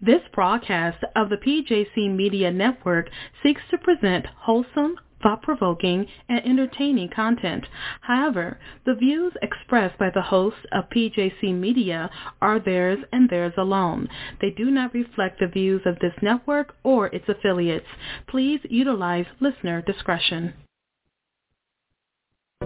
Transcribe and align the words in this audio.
This 0.00 0.22
broadcast 0.32 1.02
of 1.16 1.28
the 1.28 1.36
PJC 1.36 2.14
Media 2.14 2.52
Network 2.52 3.10
seeks 3.42 3.60
to 3.72 3.78
present 3.78 4.26
wholesome, 4.26 4.94
thought-provoking, 5.20 6.06
and 6.28 6.46
entertaining 6.46 7.08
content. 7.08 7.66
However, 8.02 8.60
the 8.86 8.94
views 8.94 9.32
expressed 9.42 9.98
by 9.98 10.10
the 10.14 10.22
hosts 10.22 10.60
of 10.70 10.88
PJC 10.90 11.52
Media 11.52 12.10
are 12.40 12.60
theirs 12.60 13.00
and 13.12 13.28
theirs 13.28 13.54
alone. 13.58 14.08
They 14.40 14.50
do 14.50 14.70
not 14.70 14.94
reflect 14.94 15.40
the 15.40 15.48
views 15.48 15.82
of 15.84 15.98
this 15.98 16.14
network 16.22 16.76
or 16.84 17.08
its 17.08 17.28
affiliates. 17.28 17.88
Please 18.28 18.60
utilize 18.70 19.26
listener 19.40 19.82
discretion. 19.82 20.54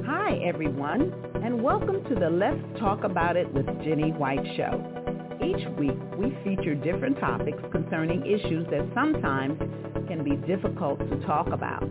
Hi, 0.04 0.38
everyone, 0.44 1.14
and 1.42 1.62
welcome 1.62 2.04
to 2.10 2.14
the 2.14 2.28
Let's 2.28 2.78
Talk 2.78 3.04
About 3.04 3.38
It 3.38 3.50
with 3.54 3.64
Jenny 3.82 4.12
White 4.12 4.44
show. 4.54 5.21
Each 5.44 5.66
week, 5.76 5.98
we 6.16 6.36
feature 6.44 6.74
different 6.74 7.18
topics 7.18 7.58
concerning 7.72 8.24
issues 8.24 8.66
that 8.70 8.88
sometimes 8.94 9.58
can 10.06 10.22
be 10.22 10.36
difficult 10.46 10.98
to 11.00 11.26
talk 11.26 11.48
about. 11.48 11.84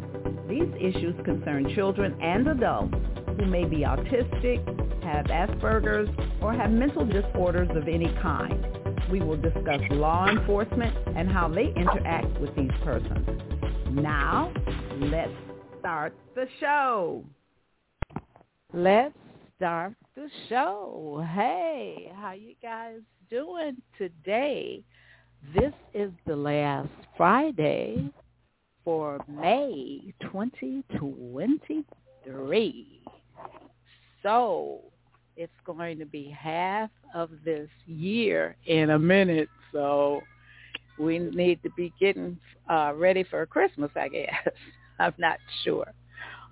These 0.47 0.69
issues 0.79 1.15
concern 1.25 1.73
children 1.75 2.17
and 2.21 2.47
adults 2.47 2.95
who 3.37 3.45
may 3.45 3.65
be 3.65 3.79
autistic, 3.79 4.63
have 5.03 5.25
Asperger's, 5.25 6.09
or 6.41 6.53
have 6.53 6.71
mental 6.71 7.05
disorders 7.05 7.69
of 7.75 7.87
any 7.87 8.13
kind. 8.21 8.65
We 9.11 9.19
will 9.19 9.37
discuss 9.37 9.81
law 9.91 10.29
enforcement 10.29 10.95
and 11.17 11.29
how 11.29 11.49
they 11.49 11.73
interact 11.75 12.39
with 12.39 12.55
these 12.55 12.71
persons. 12.83 13.27
Now, 13.89 14.53
let's 14.99 15.31
start 15.79 16.13
the 16.35 16.47
show. 16.59 17.25
Let's 18.73 19.17
start 19.57 19.93
the 20.15 20.29
show. 20.47 21.25
Hey, 21.33 22.11
how 22.15 22.31
you 22.31 22.55
guys 22.61 22.99
doing 23.31 23.81
today? 23.97 24.83
This 25.55 25.73
is 25.93 26.11
the 26.27 26.35
last 26.35 26.89
Friday 27.15 28.11
for 28.83 29.23
May 29.25 30.13
2023. 30.21 33.01
So 34.21 34.81
it's 35.37 35.53
going 35.65 35.97
to 35.99 36.05
be 36.05 36.35
half 36.37 36.89
of 37.15 37.29
this 37.45 37.69
year 37.85 38.57
in 38.65 38.89
a 38.89 38.99
minute. 38.99 39.47
So 39.71 40.19
we 40.99 41.17
need 41.17 41.63
to 41.63 41.69
be 41.77 41.93
getting 42.01 42.37
uh, 42.69 42.91
ready 42.97 43.23
for 43.23 43.45
Christmas, 43.45 43.91
I 43.95 44.09
guess. 44.09 44.33
I'm 44.99 45.13
not 45.17 45.37
sure. 45.63 45.93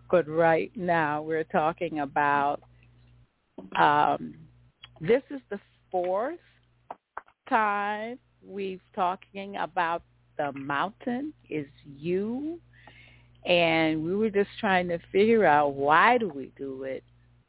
But 0.09 0.29
right 0.29 0.71
now 0.77 1.23
we're 1.23 1.43
talking 1.43 1.99
about 1.99 2.61
um, 3.77 4.35
this 5.01 5.23
is 5.29 5.41
the 5.49 5.59
fourth 5.91 6.39
time 7.49 8.19
we've 8.45 8.81
talking 8.95 9.57
about 9.57 10.03
the 10.37 10.51
mountain 10.53 11.33
is 11.49 11.67
you. 11.85 12.59
And 13.45 14.03
we 14.03 14.15
were 14.15 14.29
just 14.29 14.49
trying 14.59 14.87
to 14.89 14.99
figure 15.11 15.45
out 15.45 15.73
why 15.73 16.17
do 16.17 16.29
we 16.29 16.51
do 16.57 16.83
it? 16.83 17.03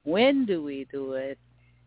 When 0.05 0.47
do 0.47 0.63
we 0.63 0.87
do 0.91 1.13
it? 1.13 1.39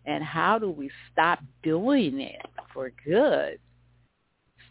And 0.05 0.23
how 0.23 0.59
do 0.59 0.69
we 0.69 0.91
stop 1.11 1.39
doing 1.63 2.19
it 2.19 2.45
for 2.73 2.91
good? 3.05 3.59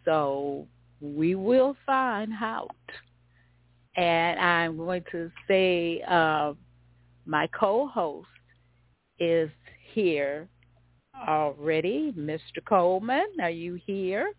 So 0.05 0.67
we 1.01 1.35
will 1.35 1.77
find 1.85 2.33
out. 2.41 2.71
And 3.95 4.41
i'm 4.41 4.79
going 4.79 5.05
to 5.13 5.31
say 5.47 6.03
uh, 6.09 6.55
my 7.27 7.47
co-host 7.49 8.27
is 9.19 9.51
here 9.93 10.49
already. 11.15 12.13
Mr. 12.17 12.65
Coleman, 12.65 13.27
are 13.41 13.51
you 13.51 13.79
here? 13.87 14.33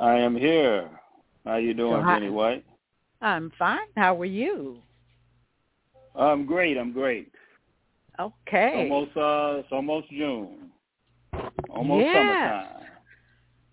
I 0.00 0.14
am 0.14 0.36
here. 0.36 0.88
How 1.44 1.56
you 1.56 1.74
doing, 1.74 2.02
so 2.02 2.06
Jenny 2.06 2.30
White? 2.30 2.64
I'm 3.20 3.50
fine. 3.58 3.88
How 3.96 4.20
are 4.20 4.24
you? 4.24 4.78
I'm 6.14 6.46
great. 6.46 6.76
I'm 6.76 6.92
great. 6.92 7.32
Okay. 8.20 8.88
Almost 8.90 9.16
uh 9.16 9.60
it's 9.60 9.68
almost 9.72 10.10
June. 10.10 10.70
Almost 11.70 12.04
yes. 12.04 12.66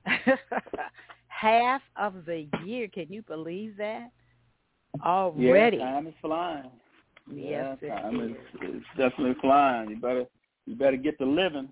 summertime. 0.06 0.40
Half 1.28 1.82
of 1.96 2.26
the 2.26 2.48
year. 2.64 2.88
Can 2.88 3.08
you 3.10 3.22
believe 3.24 3.76
that? 3.78 4.10
Already. 5.04 5.78
Yeah, 5.78 5.92
time 5.92 6.08
is 6.08 6.14
flying. 6.22 6.72
Yes, 7.32 7.78
yeah, 7.82 8.02
time 8.02 8.22
is. 8.22 8.32
It's 8.62 8.86
definitely 8.98 9.36
flying. 9.42 9.90
You 9.90 9.98
better 9.98 10.26
you 10.66 10.76
better 10.76 10.98
get 10.98 11.18
to 11.20 11.26
living. 11.26 11.70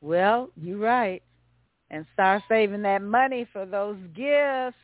Well, 0.00 0.50
you're 0.60 0.78
right. 0.78 1.22
And 1.90 2.06
start 2.14 2.42
saving 2.48 2.82
that 2.82 3.02
money 3.02 3.46
for 3.52 3.66
those 3.66 3.98
gifts, 4.16 4.78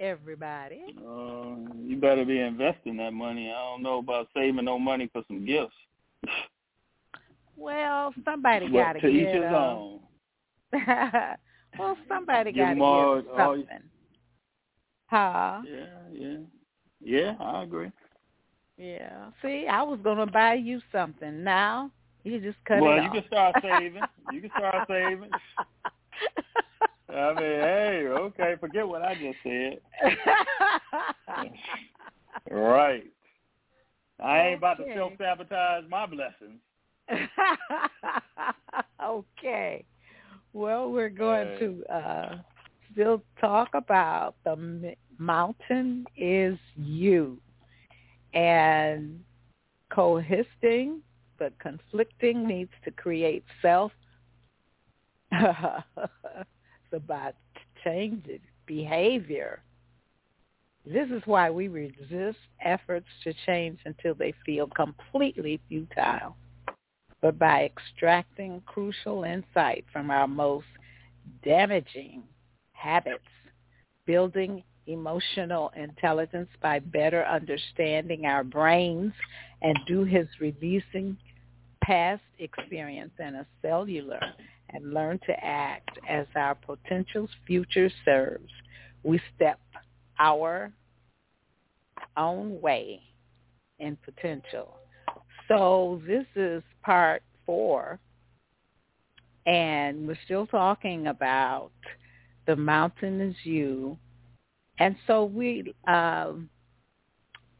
everybody. 0.00 0.96
Uh, 0.98 1.56
you 1.82 1.98
better 2.00 2.24
be 2.24 2.40
investing 2.40 2.96
that 2.96 3.12
money. 3.12 3.50
I 3.50 3.60
don't 3.70 3.82
know 3.82 3.98
about 3.98 4.28
saving 4.34 4.64
no 4.64 4.78
money 4.78 5.08
for 5.12 5.22
some 5.28 5.44
gifts. 5.44 5.74
well, 7.56 8.14
somebody 8.24 8.70
got 8.70 8.94
to 8.94 9.00
get 9.00 9.10
each 9.10 9.34
his 9.34 9.44
own. 9.44 10.00
well, 11.78 11.96
somebody 12.08 12.52
got 12.52 12.74
to 12.74 13.24
give 13.24 13.36
something. 13.36 13.90
Huh? 15.06 15.60
Yeah, 15.64 15.86
yeah, 16.12 16.36
yeah. 17.00 17.34
I 17.38 17.62
agree. 17.62 17.90
Yeah. 18.76 19.30
See, 19.42 19.66
I 19.70 19.82
was 19.82 19.98
gonna 20.02 20.26
buy 20.26 20.54
you 20.54 20.80
something. 20.90 21.44
Now 21.44 21.90
you 22.24 22.40
just 22.40 22.58
cut 22.64 22.80
well, 22.80 22.92
it. 22.92 22.94
Well, 22.96 23.04
you 23.04 23.10
can 23.10 23.24
start 23.28 23.54
saving. 23.62 24.02
you 24.32 24.40
can 24.40 24.50
start 24.50 24.88
saving. 24.88 25.30
I 27.08 27.28
mean, 27.28 27.36
hey, 27.36 28.06
okay, 28.08 28.54
forget 28.58 28.88
what 28.88 29.02
I 29.02 29.14
just 29.14 29.38
said. 29.44 29.78
right. 32.50 33.04
I 34.22 34.38
ain't 34.38 34.46
okay. 34.46 34.54
about 34.54 34.78
to 34.78 34.84
self 34.94 35.12
sabotage 35.18 35.84
my 35.88 36.06
blessings. 36.06 36.60
okay. 39.04 39.84
Well, 40.52 40.90
we're 40.90 41.10
going 41.10 41.48
hey. 41.48 41.58
to 41.58 41.84
uh 41.92 42.36
still 42.92 43.22
talk 43.40 43.68
about 43.74 44.34
the 44.44 44.94
mountain 45.18 46.06
is 46.16 46.58
you 46.76 47.38
and 48.34 49.20
coexisting 49.90 51.00
but 51.38 51.58
conflicting 51.58 52.46
needs 52.46 52.70
to 52.84 52.90
create 52.90 53.44
self. 53.60 53.92
it's 55.32 56.92
about 56.92 57.34
changing 57.82 58.40
behavior. 58.66 59.62
This 60.86 61.08
is 61.10 61.22
why 61.24 61.50
we 61.50 61.68
resist 61.68 62.38
efforts 62.60 63.06
to 63.24 63.32
change 63.46 63.80
until 63.84 64.14
they 64.14 64.34
feel 64.44 64.68
completely 64.68 65.60
futile. 65.68 66.36
But 67.22 67.38
by 67.38 67.64
extracting 67.64 68.62
crucial 68.66 69.24
insight 69.24 69.86
from 69.92 70.10
our 70.10 70.28
most 70.28 70.66
damaging 71.42 72.22
habits, 72.72 73.24
building 74.04 74.62
emotional 74.86 75.72
intelligence 75.76 76.48
by 76.60 76.78
better 76.78 77.24
understanding 77.24 78.26
our 78.26 78.44
brains 78.44 79.12
and 79.62 79.78
do 79.86 80.04
his 80.04 80.26
releasing 80.40 81.16
past 81.82 82.22
experience 82.38 83.12
in 83.18 83.34
a 83.36 83.46
cellular 83.62 84.20
and 84.70 84.92
learn 84.92 85.18
to 85.26 85.44
act 85.44 85.98
as 86.08 86.26
our 86.34 86.54
potential's 86.54 87.30
future 87.46 87.90
serves. 88.04 88.50
We 89.02 89.20
step 89.36 89.60
our 90.18 90.72
own 92.16 92.60
way 92.60 93.00
in 93.78 93.96
potential. 94.04 94.76
So 95.48 96.00
this 96.06 96.26
is 96.36 96.62
part 96.82 97.22
four, 97.44 97.98
and 99.46 100.06
we're 100.06 100.18
still 100.24 100.46
talking 100.46 101.08
about 101.08 101.72
the 102.46 102.56
mountain 102.56 103.20
is 103.20 103.36
you 103.44 103.98
and 104.78 104.96
so 105.06 105.24
we 105.24 105.74
um, 105.86 106.48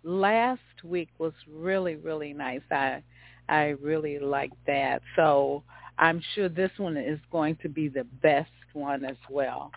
last 0.03 0.61
week 0.83 1.09
was 1.19 1.33
really 1.51 1.97
really 1.97 2.33
nice. 2.33 2.63
I 2.71 3.03
I 3.49 3.75
really 3.81 4.19
liked 4.19 4.57
that. 4.67 5.03
So 5.17 5.63
I'm 5.99 6.23
sure 6.35 6.49
this 6.49 6.71
one 6.77 6.97
is 6.97 7.21
going 7.31 7.57
to 7.63 7.69
be 7.69 7.89
the 7.89 8.05
best 8.23 8.51
one 8.73 9.05
as 9.05 9.17
well. 9.31 9.71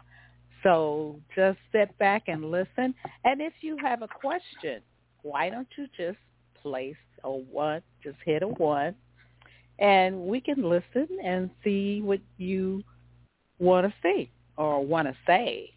So 0.64 1.20
just 1.36 1.60
sit 1.72 1.96
back 1.98 2.24
and 2.28 2.50
listen. 2.50 2.96
And 3.24 3.42
if 3.42 3.54
you 3.62 3.78
have 3.82 4.02
a 4.02 4.08
question, 4.08 4.82
why 5.22 5.50
don't 5.50 5.68
you 5.78 5.88
just 5.96 6.18
place 6.62 6.96
a 7.24 7.32
one, 7.32 7.82
just 8.04 8.18
hit 8.26 8.42
a 8.42 8.48
one, 8.48 8.96
and 9.80 10.20
we 10.22 10.42
can 10.42 10.64
listen 10.68 11.08
and 11.24 11.50
see 11.64 12.02
what 12.02 12.20
you 12.38 12.84
want 13.60 13.86
to 13.86 13.94
see 14.02 14.32
or 14.58 14.84
want 14.84 15.08
to 15.08 15.16
say. 15.28 15.72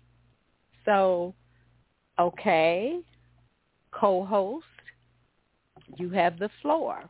So 0.84 1.34
Okay. 2.18 3.00
Co-host, 3.92 4.64
you 5.96 6.10
have 6.10 6.38
the 6.38 6.50
floor. 6.62 7.04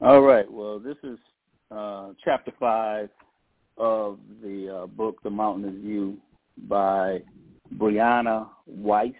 All 0.00 0.20
right. 0.20 0.50
Well, 0.50 0.78
this 0.78 0.96
is 1.02 1.18
uh, 1.70 2.12
chapter 2.24 2.52
five, 2.58 3.08
of 3.78 4.18
the 4.42 4.82
uh, 4.82 4.86
book 4.86 5.22
The 5.22 5.30
Mountain 5.30 5.68
is 5.68 5.84
You 5.84 6.16
by 6.68 7.22
Brianna 7.76 8.48
Wiest. 8.70 9.14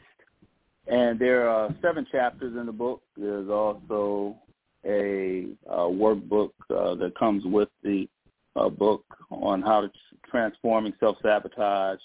And 0.87 1.19
there 1.19 1.49
are 1.49 1.75
seven 1.83 2.07
chapters 2.11 2.57
in 2.57 2.67
the 2.67 2.73
book. 2.73 3.03
There's 3.17 3.49
also 3.49 4.37
a, 4.85 5.47
a 5.69 5.79
workbook 5.79 6.53
uh, 6.71 6.95
that 6.97 7.13
comes 7.19 7.45
with 7.45 7.69
the 7.83 8.09
uh, 8.55 8.69
book 8.69 9.05
on 9.31 9.63
how 9.63 9.81
to 9.83 9.91
transforming 10.31 10.95
self-sabotage 11.01 11.99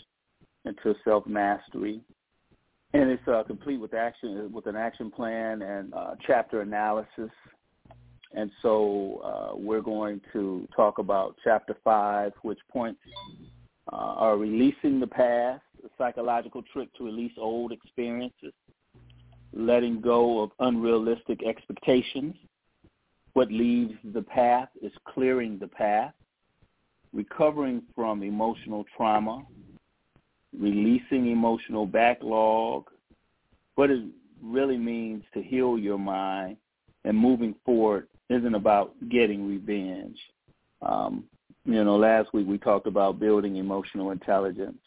into 0.66 0.96
self-mastery. 1.04 2.02
And 2.94 3.10
it's 3.10 3.28
uh, 3.28 3.44
complete 3.48 3.78
with 3.78 3.94
action, 3.94 4.52
with 4.52 4.68
an 4.68 4.76
action 4.76 5.10
plan 5.10 5.62
and 5.62 5.94
uh, 5.94 6.16
chapter 6.28 6.62
analysis. 6.62 7.32
And 8.34 8.52
so 8.62 9.22
uh, 9.24 9.58
we're 9.58 9.82
going 9.82 10.22
to 10.34 10.68
talk 10.76 10.98
about 10.98 11.36
chapter 11.44 11.76
five, 11.84 12.34
which 12.42 12.60
points 12.72 13.00
uh, 13.92 13.96
are 13.96 14.38
releasing 14.38 15.00
the 15.00 15.08
past, 15.08 15.64
a 15.84 15.90
psychological 15.98 16.64
trick 16.72 16.94
to 16.96 17.06
release 17.06 17.32
old 17.38 17.72
experiences, 17.72 18.54
letting 19.54 20.00
go 20.02 20.42
of 20.42 20.52
unrealistic 20.60 21.44
expectations. 21.44 22.36
What 23.34 23.52
leaves 23.52 23.96
the 24.14 24.22
path 24.22 24.70
is 24.82 24.92
clearing 25.06 25.58
the 25.60 25.68
path, 25.68 26.14
recovering 27.14 27.84
from 27.96 28.24
emotional 28.24 28.86
trauma, 28.96 29.44
releasing 30.58 31.32
emotional 31.32 31.86
backlog, 31.86 32.86
what 33.76 33.90
it 33.90 34.04
really 34.42 34.78
means 34.78 35.24
to 35.34 35.42
heal 35.42 35.78
your 35.78 35.98
mind 35.98 36.58
and 37.06 37.18
moving 37.18 37.56
forward 37.66 38.08
isn't 38.30 38.56
about 38.56 38.94
getting 39.10 39.48
revenge. 39.48 40.18
Um, 40.82 41.26
you 41.66 41.84
know, 41.84 41.96
last 41.96 42.34
week 42.34 42.48
we 42.48 42.58
talked 42.58 42.88
about 42.88 43.20
building 43.20 43.58
emotional 43.58 44.12
intelligence. 44.12 44.80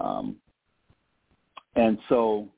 Um, 0.00 0.36
and 1.76 1.98
so 2.08 2.48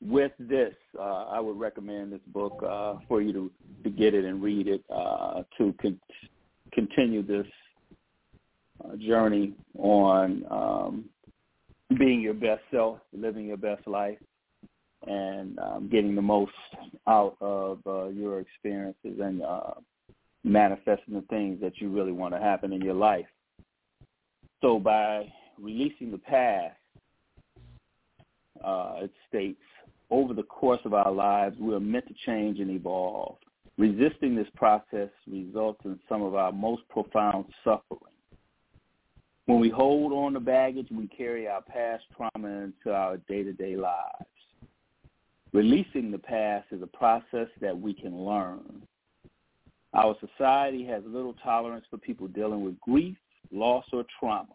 with 0.00 0.32
this, 0.38 0.74
uh, 0.98 1.24
I 1.26 1.40
would 1.40 1.58
recommend 1.58 2.12
this 2.12 2.20
book 2.28 2.62
uh, 2.68 2.94
for 3.06 3.20
you 3.20 3.32
to, 3.32 3.50
to 3.84 3.90
get 3.90 4.14
it 4.14 4.24
and 4.24 4.42
read 4.42 4.68
it 4.68 4.82
uh, 4.94 5.42
to 5.58 5.74
con- 5.80 6.00
continue 6.72 7.22
this 7.22 7.46
journey 8.96 9.54
on 9.78 10.44
um, 10.50 11.04
being 11.98 12.20
your 12.20 12.34
best 12.34 12.62
self, 12.70 12.98
living 13.12 13.46
your 13.46 13.56
best 13.56 13.86
life, 13.86 14.18
and 15.06 15.58
um, 15.58 15.88
getting 15.90 16.14
the 16.14 16.22
most 16.22 16.52
out 17.06 17.36
of 17.40 17.78
uh, 17.86 18.08
your 18.08 18.40
experiences 18.40 19.18
and 19.20 19.42
uh, 19.42 19.74
manifesting 20.44 21.14
the 21.14 21.24
things 21.30 21.60
that 21.60 21.72
you 21.80 21.88
really 21.88 22.12
want 22.12 22.34
to 22.34 22.40
happen 22.40 22.72
in 22.72 22.80
your 22.80 22.94
life. 22.94 23.26
So 24.60 24.78
by 24.78 25.32
releasing 25.58 26.10
the 26.10 26.18
past, 26.18 26.76
uh, 28.64 28.94
it 29.02 29.12
states, 29.28 29.60
over 30.10 30.34
the 30.34 30.42
course 30.42 30.80
of 30.84 30.94
our 30.94 31.12
lives, 31.12 31.56
we 31.60 31.74
are 31.74 31.80
meant 31.80 32.06
to 32.08 32.14
change 32.26 32.58
and 32.60 32.70
evolve. 32.70 33.36
Resisting 33.76 34.34
this 34.34 34.48
process 34.56 35.10
results 35.30 35.80
in 35.84 36.00
some 36.08 36.22
of 36.22 36.34
our 36.34 36.50
most 36.50 36.82
profound 36.88 37.44
suffering. 37.62 38.17
When 39.48 39.60
we 39.60 39.70
hold 39.70 40.12
on 40.12 40.34
to 40.34 40.40
baggage, 40.40 40.88
we 40.90 41.06
carry 41.06 41.48
our 41.48 41.62
past 41.62 42.04
trauma 42.14 42.48
into 42.48 42.92
our 42.94 43.16
day-to-day 43.16 43.76
lives. 43.76 44.26
Releasing 45.54 46.10
the 46.10 46.18
past 46.18 46.66
is 46.70 46.82
a 46.82 46.86
process 46.86 47.48
that 47.62 47.80
we 47.80 47.94
can 47.94 48.14
learn. 48.14 48.82
Our 49.94 50.14
society 50.20 50.84
has 50.88 51.02
little 51.06 51.32
tolerance 51.42 51.86
for 51.88 51.96
people 51.96 52.28
dealing 52.28 52.62
with 52.62 52.78
grief, 52.80 53.16
loss, 53.50 53.86
or 53.90 54.04
trauma. 54.20 54.52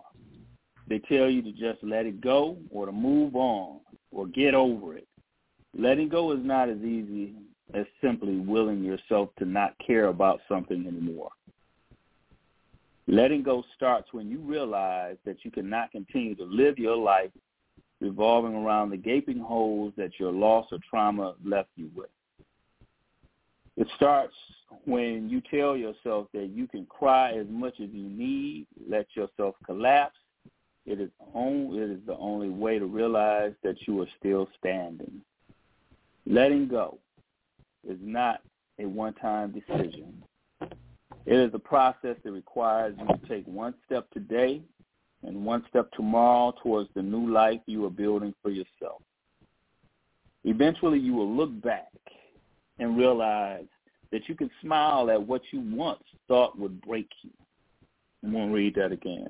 They 0.88 1.00
tell 1.00 1.28
you 1.28 1.42
to 1.42 1.52
just 1.52 1.84
let 1.84 2.06
it 2.06 2.22
go 2.22 2.58
or 2.70 2.86
to 2.86 2.92
move 2.92 3.36
on 3.36 3.80
or 4.12 4.28
get 4.28 4.54
over 4.54 4.96
it. 4.96 5.08
Letting 5.76 6.08
go 6.08 6.34
is 6.34 6.40
not 6.44 6.70
as 6.70 6.78
easy 6.78 7.34
as 7.74 7.88
simply 8.00 8.38
willing 8.38 8.84
yourself 8.84 9.30
to 9.40 9.46
not 9.46 9.74
care 9.84 10.10
about 10.10 10.42
something 10.48 10.86
anymore. 10.86 11.32
Letting 13.08 13.44
go 13.44 13.64
starts 13.76 14.14
when 14.14 14.30
you 14.30 14.40
realize 14.40 15.18
that 15.26 15.44
you 15.44 15.52
cannot 15.52 15.92
continue 15.92 16.36
to 16.36 16.46
live 16.46 16.78
your 16.78 16.96
life 16.96 17.32
revolving 18.00 18.56
around 18.56 18.90
the 18.90 18.98
gaping 18.98 19.40
holes 19.40 19.94
that 19.98 20.20
your 20.20 20.32
loss 20.32 20.68
or 20.72 20.80
trauma 20.90 21.36
left 21.44 21.70
you 21.76 21.90
with. 21.96 22.10
It 23.76 23.88
starts 23.96 24.34
when 24.86 25.30
you 25.30 25.42
tell 25.50 25.76
yourself 25.76 26.28
that 26.34 26.50
you 26.50 26.68
can 26.68 26.86
cry 26.86 27.34
as 27.34 27.48
much 27.50 27.76
as 27.82 27.90
you 27.92 28.10
need, 28.10 28.68
let 28.90 29.08
yourself 29.16 29.56
collapse. 29.66 30.18
It 30.86 31.00
is, 31.00 31.10
it 31.34 31.92
is 31.92 32.00
the 32.06 32.18
only 32.18 32.50
way 32.50 32.78
to 32.78 32.86
realize 32.86 33.54
that 33.64 33.76
you 33.88 34.02
are 34.02 34.08
still 34.20 34.50
standing. 34.60 35.22
Letting 36.26 36.68
go 36.68 36.98
is 37.88 37.98
not 38.02 38.42
a 38.80 38.86
one-time 38.86 39.52
decision. 39.52 40.23
It 41.26 41.36
is 41.36 41.52
a 41.54 41.60
process 41.60 42.18
that 42.24 42.32
requires 42.32 42.96
you 43.00 43.08
to 43.08 43.28
take 43.28 43.46
one 43.46 43.74
step 43.86 44.10
today 44.12 44.62
and 45.24 45.46
one 45.46 45.64
step 45.70 45.90
tomorrow 45.94 46.54
towards 46.62 46.90
the 46.96 47.02
new 47.02 47.32
life 47.32 47.62
you 47.66 47.86
are 47.86 47.90
building 47.90 48.34
for 48.42 48.50
yourself. 48.50 49.02
Eventually, 50.44 51.00
you 51.00 51.14
will 51.14 51.34
look 51.34 51.62
back 51.62 51.94
and 52.80 52.98
realize 52.98 53.66
that 54.12 54.28
you 54.28 54.36
can 54.36 54.52
smile 54.62 55.10
at 55.10 55.26
what 55.26 55.42
you 55.52 55.62
once 55.62 56.04
thought 56.28 56.60
would 56.60 56.82
break 56.82 57.08
you. 57.22 57.32
I'm 58.24 58.34
going 58.34 58.50
to 58.50 58.54
read 58.54 58.76
that 58.76 58.92
again. 58.92 59.30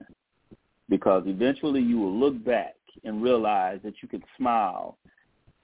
Because 0.90 1.24
eventually 1.28 1.82
you 1.82 2.00
will 2.00 2.14
look 2.14 2.44
back 2.44 2.76
and 3.04 3.22
realize 3.22 3.80
that 3.84 3.94
you 4.02 4.08
can 4.08 4.24
smile 4.38 4.98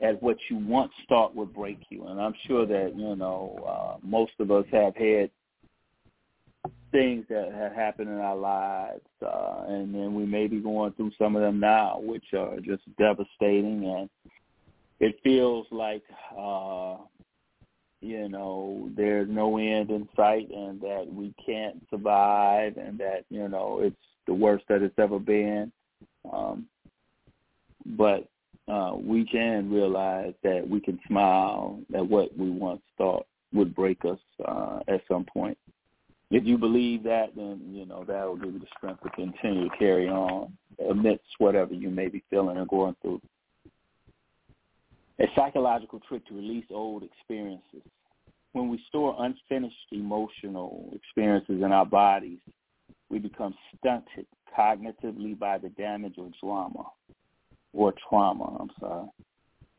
at 0.01 0.21
what 0.21 0.37
you 0.49 0.57
once 0.57 0.93
thought 1.07 1.35
would 1.35 1.53
break 1.53 1.79
you. 1.89 2.05
And 2.07 2.21
I'm 2.21 2.33
sure 2.47 2.65
that, 2.65 2.93
you 2.95 3.15
know, 3.15 3.59
uh, 3.67 3.97
most 4.05 4.31
of 4.39 4.51
us 4.51 4.65
have 4.71 4.95
had 4.95 5.29
things 6.91 7.25
that 7.30 7.51
have 7.53 7.74
happened 7.74 8.09
in 8.09 8.18
our 8.18 8.36
lives, 8.36 9.06
uh, 9.25 9.65
and 9.68 9.94
then 9.94 10.15
we 10.15 10.25
may 10.25 10.47
be 10.47 10.59
going 10.59 10.91
through 10.94 11.12
some 11.18 11.36
of 11.36 11.41
them 11.41 11.59
now, 11.59 12.00
which 12.00 12.33
are 12.33 12.59
just 12.59 12.83
devastating, 12.97 13.86
and 13.86 14.09
it 15.00 15.19
feels 15.24 15.68
like, 15.71 16.03
uh, 16.38 16.97
you 18.01 18.30
know, 18.30 18.89
there's 18.95 19.30
no 19.30 19.57
end 19.57 19.91
in 19.91 20.07
sight, 20.15 20.50
and 20.50 20.81
that 20.81 21.06
we 21.12 21.33
can't 21.44 21.86
survive, 21.89 22.77
and 22.77 22.97
that 23.00 23.25
you 23.30 23.47
know 23.47 23.80
it's 23.81 23.95
the 24.25 24.33
worst 24.33 24.63
that 24.69 24.81
it's 24.81 24.97
ever 24.97 25.19
been. 25.19 25.71
Um, 26.31 26.65
but 27.86 28.27
uh, 28.67 28.93
we 28.96 29.25
can 29.25 29.72
realize 29.72 30.34
that 30.43 30.67
we 30.67 30.79
can 30.79 31.00
smile 31.08 31.79
at 31.96 32.05
what 32.05 32.36
we 32.38 32.50
once 32.50 32.81
thought 32.98 33.25
would 33.51 33.75
break 33.75 34.05
us 34.05 34.19
uh, 34.46 34.79
at 34.88 35.01
some 35.08 35.25
point 35.25 35.58
if 36.31 36.45
you 36.45 36.57
believe 36.57 37.03
that, 37.03 37.36
then 37.36 37.62
you 37.71 37.86
know 37.86 38.03
that 38.05 38.25
will 38.25 38.38
give 38.38 38.53
you 38.53 38.59
the 38.59 38.67
strength 38.77 39.01
to 39.03 39.09
continue 39.09 39.67
to 39.69 39.77
carry 39.77 40.07
on 40.07 40.53
amidst 40.89 41.25
whatever 41.39 41.74
you 41.74 41.89
may 41.89 42.07
be 42.07 42.24
feeling 42.29 42.57
or 42.57 42.65
going 42.65 42.95
through. 43.01 43.21
A 45.19 45.25
psychological 45.36 46.00
trick 46.07 46.25
to 46.27 46.36
release 46.36 46.65
old 46.69 47.03
experiences. 47.03 47.81
When 48.53 48.69
we 48.69 48.81
store 48.88 49.15
unfinished 49.19 49.75
emotional 49.91 50.91
experiences 50.93 51.62
in 51.62 51.71
our 51.71 51.86
bodies, 51.86 52.39
we 53.09 53.19
become 53.19 53.53
stunted 53.77 54.25
cognitively 54.57 55.38
by 55.38 55.57
the 55.57 55.69
damage 55.69 56.15
or 56.17 56.29
drama, 56.41 56.86
or 57.74 57.93
trauma, 58.07 58.57
I'm 58.59 58.71
sorry. 58.79 59.07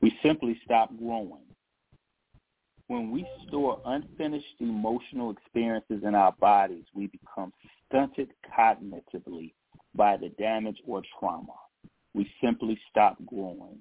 We 0.01 0.17
simply 0.23 0.61
stop 0.65 0.91
growing 0.99 1.50
when 2.91 3.13
we 3.13 3.25
store 3.47 3.81
unfinished 3.85 4.57
emotional 4.59 5.31
experiences 5.31 6.03
in 6.03 6.17
our 6.17 6.33
bodies, 6.41 6.83
we 6.93 7.07
become 7.07 7.53
stunted 7.87 8.31
cognitively 8.59 9.53
by 9.95 10.17
the 10.17 10.31
damage 10.31 10.79
or 10.89 11.01
trauma. 11.17 11.53
We 12.15 12.29
simply 12.43 12.77
stop 12.91 13.17
growing. 13.27 13.81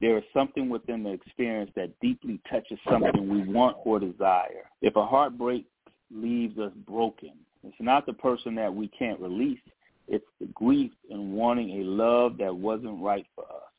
There 0.00 0.16
is 0.18 0.22
something 0.32 0.68
within 0.68 1.02
the 1.02 1.10
experience 1.10 1.72
that 1.74 1.98
deeply 2.00 2.38
touches 2.48 2.78
something 2.88 3.28
we 3.28 3.42
want 3.52 3.76
or 3.84 3.98
desire. 3.98 4.70
If 4.82 4.94
a 4.94 5.04
heartbreak 5.04 5.66
leaves 6.12 6.56
us 6.56 6.72
broken, 6.86 7.32
it's 7.64 7.74
not 7.80 8.06
the 8.06 8.12
person 8.12 8.54
that 8.54 8.72
we 8.72 8.86
can't 8.86 9.18
release. 9.18 9.58
It's 10.06 10.24
the 10.38 10.46
grief 10.54 10.92
in 11.10 11.32
wanting 11.32 11.80
a 11.80 11.84
love 11.84 12.38
that 12.38 12.54
wasn't 12.54 13.02
right 13.02 13.26
for 13.34 13.46
us. 13.46 13.72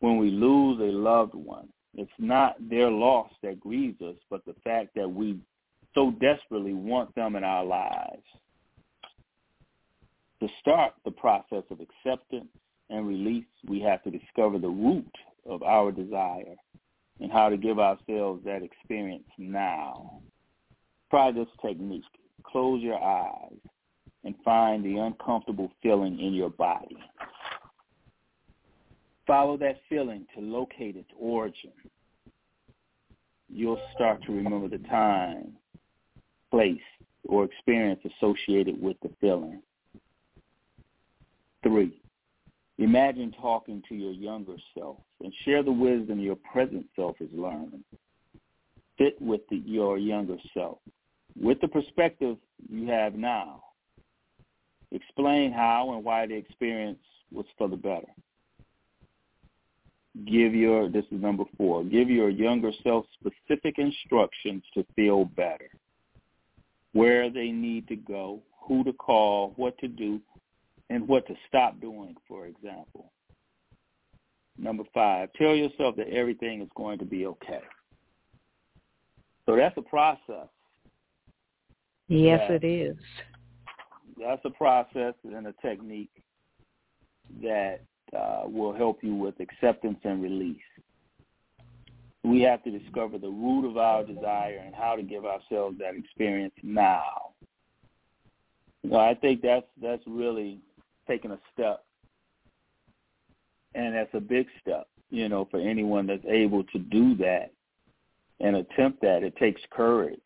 When 0.00 0.16
we 0.16 0.32
lose 0.32 0.80
a 0.80 0.96
loved 0.96 1.34
one, 1.34 1.68
it's 1.98 2.10
not 2.18 2.56
their 2.70 2.90
loss 2.90 3.30
that 3.42 3.58
grieves 3.60 4.00
us, 4.02 4.16
but 4.30 4.44
the 4.46 4.54
fact 4.64 4.94
that 4.94 5.08
we 5.12 5.38
so 5.94 6.12
desperately 6.12 6.72
want 6.74 7.12
them 7.14 7.34
in 7.34 7.42
our 7.42 7.64
lives. 7.64 8.22
To 10.40 10.48
start 10.60 10.92
the 11.04 11.10
process 11.10 11.64
of 11.70 11.80
acceptance 11.80 12.48
and 12.88 13.08
release, 13.08 13.44
we 13.66 13.80
have 13.80 14.02
to 14.04 14.10
discover 14.10 14.58
the 14.58 14.68
root 14.68 15.10
of 15.44 15.64
our 15.64 15.90
desire 15.90 16.54
and 17.20 17.32
how 17.32 17.48
to 17.48 17.56
give 17.56 17.80
ourselves 17.80 18.44
that 18.44 18.62
experience 18.62 19.28
now. 19.36 20.20
Try 21.10 21.32
this 21.32 21.48
technique. 21.60 22.04
Close 22.44 22.80
your 22.80 23.02
eyes. 23.02 23.58
and 24.24 24.34
find 24.44 24.84
the 24.84 24.98
uncomfortable 24.98 25.70
feeling 25.82 26.18
in 26.20 26.34
your 26.34 26.50
body. 26.50 26.96
Follow 29.28 29.58
that 29.58 29.76
feeling 29.90 30.26
to 30.34 30.40
locate 30.40 30.96
its 30.96 31.10
origin. 31.16 31.70
You'll 33.50 33.80
start 33.94 34.22
to 34.24 34.32
remember 34.32 34.68
the 34.68 34.82
time, 34.88 35.52
place, 36.50 36.80
or 37.28 37.44
experience 37.44 38.00
associated 38.16 38.80
with 38.82 38.96
the 39.02 39.10
feeling. 39.20 39.60
Three, 41.62 42.00
imagine 42.78 43.34
talking 43.40 43.82
to 43.90 43.94
your 43.94 44.12
younger 44.12 44.56
self 44.76 44.96
and 45.22 45.32
share 45.44 45.62
the 45.62 45.72
wisdom 45.72 46.18
your 46.18 46.36
present 46.50 46.86
self 46.96 47.16
is 47.20 47.28
learning. 47.32 47.84
Fit 48.96 49.20
with 49.20 49.42
the, 49.50 49.56
your 49.58 49.98
younger 49.98 50.38
self 50.54 50.78
with 51.38 51.60
the 51.60 51.68
perspective 51.68 52.36
you 52.68 52.86
have 52.88 53.14
now. 53.14 53.62
Explain 54.90 55.52
how 55.52 55.92
and 55.94 56.02
why 56.02 56.26
the 56.26 56.34
experience 56.34 56.98
was 57.30 57.44
for 57.56 57.68
the 57.68 57.76
better. 57.76 58.08
Give 60.26 60.54
your, 60.54 60.88
this 60.88 61.04
is 61.12 61.20
number 61.22 61.44
four, 61.56 61.84
give 61.84 62.10
your 62.10 62.28
younger 62.28 62.72
self 62.82 63.06
specific 63.20 63.78
instructions 63.78 64.64
to 64.74 64.84
feel 64.96 65.26
better. 65.26 65.70
Where 66.92 67.30
they 67.30 67.50
need 67.50 67.86
to 67.88 67.96
go, 67.96 68.40
who 68.60 68.82
to 68.84 68.92
call, 68.92 69.52
what 69.56 69.78
to 69.78 69.88
do, 69.88 70.20
and 70.90 71.06
what 71.06 71.26
to 71.28 71.34
stop 71.46 71.80
doing, 71.80 72.16
for 72.26 72.46
example. 72.46 73.12
Number 74.58 74.82
five, 74.92 75.28
tell 75.34 75.54
yourself 75.54 75.94
that 75.96 76.08
everything 76.08 76.62
is 76.62 76.68
going 76.74 76.98
to 76.98 77.04
be 77.04 77.26
okay. 77.26 77.60
So 79.46 79.54
that's 79.54 79.76
a 79.76 79.82
process. 79.82 80.48
Yes, 82.08 82.50
it 82.50 82.64
is. 82.64 82.96
That's 84.18 84.40
a 84.44 84.50
process 84.50 85.14
and 85.24 85.46
a 85.46 85.54
technique 85.62 86.10
that 87.42 87.80
uh, 88.16 88.42
will 88.44 88.72
help 88.72 89.02
you 89.02 89.14
with 89.14 89.40
acceptance 89.40 89.98
and 90.04 90.22
release. 90.22 90.56
We 92.24 92.42
have 92.42 92.62
to 92.64 92.70
discover 92.70 93.18
the 93.18 93.28
root 93.28 93.68
of 93.68 93.76
our 93.76 94.04
desire 94.04 94.62
and 94.64 94.74
how 94.74 94.96
to 94.96 95.02
give 95.02 95.24
ourselves 95.24 95.78
that 95.78 95.94
experience 95.94 96.54
now. 96.62 97.32
Well, 98.82 99.00
I 99.00 99.14
think 99.14 99.42
that's 99.42 99.66
that's 99.80 100.02
really 100.06 100.60
taking 101.06 101.30
a 101.30 101.38
step, 101.52 101.84
and 103.74 103.94
that's 103.94 104.12
a 104.14 104.20
big 104.20 104.46
step, 104.60 104.88
you 105.10 105.28
know, 105.28 105.46
for 105.50 105.58
anyone 105.58 106.06
that's 106.06 106.24
able 106.26 106.64
to 106.64 106.78
do 106.78 107.14
that 107.16 107.52
and 108.40 108.56
attempt 108.56 109.00
that. 109.02 109.22
It 109.22 109.36
takes 109.36 109.60
courage, 109.70 110.20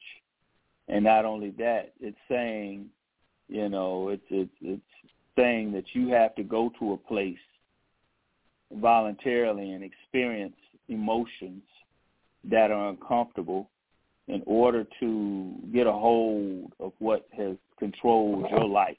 and 0.89 1.05
not 1.05 1.25
only 1.25 1.51
that, 1.59 1.93
it's 2.01 2.19
saying, 2.29 2.87
you 3.49 3.69
know, 3.69 4.09
it's 4.09 4.27
it's 4.31 4.55
it's 4.61 4.83
saying 5.37 5.73
that 5.73 5.95
you 5.95 6.09
have 6.09 6.35
to 6.35 6.43
go 6.43 6.71
to 6.79 6.93
a 6.93 6.97
place 6.97 7.39
voluntarily 8.81 9.73
and 9.73 9.85
experience 9.85 10.57
emotions 10.88 11.62
that 12.45 12.71
are 12.71 12.88
uncomfortable 12.88 13.69
in 14.29 14.43
order 14.47 14.87
to 15.00 15.55
get 15.73 15.87
a 15.87 15.93
hold 15.93 16.73
of 16.81 16.93
what 16.99 17.26
has 17.37 17.57
controlled 17.79 18.49
your 18.50 18.64
life 18.64 18.97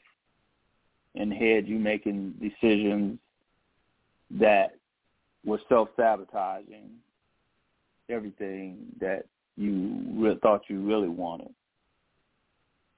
and 1.15 1.31
had 1.31 1.67
you 1.67 1.77
making 1.79 2.33
decisions 2.41 3.17
that 4.31 4.75
were 5.45 5.59
self-sabotaging 5.69 6.89
everything 8.09 8.77
that 8.99 9.25
you 9.55 10.03
re- 10.15 10.37
thought 10.41 10.63
you 10.67 10.81
really 10.81 11.09
wanted. 11.09 11.53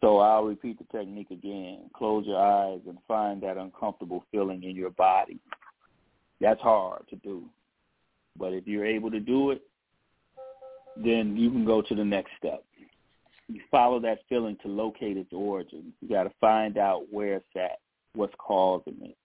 So 0.02 0.20
I'll 0.20 0.44
repeat 0.44 0.78
the 0.78 0.98
technique 0.98 1.32
again. 1.32 1.90
Close 1.94 2.26
your 2.26 2.40
eyes 2.40 2.82
and 2.88 2.98
find 3.08 3.42
that 3.44 3.58
uncomfortable 3.58 4.24
feeling 4.32 4.64
in 4.64 4.76
your 4.76 4.92
body. 4.92 5.40
That's 6.42 6.62
hard 6.62 7.08
to 7.10 7.16
do. 7.18 7.44
But 8.38 8.54
if 8.54 8.68
you're 8.68 8.86
able 8.86 9.12
to 9.12 9.20
do 9.20 9.52
it, 9.52 9.62
then 10.98 11.36
you 11.38 11.50
can 11.50 11.66
go 11.66 11.82
to 11.82 11.96
the 11.96 12.04
next 12.04 12.32
step. 12.38 12.64
You 13.48 13.62
follow 13.70 14.00
that 14.02 14.20
feeling 14.28 14.58
to 14.64 14.68
locate 14.68 15.18
its 15.18 15.32
origin. 15.32 15.94
You 16.02 16.10
got 16.10 16.24
to 16.24 16.32
find 16.42 16.78
out 16.78 17.04
where 17.12 17.36
it's 17.36 17.46
at, 17.56 17.80
what's 18.14 18.34
causing 18.38 18.98
it. 19.02 19.18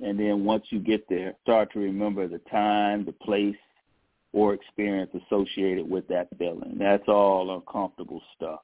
And 0.00 0.18
then 0.18 0.44
once 0.44 0.66
you 0.70 0.78
get 0.78 1.08
there, 1.08 1.34
start 1.42 1.72
to 1.72 1.80
remember 1.80 2.28
the 2.28 2.40
time, 2.50 3.04
the 3.04 3.12
place, 3.12 3.56
or 4.32 4.54
experience 4.54 5.10
associated 5.26 5.88
with 5.88 6.06
that 6.08 6.28
feeling. 6.38 6.76
That's 6.78 7.08
all 7.08 7.54
uncomfortable 7.54 8.22
stuff. 8.36 8.60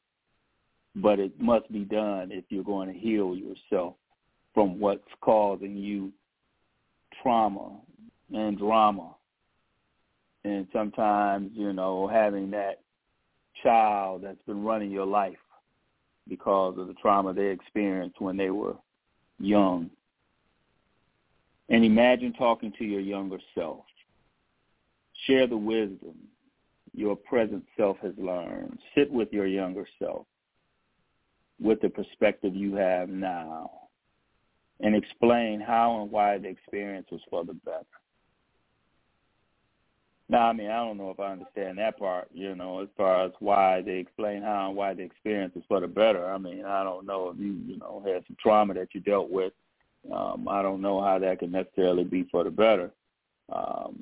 But 0.96 1.18
it 1.18 1.40
must 1.40 1.70
be 1.72 1.80
done 1.80 2.30
if 2.30 2.44
you're 2.50 2.64
going 2.64 2.92
to 2.92 2.98
heal 2.98 3.34
yourself 3.34 3.94
from 4.52 4.78
what's 4.78 5.08
causing 5.20 5.76
you 5.76 6.12
trauma 7.22 7.70
and 8.34 8.58
drama. 8.58 9.14
And 10.44 10.66
sometimes, 10.72 11.50
you 11.54 11.72
know, 11.72 12.06
having 12.06 12.50
that 12.50 12.80
child 13.62 14.22
that's 14.24 14.42
been 14.46 14.62
running 14.62 14.90
your 14.90 15.06
life 15.06 15.36
because 16.28 16.76
of 16.78 16.88
the 16.88 16.94
trauma 16.94 17.32
they 17.32 17.46
experienced 17.46 18.20
when 18.20 18.36
they 18.36 18.50
were 18.50 18.76
young. 19.38 19.90
And 21.70 21.84
imagine 21.84 22.34
talking 22.34 22.72
to 22.78 22.84
your 22.84 23.00
younger 23.00 23.38
self. 23.54 23.84
Share 25.26 25.46
the 25.46 25.56
wisdom 25.56 26.14
your 26.94 27.16
present 27.16 27.64
self 27.76 27.96
has 28.02 28.12
learned. 28.18 28.78
Sit 28.94 29.10
with 29.10 29.32
your 29.32 29.46
younger 29.46 29.86
self 29.98 30.26
with 31.60 31.80
the 31.80 31.88
perspective 31.88 32.54
you 32.54 32.74
have 32.74 33.08
now 33.08 33.70
and 34.80 34.94
explain 34.94 35.60
how 35.60 36.02
and 36.02 36.10
why 36.10 36.38
the 36.38 36.48
experience 36.48 37.06
was 37.10 37.20
for 37.30 37.44
the 37.44 37.54
better. 37.54 37.84
Now, 40.28 40.48
I 40.48 40.52
mean, 40.54 40.70
I 40.70 40.76
don't 40.76 40.96
know 40.96 41.10
if 41.10 41.20
I 41.20 41.32
understand 41.32 41.78
that 41.78 41.98
part, 41.98 42.28
you 42.32 42.54
know, 42.54 42.80
as 42.80 42.88
far 42.96 43.26
as 43.26 43.32
why 43.40 43.82
they 43.82 43.96
explain 43.96 44.42
how 44.42 44.68
and 44.68 44.76
why 44.76 44.94
the 44.94 45.02
experience 45.02 45.52
is 45.54 45.62
for 45.68 45.80
the 45.80 45.86
better. 45.86 46.32
I 46.32 46.38
mean, 46.38 46.64
I 46.64 46.82
don't 46.82 47.06
know 47.06 47.28
if 47.28 47.38
you, 47.38 47.58
you 47.66 47.78
know, 47.78 48.02
had 48.04 48.24
some 48.26 48.36
trauma 48.40 48.72
that 48.74 48.88
you 48.94 49.00
dealt 49.00 49.30
with. 49.30 49.52
Um, 50.12 50.48
I 50.48 50.62
don't 50.62 50.80
know 50.80 51.00
how 51.02 51.18
that 51.18 51.40
can 51.40 51.50
necessarily 51.50 52.04
be 52.04 52.26
for 52.30 52.42
the 52.42 52.50
better. 52.50 52.90
Um, 53.52 53.98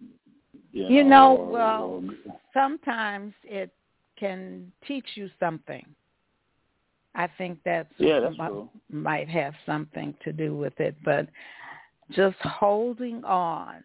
you, 0.72 0.86
you 0.88 1.02
know, 1.02 1.08
know 1.10 1.36
or, 1.38 1.50
well, 1.50 1.82
or, 1.82 2.02
sometimes 2.54 3.34
it 3.42 3.70
can 4.16 4.70
teach 4.86 5.06
you 5.16 5.28
something. 5.40 5.84
I 7.14 7.28
think 7.36 7.58
that's, 7.64 7.92
yeah, 7.98 8.20
that's 8.20 8.36
might 8.90 9.28
have 9.28 9.54
something 9.66 10.14
to 10.24 10.32
do 10.32 10.56
with 10.56 10.78
it, 10.80 10.96
but 11.04 11.28
just 12.12 12.36
holding 12.40 13.22
on 13.24 13.84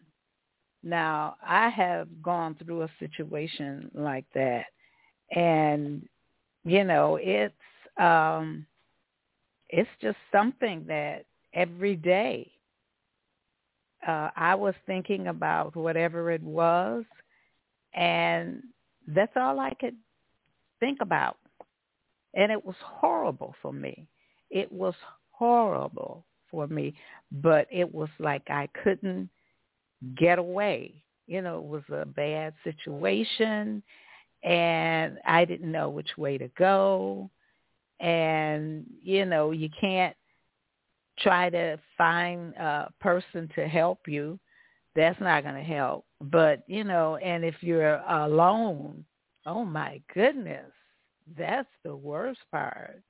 now, 0.83 1.35
I 1.45 1.69
have 1.69 2.07
gone 2.21 2.55
through 2.55 2.83
a 2.83 2.89
situation 2.99 3.89
like 3.93 4.25
that 4.35 4.65
and 5.35 6.07
you 6.65 6.83
know, 6.83 7.17
it's 7.21 7.53
um 7.97 8.65
it's 9.69 9.89
just 10.01 10.17
something 10.31 10.85
that 10.87 11.25
every 11.53 11.95
day 11.95 12.51
uh 14.07 14.29
I 14.35 14.55
was 14.55 14.75
thinking 14.85 15.27
about 15.27 15.75
whatever 15.75 16.31
it 16.31 16.43
was 16.43 17.03
and 17.93 18.63
that's 19.07 19.33
all 19.35 19.59
I 19.59 19.73
could 19.73 19.95
think 20.79 20.99
about. 21.01 21.37
And 22.33 22.51
it 22.51 22.63
was 22.63 22.75
horrible 22.81 23.55
for 23.61 23.73
me. 23.73 24.07
It 24.51 24.71
was 24.71 24.93
horrible 25.31 26.25
for 26.51 26.67
me, 26.67 26.93
but 27.31 27.67
it 27.71 27.91
was 27.93 28.09
like 28.19 28.43
I 28.49 28.67
couldn't 28.83 29.29
get 30.15 30.39
away. 30.39 31.03
You 31.27 31.41
know, 31.41 31.57
it 31.57 31.65
was 31.65 31.83
a 31.91 32.05
bad 32.05 32.53
situation 32.63 33.83
and 34.43 35.19
I 35.25 35.45
didn't 35.45 35.71
know 35.71 35.89
which 35.89 36.17
way 36.17 36.37
to 36.37 36.47
go. 36.57 37.29
And, 37.99 38.85
you 39.01 39.25
know, 39.25 39.51
you 39.51 39.69
can't 39.79 40.15
try 41.19 41.49
to 41.49 41.79
find 41.97 42.53
a 42.55 42.91
person 43.01 43.49
to 43.55 43.67
help 43.67 44.07
you. 44.07 44.39
That's 44.95 45.19
not 45.19 45.43
going 45.43 45.55
to 45.55 45.61
help. 45.61 46.05
But, 46.21 46.63
you 46.67 46.83
know, 46.83 47.17
and 47.17 47.43
if 47.43 47.55
you're 47.61 47.97
alone, 48.07 49.03
oh 49.45 49.65
my 49.65 50.01
goodness, 50.13 50.71
that's 51.37 51.69
the 51.83 51.95
worst 51.95 52.39
part. 52.51 53.01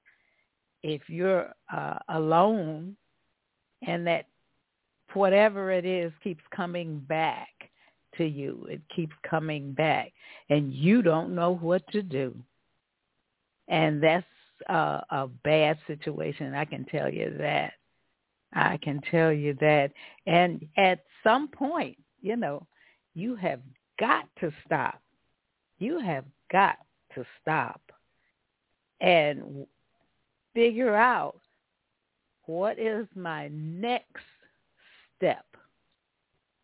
If 0.84 1.10
you're 1.10 1.54
uh, 1.74 2.00
alone 2.10 2.96
and 3.86 4.08
that 4.08 4.28
whatever 5.14 5.72
it 5.72 5.86
is 5.86 6.12
keeps 6.24 6.44
coming 6.56 7.00
back 7.00 7.50
to 8.18 8.26
you. 8.26 8.66
It 8.70 8.82
keeps 8.94 9.16
coming 9.30 9.74
back, 9.74 10.12
and 10.50 10.74
you 10.74 11.02
don't 11.02 11.36
know 11.36 11.56
what 11.56 11.88
to 11.92 12.02
do. 12.02 12.36
And 13.68 14.02
that's 14.02 14.26
uh, 14.70 15.02
a 15.10 15.28
bad 15.44 15.78
situation. 15.88 16.54
I 16.54 16.66
can 16.66 16.86
tell 16.86 17.12
you 17.12 17.36
that. 17.40 17.74
I 18.54 18.78
can 18.78 19.02
tell 19.12 19.32
you 19.32 19.56
that. 19.60 19.92
And 20.26 20.66
at 20.78 21.04
some 21.24 21.50
point, 21.50 21.98
you 22.22 22.36
know, 22.38 22.66
you 23.14 23.36
have 23.36 23.60
got 24.00 24.26
to 24.40 24.52
stop. 24.66 25.02
You 25.80 26.00
have 26.00 26.26
got 26.52 26.78
to 27.16 27.26
stop 27.42 27.82
and 29.02 29.68
figure 30.54 30.96
out 30.96 31.40
what 32.46 32.80
is 32.80 33.06
my 33.16 33.50
next 33.50 34.24
step? 35.18 35.46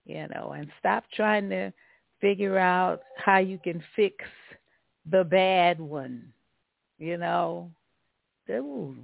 You 0.05 0.27
know, 0.33 0.53
and 0.55 0.67
stop 0.79 1.05
trying 1.13 1.49
to 1.49 1.73
figure 2.21 2.57
out 2.57 3.01
how 3.17 3.39
you 3.39 3.59
can 3.61 3.83
fix 3.95 4.15
the 5.09 5.23
bad 5.23 5.79
one. 5.79 6.31
You 6.97 7.17
know, 7.17 7.71
ooh, 8.49 8.95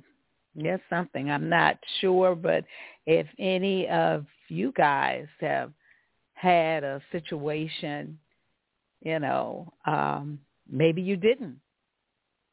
that's 0.56 0.82
something 0.90 1.30
I'm 1.30 1.50
not 1.50 1.78
sure, 2.00 2.36
but 2.36 2.64
if 3.06 3.28
any 3.38 3.88
of 3.90 4.26
you 4.48 4.72
guys 4.76 5.28
have 5.42 5.72
had 6.34 6.84
a 6.84 7.02
situation, 7.12 8.18
you 9.02 9.20
know, 9.20 9.72
um, 9.86 10.40
maybe 10.70 11.02
you 11.02 11.16
didn't. 11.18 11.60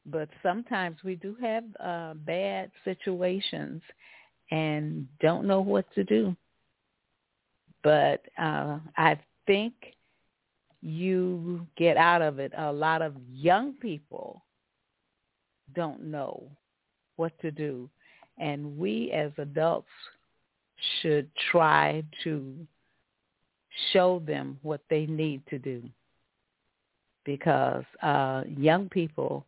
But 0.05 0.29
sometimes 0.41 0.97
we 1.03 1.15
do 1.15 1.35
have 1.41 1.63
uh, 1.83 2.13
bad 2.15 2.71
situations 2.85 3.81
and 4.51 5.07
don't 5.19 5.45
know 5.45 5.61
what 5.61 5.85
to 5.95 6.03
do. 6.03 6.35
But 7.83 8.21
uh, 8.37 8.79
I 8.97 9.19
think 9.45 9.73
you 10.81 11.65
get 11.77 11.97
out 11.97 12.21
of 12.21 12.39
it. 12.39 12.51
A 12.57 12.71
lot 12.71 13.01
of 13.01 13.15
young 13.31 13.73
people 13.73 14.43
don't 15.75 16.03
know 16.03 16.43
what 17.15 17.37
to 17.41 17.51
do. 17.51 17.89
And 18.37 18.77
we 18.77 19.11
as 19.11 19.31
adults 19.37 19.87
should 21.01 21.29
try 21.51 22.03
to 22.23 22.55
show 23.91 24.21
them 24.25 24.59
what 24.61 24.81
they 24.89 25.05
need 25.05 25.41
to 25.49 25.59
do 25.59 25.83
because 27.25 27.83
uh, 28.01 28.43
young 28.47 28.87
people 28.89 29.45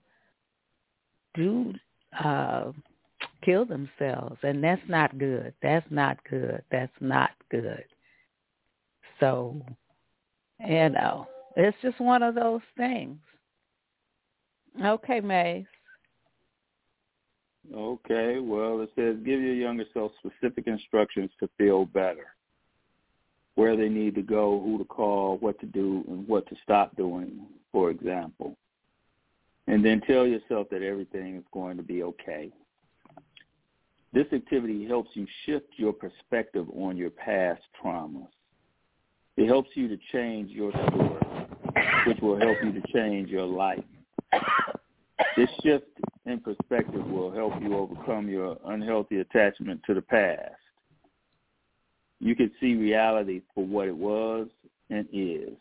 do 1.36 1.74
uh, 2.24 2.72
kill 3.44 3.66
themselves, 3.66 4.38
and 4.44 4.64
that's 4.64 4.82
not 4.88 5.18
good. 5.18 5.54
That's 5.62 5.86
not 5.90 6.18
good. 6.30 6.62
That's 6.72 6.92
not 7.00 7.32
good. 7.50 7.86
So, 9.20 9.62
you 10.60 10.90
know, 10.90 11.28
it's 11.56 11.78
just 11.82 12.00
one 12.00 12.24
of 12.24 12.36
those 12.36 12.62
things. 12.78 13.18
Okay, 14.84 15.20
Mace. 15.20 15.66
Okay, 17.74 18.40
well, 18.40 18.82
it 18.82 18.92
says 18.96 19.18
give 19.18 19.42
your 19.42 19.54
younger 19.54 19.86
self 19.94 20.12
specific 20.20 20.68
instructions 20.68 21.30
to 21.40 21.50
feel 21.58 21.86
better. 21.86 22.28
Where 23.56 23.76
they 23.76 23.90
need 23.90 24.16
to 24.16 24.22
go, 24.22 24.62
who 24.64 24.78
to 24.78 24.86
call, 24.86 25.38
what 25.38 25.60
to 25.60 25.66
do, 25.66 26.04
and 26.08 26.28
what 26.28 26.48
to 26.48 26.56
stop 26.64 26.96
doing, 26.96 27.42
for 27.72 27.92
example. 27.92 28.56
And 29.68 29.84
then 29.86 30.02
tell 30.02 30.26
yourself 30.26 30.68
that 30.72 30.82
everything 30.82 31.36
is 31.36 31.44
going 31.54 31.78
to 31.78 31.84
be 31.84 32.02
okay. 32.04 32.52
This 34.14 34.26
activity 34.34 34.88
helps 34.88 35.12
you 35.14 35.28
shift 35.46 35.68
your 35.76 35.94
perspective 35.94 36.66
on 36.76 36.98
your 36.98 37.12
past 37.12 37.62
traumas. 37.84 38.30
It 39.40 39.48
helps 39.48 39.70
you 39.74 39.88
to 39.88 39.98
change 40.12 40.52
your 40.52 40.70
story, 40.74 41.18
which 42.06 42.20
will 42.20 42.38
help 42.38 42.58
you 42.62 42.74
to 42.74 42.82
change 42.94 43.30
your 43.30 43.46
life. 43.46 43.86
This 45.38 45.48
shift 45.64 45.88
in 46.26 46.42
perspective 46.42 47.06
will 47.06 47.32
help 47.32 47.54
you 47.62 47.78
overcome 47.78 48.28
your 48.28 48.58
unhealthy 48.66 49.20
attachment 49.20 49.80
to 49.88 49.94
the 49.94 50.02
past. 50.02 50.60
You 52.20 52.36
can 52.36 52.52
see 52.60 52.76
reality 52.76 53.42
for 53.56 53.66
what 53.66 53.88
it 53.88 53.96
was 53.96 54.50
and 54.90 55.08
is. 55.14 55.54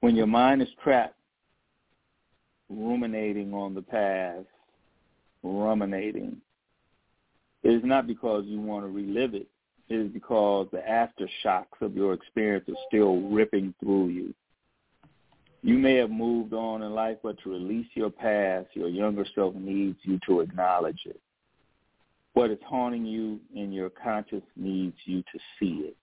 When 0.00 0.16
your 0.16 0.26
mind 0.26 0.62
is 0.62 0.68
trapped 0.82 1.16
ruminating 2.70 3.52
on 3.52 3.74
the 3.74 3.82
past, 3.82 4.46
ruminating, 5.42 6.38
it 7.62 7.72
is 7.72 7.82
not 7.84 8.06
because 8.06 8.44
you 8.46 8.58
want 8.58 8.86
to 8.86 8.88
relive 8.88 9.34
it. 9.34 9.48
Is 9.88 10.08
because 10.08 10.66
the 10.72 10.78
aftershocks 10.78 11.80
of 11.80 11.94
your 11.94 12.12
experience 12.12 12.68
are 12.68 12.74
still 12.88 13.20
ripping 13.28 13.72
through 13.80 14.08
you. 14.08 14.34
You 15.62 15.78
may 15.78 15.94
have 15.96 16.10
moved 16.10 16.52
on 16.52 16.82
in 16.82 16.92
life, 16.92 17.18
but 17.22 17.36
to 17.42 17.50
release 17.50 17.86
your 17.94 18.10
past, 18.10 18.68
your 18.74 18.88
younger 18.88 19.24
self 19.34 19.54
needs 19.54 19.98
you 20.02 20.18
to 20.26 20.40
acknowledge 20.40 21.00
it. 21.06 21.20
What 22.34 22.50
is 22.50 22.58
haunting 22.66 23.06
you 23.06 23.40
in 23.54 23.72
your 23.72 23.90
conscious 23.90 24.42
needs 24.56 24.96
you 25.04 25.22
to 25.22 25.38
see 25.58 25.86
it. 25.86 25.96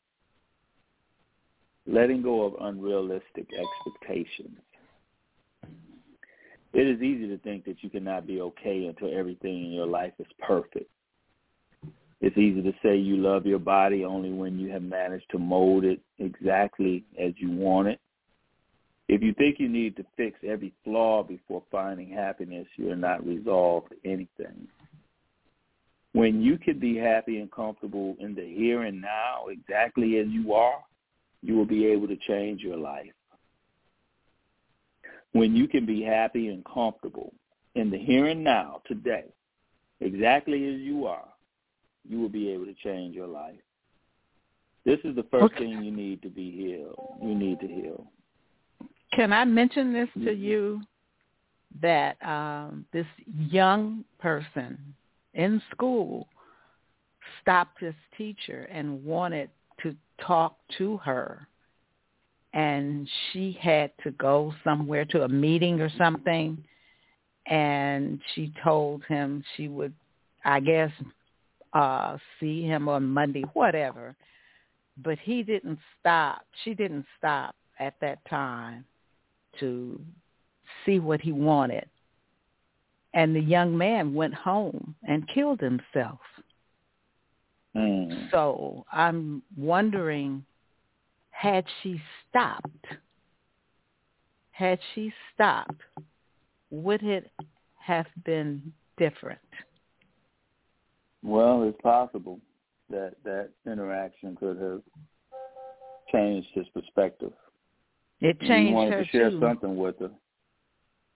Letting 1.86 2.21
go 2.21 2.43
of 2.43 2.55
unrealistic 2.60 3.47
expectations. 3.53 4.57
It 6.73 6.88
is 6.88 7.01
easy 7.01 7.27
to 7.27 7.38
think 7.38 7.65
that 7.65 7.84
you 7.84 7.89
cannot 7.89 8.25
be 8.25 8.41
okay 8.41 8.86
until 8.86 9.17
everything 9.17 9.65
in 9.65 9.71
your 9.71 9.86
life 9.86 10.13
is 10.17 10.25
perfect. 10.39 10.89
It's 12.23 12.38
easy 12.38 12.62
to 12.62 12.71
say 12.81 12.95
you 12.95 13.17
love 13.17 13.45
your 13.45 13.59
body 13.59 14.05
only 14.05 14.31
when 14.31 14.57
you 14.57 14.71
have 14.71 14.81
managed 14.81 15.29
to 15.31 15.38
mold 15.38 15.83
it 15.83 15.99
exactly 16.19 17.03
as 17.19 17.33
you 17.36 17.51
want 17.51 17.89
it. 17.89 17.99
If 19.09 19.21
you 19.21 19.33
think 19.33 19.59
you 19.59 19.67
need 19.67 19.97
to 19.97 20.05
fix 20.15 20.39
every 20.41 20.71
flaw 20.86 21.23
before 21.23 21.63
finding 21.69 22.09
happiness, 22.09 22.65
you're 22.77 22.95
not 22.95 23.27
resolved 23.27 23.89
to 23.89 24.09
anything. 24.09 24.69
When 26.13 26.41
you 26.41 26.57
can 26.57 26.79
be 26.79 26.95
happy 26.95 27.39
and 27.41 27.51
comfortable 27.51 28.15
in 28.21 28.36
the 28.36 28.45
here 28.45 28.83
and 28.83 29.01
now 29.01 29.47
exactly 29.49 30.17
as 30.19 30.27
you 30.29 30.53
are, 30.53 30.79
you 31.41 31.57
will 31.57 31.65
be 31.65 31.88
able 31.88 32.07
to 32.07 32.15
change 32.25 32.62
your 32.62 32.77
life. 32.77 33.12
When 35.33 35.57
you 35.57 35.67
can 35.67 35.86
be 35.86 36.01
happy 36.01 36.47
and 36.47 36.63
comfortable 36.63 37.33
in 37.75 37.91
the 37.91 37.97
here 37.97 38.27
and 38.27 38.45
now 38.45 38.81
today, 38.88 39.25
exactly 39.99 40.73
as 40.73 40.79
you 40.79 41.05
are, 41.05 41.32
you 42.07 42.19
will 42.19 42.29
be 42.29 42.49
able 42.49 42.65
to 42.65 42.73
change 42.73 43.15
your 43.15 43.27
life. 43.27 43.59
This 44.85 44.99
is 45.03 45.15
the 45.15 45.23
first 45.23 45.45
okay. 45.45 45.59
thing 45.59 45.83
you 45.83 45.91
need 45.91 46.21
to 46.23 46.29
be 46.29 46.51
healed. 46.51 47.17
You 47.21 47.35
need 47.35 47.59
to 47.61 47.67
heal. 47.67 48.05
Can 49.13 49.31
I 49.31 49.45
mention 49.45 49.93
this 49.93 50.09
to 50.25 50.33
you 50.33 50.81
that 51.81 52.17
um, 52.25 52.85
this 52.91 53.05
young 53.49 54.03
person 54.19 54.77
in 55.33 55.61
school 55.71 56.27
stopped 57.41 57.79
his 57.79 57.95
teacher 58.17 58.67
and 58.71 59.03
wanted 59.03 59.49
to 59.81 59.95
talk 60.25 60.57
to 60.77 60.97
her 60.97 61.47
and 62.53 63.09
she 63.31 63.57
had 63.59 63.91
to 64.03 64.11
go 64.11 64.53
somewhere 64.63 65.05
to 65.05 65.23
a 65.23 65.27
meeting 65.27 65.81
or 65.81 65.89
something 65.97 66.63
and 67.47 68.19
she 68.33 68.53
told 68.63 69.03
him 69.05 69.43
she 69.57 69.67
would 69.67 69.93
I 70.45 70.59
guess 70.59 70.91
uh 71.73 72.17
see 72.39 72.63
him 72.63 72.88
on 72.88 73.05
Monday 73.07 73.43
whatever 73.53 74.15
but 75.03 75.17
he 75.19 75.43
didn't 75.43 75.79
stop 75.99 76.41
she 76.63 76.73
didn't 76.73 77.05
stop 77.17 77.55
at 77.79 77.95
that 78.01 78.23
time 78.29 78.86
to 79.59 79.99
see 80.86 80.99
what 80.99 81.21
he 81.21 81.31
wanted. 81.31 81.86
And 83.13 83.36
the 83.36 83.41
young 83.41 83.77
man 83.77 84.13
went 84.13 84.33
home 84.33 84.95
and 85.03 85.27
killed 85.27 85.59
himself. 85.59 86.19
Mm. 87.75 88.31
So 88.31 88.86
I'm 88.91 89.43
wondering, 89.55 90.43
had 91.29 91.65
she 91.81 92.01
stopped, 92.29 92.86
had 94.51 94.79
she 94.93 95.13
stopped, 95.33 95.81
would 96.71 97.03
it 97.03 97.31
have 97.79 98.07
been 98.25 98.73
different? 98.97 99.39
Well, 101.23 101.63
it's 101.63 101.79
possible 101.81 102.39
that 102.89 103.13
that 103.23 103.49
interaction 103.65 104.36
could 104.36 104.59
have 104.59 104.81
changed 106.12 106.47
his 106.53 106.67
perspective. 106.73 107.31
It 108.19 108.39
changed 108.41 108.69
he 108.69 108.73
wanted 108.73 108.93
her 108.93 109.03
to 109.03 109.09
share 109.09 109.29
too. 109.29 109.39
something 109.39 109.77
with 109.77 109.99
her. 109.99 110.12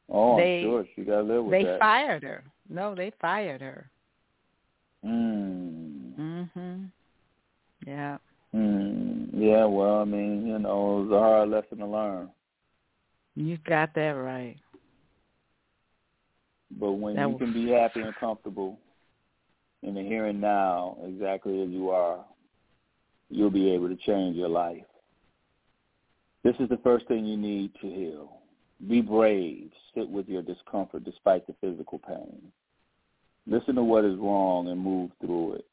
Oh, 0.10 0.38
they, 0.38 0.60
I'm 0.60 0.64
sure 0.64 0.86
she 0.96 1.02
got 1.04 1.18
to 1.18 1.24
live 1.24 1.44
with 1.44 1.52
they 1.52 1.64
that. 1.64 1.74
They 1.74 1.80
fired 1.80 2.24
her. 2.24 2.44
No, 2.70 2.96
they 2.96 3.12
fired 3.20 3.62
her. 3.62 3.90
Mm. 5.06 6.14
Mhm. 6.18 6.92
Yeah. 7.86 8.18
Mm. 8.56 9.30
Yeah. 9.34 9.66
Well, 9.66 10.02
I 10.02 10.06
mean, 10.06 10.48
you 10.48 10.60
know, 10.60 11.02
it 11.02 11.04
was 11.06 11.12
a 11.12 11.20
hard 11.20 11.50
lesson 11.50 11.78
to 11.80 11.86
learn. 11.86 12.30
You 13.36 13.58
got 13.68 13.94
that 13.96 14.02
right. 14.02 14.58
But 16.80 16.94
when 16.94 17.16
that 17.16 17.24
you 17.24 17.30
was... 17.30 17.40
can 17.40 17.54
be 17.54 17.72
happy 17.72 18.02
and 18.02 18.16
comfortable 18.16 18.80
in 19.84 19.94
the 19.94 20.02
here 20.02 20.26
and 20.26 20.42
now, 20.42 20.98
exactly 21.06 21.62
as 21.62 21.70
you 21.70 21.90
are, 21.90 22.26
you'll 23.30 23.50
be 23.50 23.72
able 23.72 23.90
to 23.90 23.96
change 23.96 24.36
your 24.36 24.50
life. 24.50 24.84
This 26.44 26.56
is 26.60 26.70
the 26.70 26.80
first 26.84 27.08
thing 27.08 27.26
you 27.26 27.38
need 27.38 27.72
to 27.82 27.88
heal. 27.88 28.38
Be 28.88 29.02
brave. 29.02 29.70
Sit 29.96 30.10
with 30.10 30.28
your 30.28 30.42
discomfort 30.42 31.04
despite 31.04 31.46
the 31.48 31.56
physical 31.62 32.00
pain. 32.00 32.52
Listen 33.46 33.76
to 33.76 33.84
what 33.84 34.06
is 34.06 34.18
wrong 34.18 34.68
and 34.68 34.80
move 34.80 35.12
through 35.20 35.54
it. 35.54 35.66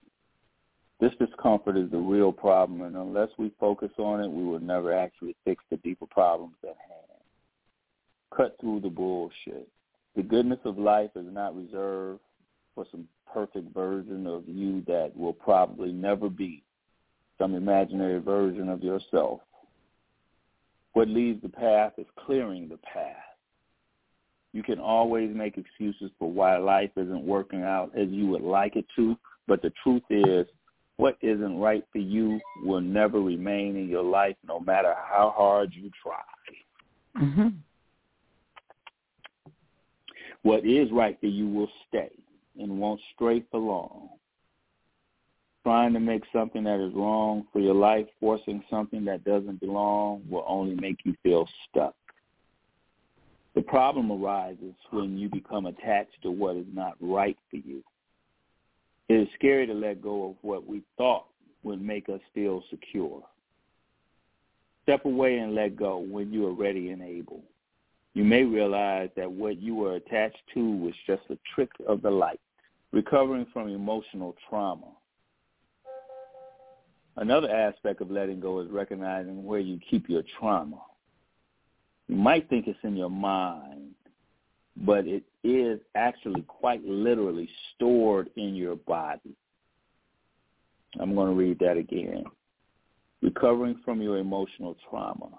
This 1.01 1.12
discomfort 1.19 1.77
is 1.77 1.90
the 1.90 1.99
real 1.99 2.33
problem, 2.33 2.83
and 2.83 2.97
unless 2.97 3.29
we 3.37 3.53
focus 3.59 3.90
on 3.99 4.21
it, 4.21 4.31
we 4.31 4.45
will 4.45 4.61
never 4.61 4.97
actually 4.97 5.37
fix 5.45 5.62
the 5.71 5.77
deeper 5.79 6.07
problems 6.07 6.55
at 6.62 6.77
hand. 6.88 7.21
Cut 8.35 8.57
through 8.61 8.81
the 8.81 8.88
bullshit. 8.88 9.69
The 10.17 10.23
goodness 10.23 10.61
of 10.64 10.79
life 10.79 11.11
is 11.17 11.27
not 11.31 11.57
reserved 11.57 12.21
for 12.75 12.87
some 12.91 13.07
perfect 13.33 13.73
version 13.75 14.27
of 14.27 14.45
you 14.47 14.83
that 14.87 15.13
will 15.17 15.33
probably 15.33 15.93
never 15.93 16.29
be 16.29 16.63
some 17.39 17.55
imaginary 17.55 18.21
version 18.21 18.69
of 18.69 18.83
yourself. 18.83 19.41
What 20.93 21.09
leaves 21.09 21.43
the 21.43 21.49
path 21.49 21.93
is 21.99 22.07
clearing 22.25 22.69
the 22.69 22.79
path. 22.79 23.17
You 24.53 24.63
can 24.63 24.79
always 24.79 25.35
make 25.35 25.59
excuses 25.59 26.13
for 26.19 26.31
why 26.31 26.57
life 26.59 26.91
isn't 26.97 27.27
working 27.27 27.63
out 27.63 27.91
as 27.97 28.09
you 28.11 28.29
would 28.29 28.43
like 28.43 28.77
it 28.77 28.87
to, 28.95 29.17
but 29.49 29.61
the 29.63 29.73
truth 29.83 30.05
is 30.11 30.47
what 30.97 31.19
isn't 31.23 31.59
right 31.59 31.85
for 31.91 31.99
you 31.99 32.39
will 32.63 32.81
never 32.81 33.21
remain 33.21 33.77
in 33.77 33.89
your 33.89 34.05
life 34.05 34.37
no 34.47 34.61
matter 34.61 34.95
how 34.95 35.35
hard 35.37 35.73
you 35.75 35.91
try. 36.01 37.21
Mm-hmm. 37.21 37.49
What 40.43 40.65
is 40.65 40.93
right 40.93 41.19
for 41.19 41.27
you 41.27 41.49
will 41.49 41.71
stay 41.89 42.11
and 42.59 42.79
won't 42.79 43.01
stray 43.14 43.45
for 43.51 43.61
long. 43.61 44.09
Trying 45.62 45.95
to 45.95 46.01
make 46.01 46.23
something 46.33 46.64
that 46.64 46.85
is 46.85 46.95
wrong 46.95 47.47
for 47.53 47.59
your 47.59 47.75
life, 47.75 48.07
forcing 48.21 48.62
something 48.69 49.05
that 49.07 49.25
doesn't 49.25 49.61
belong, 49.61 50.23
will 50.29 50.45
only 50.47 50.75
make 50.75 50.99
you 51.05 51.14
feel 51.23 51.49
stuck. 51.71 51.95
The 53.55 53.62
problem 53.62 54.11
arises 54.11 54.75
when 54.90 55.17
you 55.17 55.29
become 55.29 55.67
attached 55.67 56.21
to 56.23 56.31
what 56.31 56.57
is 56.57 56.67
not 56.73 56.97
right 57.01 57.38
for 57.51 57.57
you. 57.57 57.83
It 59.09 59.14
is 59.14 59.29
scary 59.35 59.67
to 59.67 59.75
let 59.75 60.03
go 60.03 60.31
of 60.31 60.37
what 60.43 60.67
we 60.67 60.83
thought 60.97 61.27
would 61.62 61.81
make 61.81 62.09
us 62.09 62.21
feel 62.35 62.62
secure. 62.69 63.23
Step 64.83 65.05
away 65.05 65.38
and 65.38 65.55
let 65.55 65.77
go 65.77 65.99
when 65.99 66.33
you 66.33 66.47
are 66.47 66.53
ready 66.53 66.90
and 66.90 67.03
able. 67.03 67.43
You 68.14 68.22
may 68.22 68.44
realize 68.44 69.11
that 69.16 69.31
what 69.31 69.61
you 69.61 69.74
were 69.74 69.96
attached 69.96 70.38
to 70.55 70.77
was 70.77 70.94
just 71.07 71.22
a 71.31 71.38
trick 71.55 71.70
of 71.87 72.00
the 72.00 72.11
light, 72.11 72.40
recovering 72.92 73.46
from 73.53 73.68
emotional 73.68 74.37
trauma. 74.48 74.87
Another 77.16 77.50
aspect 77.50 78.00
of 78.00 78.11
letting 78.11 78.40
go 78.40 78.61
is 78.61 78.70
recognizing 78.70 79.44
where 79.44 79.61
you 79.61 79.81
keep 79.90 80.09
your 80.09 80.22
trauma. 80.38 80.81
You 82.09 82.16
might 82.16 82.48
think 82.48 82.66
it's 82.68 82.79
in 82.83 82.96
your 82.96 83.11
mind, 83.11 83.90
but 84.77 85.07
it 85.07 85.24
is 85.42 85.81
actually 85.94 86.42
quite 86.42 86.85
literally 86.85 87.48
stored 87.74 88.31
in 88.37 88.55
your 88.55 88.77
body. 88.77 89.37
I'm 91.00 91.14
going 91.14 91.29
to 91.29 91.35
read 91.35 91.59
that 91.61 91.77
again. 91.77 92.24
Recovering 93.22 93.81
from 93.85 94.03
your 94.03 94.18
emotional 94.18 94.77
trauma. 94.88 95.31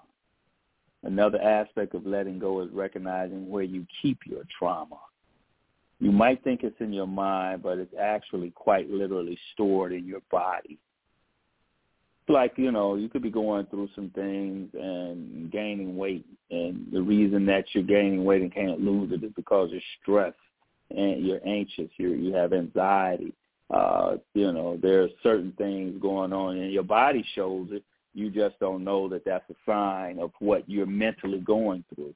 Another 1.06 1.40
aspect 1.40 1.94
of 1.94 2.04
letting 2.06 2.38
go 2.38 2.60
is 2.62 2.70
recognizing 2.72 3.48
where 3.48 3.62
you 3.62 3.86
keep 4.02 4.18
your 4.26 4.42
trauma. 4.58 4.98
You 6.00 6.12
might 6.12 6.44
think 6.44 6.62
it's 6.62 6.80
in 6.80 6.92
your 6.92 7.06
mind, 7.06 7.62
but 7.62 7.78
it's 7.78 7.94
actually 7.98 8.50
quite 8.50 8.90
literally 8.90 9.38
stored 9.54 9.92
in 9.92 10.04
your 10.04 10.20
body 10.30 10.78
like 12.28 12.54
you 12.56 12.72
know 12.72 12.96
you 12.96 13.08
could 13.08 13.22
be 13.22 13.30
going 13.30 13.66
through 13.66 13.88
some 13.94 14.10
things 14.10 14.68
and 14.74 15.50
gaining 15.50 15.96
weight 15.96 16.26
and 16.50 16.86
the 16.92 17.00
reason 17.00 17.46
that 17.46 17.64
you're 17.72 17.84
gaining 17.84 18.24
weight 18.24 18.42
and 18.42 18.52
can't 18.52 18.80
lose 18.80 19.12
it 19.12 19.22
is 19.22 19.32
because 19.36 19.70
you're 19.70 19.80
stressed 20.02 20.36
and 20.90 21.24
you're 21.24 21.46
anxious 21.46 21.88
you 21.96 22.10
you 22.10 22.32
have 22.34 22.52
anxiety 22.52 23.32
uh 23.70 24.16
you 24.34 24.50
know 24.52 24.78
there 24.82 25.02
are 25.02 25.08
certain 25.22 25.52
things 25.56 26.00
going 26.00 26.32
on 26.32 26.56
and 26.56 26.72
your 26.72 26.82
body 26.82 27.24
shows 27.34 27.68
it 27.70 27.84
you 28.16 28.30
just 28.30 28.58
don't 28.58 28.82
know 28.82 29.08
that 29.08 29.24
that's 29.24 29.48
a 29.50 29.54
sign 29.70 30.18
of 30.18 30.32
what 30.38 30.68
you're 30.68 30.86
mentally 30.86 31.38
going 31.40 31.84
through 31.94 32.14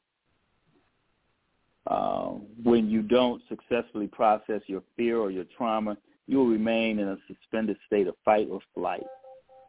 uh, 1.87 2.31
when 2.63 2.89
you 2.89 3.03
don't 3.03 3.43
successfully 3.49 4.07
process 4.07 4.61
your 4.67 4.83
fear 4.97 5.19
or 5.19 5.31
your 5.31 5.45
trauma 5.57 5.97
you 6.27 6.39
will 6.39 6.49
remain 6.49 6.99
in 6.99 7.09
a 7.09 7.17
suspended 7.27 7.77
state 7.87 8.07
of 8.07 8.15
fight 8.25 8.49
or 8.51 8.61
flight 8.75 9.03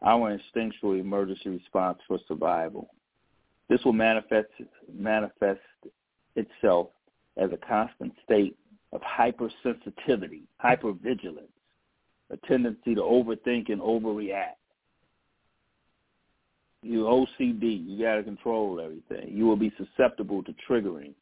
our 0.04 0.32
instinctual 0.32 0.94
emergency 0.94 1.50
response 1.50 2.00
for 2.08 2.20
survival. 2.28 2.89
This 3.70 3.80
will 3.86 3.94
manifest 3.94 4.50
manifest 4.94 5.60
itself 6.36 6.88
as 7.38 7.52
a 7.52 7.58
constant 7.58 8.13
state 8.24 8.56
of 8.94 9.02
hypersensitivity, 9.02 10.41
hypervigilance, 10.63 11.48
a 12.30 12.38
tendency 12.48 12.96
to 12.96 13.02
overthink 13.02 13.72
and 13.72 13.80
overreact. 13.82 14.61
You 16.84 17.04
OCD, 17.04 17.88
you 17.88 18.04
got 18.04 18.15
to 18.15 18.24
control 18.24 18.80
everything. 18.80 19.36
You 19.36 19.46
will 19.46 19.56
be 19.56 19.72
susceptible 19.78 20.44
to 20.44 20.54
triggering, 20.67 21.13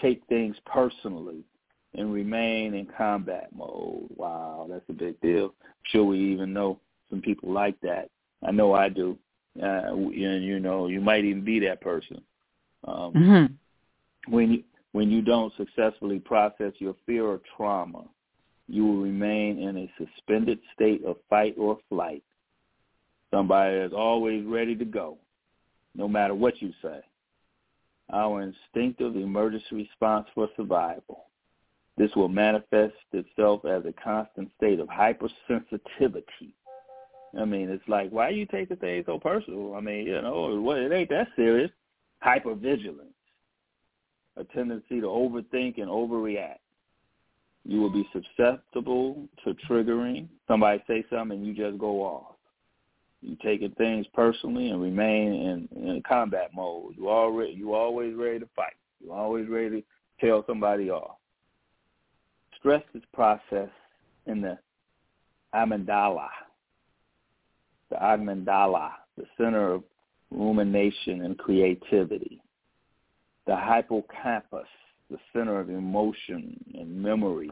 take 0.00 0.22
things 0.28 0.56
personally, 0.66 1.44
and 1.94 2.12
remain 2.12 2.74
in 2.74 2.86
combat 2.96 3.48
mode. 3.54 4.08
Wow, 4.16 4.66
that's 4.70 4.88
a 4.88 4.92
big 4.92 5.20
deal. 5.20 5.54
Sure, 5.84 6.04
we 6.04 6.18
even 6.32 6.52
know 6.52 6.78
some 7.10 7.20
people 7.20 7.52
like 7.52 7.80
that. 7.80 8.08
I 8.46 8.52
know 8.52 8.72
I 8.74 8.88
do. 8.88 9.18
Uh, 9.60 9.94
and 9.94 10.44
you 10.44 10.60
know, 10.60 10.86
you 10.86 11.00
might 11.00 11.24
even 11.24 11.44
be 11.44 11.58
that 11.60 11.80
person. 11.80 12.20
Um, 12.86 13.12
mm-hmm. 13.14 14.32
When 14.34 14.52
you 14.52 14.62
when 14.92 15.10
you 15.10 15.22
don't 15.22 15.52
successfully 15.56 16.18
process 16.18 16.72
your 16.78 16.94
fear 17.04 17.24
or 17.24 17.40
trauma, 17.56 18.04
you 18.68 18.84
will 18.84 19.02
remain 19.02 19.58
in 19.58 19.76
a 19.76 19.92
suspended 19.98 20.58
state 20.74 21.04
of 21.04 21.16
fight 21.28 21.54
or 21.58 21.78
flight. 21.88 22.22
Somebody 23.30 23.76
is 23.76 23.92
always 23.92 24.44
ready 24.44 24.76
to 24.76 24.84
go, 24.84 25.18
no 25.94 26.08
matter 26.08 26.34
what 26.34 26.60
you 26.62 26.72
say. 26.82 27.00
Our 28.12 28.42
instinctive 28.42 29.16
emergency 29.16 29.66
response 29.72 30.28
for 30.34 30.48
survival. 30.56 31.26
This 31.96 32.14
will 32.14 32.28
manifest 32.28 32.94
itself 33.12 33.64
as 33.64 33.84
a 33.84 33.92
constant 33.92 34.50
state 34.58 34.80
of 34.80 34.88
hypersensitivity 34.88 36.52
I 37.38 37.44
mean, 37.44 37.68
it's 37.68 37.86
like, 37.88 38.10
why 38.10 38.30
you 38.30 38.46
take 38.46 38.68
the 38.68 38.76
thing 38.76 39.02
so 39.06 39.18
personal? 39.18 39.74
I 39.74 39.80
mean, 39.80 40.06
you 40.06 40.20
know, 40.22 40.60
well, 40.62 40.76
it 40.76 40.92
ain't 40.92 41.10
that 41.10 41.28
serious. 41.36 41.70
Hypervigilance, 42.24 43.12
a 44.36 44.44
tendency 44.44 45.00
to 45.00 45.06
overthink 45.06 45.78
and 45.78 45.88
overreact. 45.88 46.58
You 47.64 47.80
will 47.80 47.90
be 47.90 48.08
susceptible 48.12 49.28
to 49.44 49.54
triggering. 49.68 50.28
Somebody 50.48 50.82
say 50.86 51.04
something 51.10 51.38
and 51.38 51.46
you 51.46 51.52
just 51.52 51.78
go 51.78 52.00
off. 52.02 52.35
You 53.26 53.36
taking 53.42 53.72
things 53.72 54.06
personally 54.14 54.70
and 54.70 54.80
remain 54.80 55.32
in, 55.32 55.68
in 55.76 56.02
combat 56.06 56.50
mode. 56.54 56.94
You 56.96 57.08
already 57.08 57.54
you 57.54 57.74
always 57.74 58.14
ready 58.14 58.38
to 58.38 58.48
fight. 58.54 58.76
You 59.02 59.12
always 59.12 59.48
ready 59.48 59.80
to 59.80 59.86
tell 60.24 60.44
somebody 60.46 60.90
off. 60.90 61.16
Stress 62.56 62.84
is 62.94 63.02
processed 63.12 63.72
in 64.26 64.40
the 64.40 64.56
amygdala, 65.56 66.28
the 67.90 67.96
amygdala, 67.96 68.90
the 69.18 69.24
center 69.36 69.72
of 69.72 69.82
rumination 70.30 71.24
and 71.24 71.36
creativity, 71.36 72.40
the 73.48 73.56
hippocampus, 73.56 74.68
the 75.10 75.18
center 75.32 75.58
of 75.58 75.68
emotion 75.68 76.56
and 76.74 77.02
memory, 77.02 77.50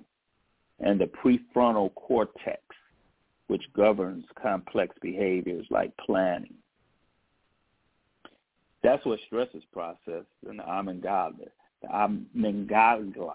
and 0.79 1.01
the 1.01 1.07
prefrontal 1.07 1.93
cortex, 1.97 2.61
which 3.47 3.63
governs 3.77 4.25
complex 4.41 4.97
behaviors 5.03 5.67
like 5.71 5.93
planning. 5.99 6.55
That's 8.83 9.05
what 9.07 9.19
stress 9.27 9.49
is 9.55 9.63
processed 9.73 10.29
in 10.49 10.59
the 10.59 10.63
amygdala. 10.63 11.49
The 11.83 11.89
amygdala. 11.89 13.35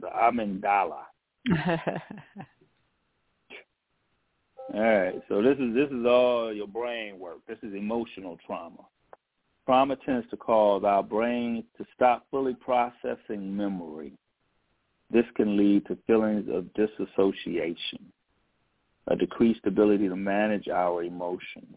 The 0.00 0.08
amygdala. 0.08 1.04
All 4.74 4.80
right. 4.80 5.22
So 5.28 5.42
this 5.42 5.58
is 5.58 5.74
this 5.74 5.90
is 5.90 6.06
all 6.06 6.52
your 6.52 6.66
brain 6.66 7.18
work. 7.18 7.38
This 7.48 7.58
is 7.62 7.74
emotional 7.74 8.38
trauma. 8.46 8.84
Trauma 9.66 9.96
tends 10.04 10.28
to 10.30 10.36
cause 10.36 10.82
our 10.84 11.02
brains 11.02 11.64
to 11.78 11.86
stop 11.94 12.26
fully 12.30 12.54
processing 12.54 13.56
memory. 13.56 14.12
This 15.10 15.26
can 15.36 15.56
lead 15.56 15.86
to 15.86 15.96
feelings 16.06 16.48
of 16.50 16.72
disassociation, 16.74 18.12
a 19.08 19.16
decreased 19.16 19.66
ability 19.66 20.08
to 20.08 20.16
manage 20.16 20.68
our 20.68 21.02
emotions, 21.02 21.76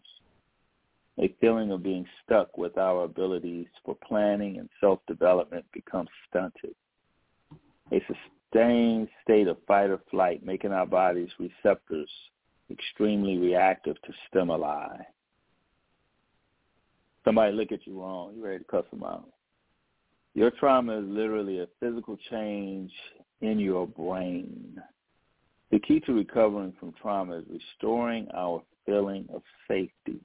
a 1.18 1.34
feeling 1.40 1.72
of 1.72 1.82
being 1.82 2.06
stuck 2.24 2.56
with 2.56 2.76
our 2.78 3.04
abilities 3.04 3.66
for 3.84 3.96
planning 4.06 4.58
and 4.58 4.68
self-development 4.80 5.64
becomes 5.72 6.08
stunted. 6.28 6.74
A 7.92 8.00
sustained 8.06 9.08
state 9.22 9.48
of 9.48 9.56
fight 9.66 9.90
or 9.90 10.00
flight, 10.10 10.44
making 10.44 10.72
our 10.72 10.86
bodies 10.86 11.30
receptors 11.38 12.10
extremely 12.70 13.38
reactive 13.38 13.96
to 14.02 14.12
stimuli. 14.28 14.96
Somebody 17.24 17.56
look 17.56 17.72
at 17.72 17.86
you 17.86 18.00
wrong, 18.00 18.34
you're 18.36 18.46
ready 18.46 18.58
to 18.58 18.64
cuss 18.70 18.84
them 18.90 19.02
out. 19.02 19.28
Your 20.34 20.50
trauma 20.50 20.98
is 20.98 21.04
literally 21.08 21.60
a 21.60 21.68
physical 21.80 22.18
change 22.30 22.92
in 23.40 23.58
your 23.58 23.86
brain. 23.86 24.80
The 25.70 25.80
key 25.80 26.00
to 26.00 26.12
recovering 26.12 26.72
from 26.78 26.92
trauma 27.00 27.38
is 27.38 27.44
restoring 27.48 28.28
our 28.34 28.62
feeling 28.84 29.28
of 29.34 29.42
safety. 29.66 30.20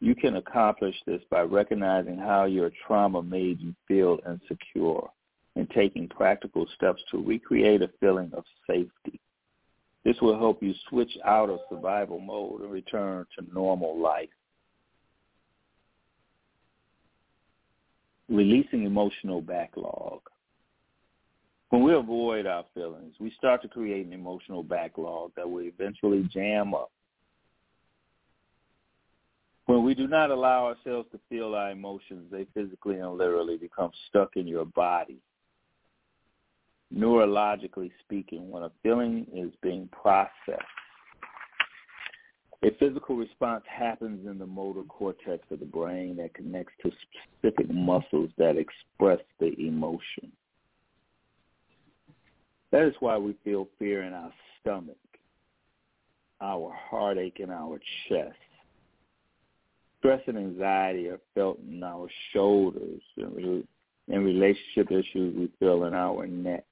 You 0.00 0.14
can 0.14 0.36
accomplish 0.36 0.96
this 1.06 1.22
by 1.30 1.42
recognizing 1.42 2.18
how 2.18 2.44
your 2.44 2.70
trauma 2.86 3.22
made 3.22 3.60
you 3.60 3.74
feel 3.88 4.18
insecure. 4.26 5.08
and 5.54 5.68
taking 5.70 6.08
practical 6.08 6.66
steps 6.74 7.02
to 7.10 7.22
recreate 7.22 7.82
a 7.82 7.90
feeling 8.00 8.30
of 8.34 8.44
safety. 8.66 9.20
This 10.04 10.16
will 10.20 10.38
help 10.38 10.62
you 10.62 10.74
switch 10.88 11.12
out 11.24 11.50
of 11.50 11.60
survival 11.68 12.18
mode 12.18 12.62
and 12.62 12.72
return 12.72 13.26
to 13.38 13.54
normal 13.54 14.00
life. 14.00 14.28
Releasing 18.28 18.84
emotional 18.84 19.40
backlog. 19.40 20.22
When 21.72 21.82
we 21.82 21.94
avoid 21.94 22.44
our 22.44 22.66
feelings, 22.74 23.14
we 23.18 23.30
start 23.38 23.62
to 23.62 23.68
create 23.68 24.04
an 24.04 24.12
emotional 24.12 24.62
backlog 24.62 25.32
that 25.36 25.48
will 25.48 25.62
eventually 25.62 26.28
jam 26.30 26.74
up. 26.74 26.92
When 29.64 29.82
we 29.82 29.94
do 29.94 30.06
not 30.06 30.30
allow 30.30 30.66
ourselves 30.66 31.08
to 31.12 31.20
feel 31.30 31.54
our 31.54 31.70
emotions, 31.70 32.26
they 32.30 32.46
physically 32.52 32.98
and 32.98 33.16
literally 33.16 33.56
become 33.56 33.90
stuck 34.10 34.36
in 34.36 34.46
your 34.46 34.66
body 34.66 35.16
neurologically 36.94 37.90
speaking, 38.04 38.50
when 38.50 38.64
a 38.64 38.70
feeling 38.82 39.26
is 39.34 39.50
being 39.62 39.88
processed, 39.92 40.60
a 42.62 42.70
physical 42.78 43.16
response 43.16 43.64
happens 43.66 44.26
in 44.26 44.38
the 44.38 44.44
motor 44.44 44.82
cortex 44.82 45.42
of 45.50 45.60
the 45.60 45.64
brain 45.64 46.16
that 46.16 46.34
connects 46.34 46.74
to 46.82 46.92
specific 47.40 47.72
muscles 47.72 48.28
that 48.36 48.58
express 48.58 49.20
the 49.40 49.58
emotion. 49.58 50.30
That 52.72 52.86
is 52.86 52.94
why 53.00 53.18
we 53.18 53.36
feel 53.44 53.68
fear 53.78 54.02
in 54.02 54.14
our 54.14 54.32
stomach, 54.60 54.96
our 56.40 56.74
heartache 56.90 57.38
in 57.38 57.50
our 57.50 57.78
chest. 58.08 58.34
Stress 59.98 60.22
and 60.26 60.38
anxiety 60.38 61.08
are 61.08 61.20
felt 61.34 61.60
in 61.60 61.82
our 61.84 62.08
shoulders, 62.32 63.02
and 63.16 64.24
relationship 64.24 64.90
issues 64.90 65.36
we 65.36 65.50
feel 65.60 65.84
in 65.84 65.94
our 65.94 66.26
neck. 66.26 66.64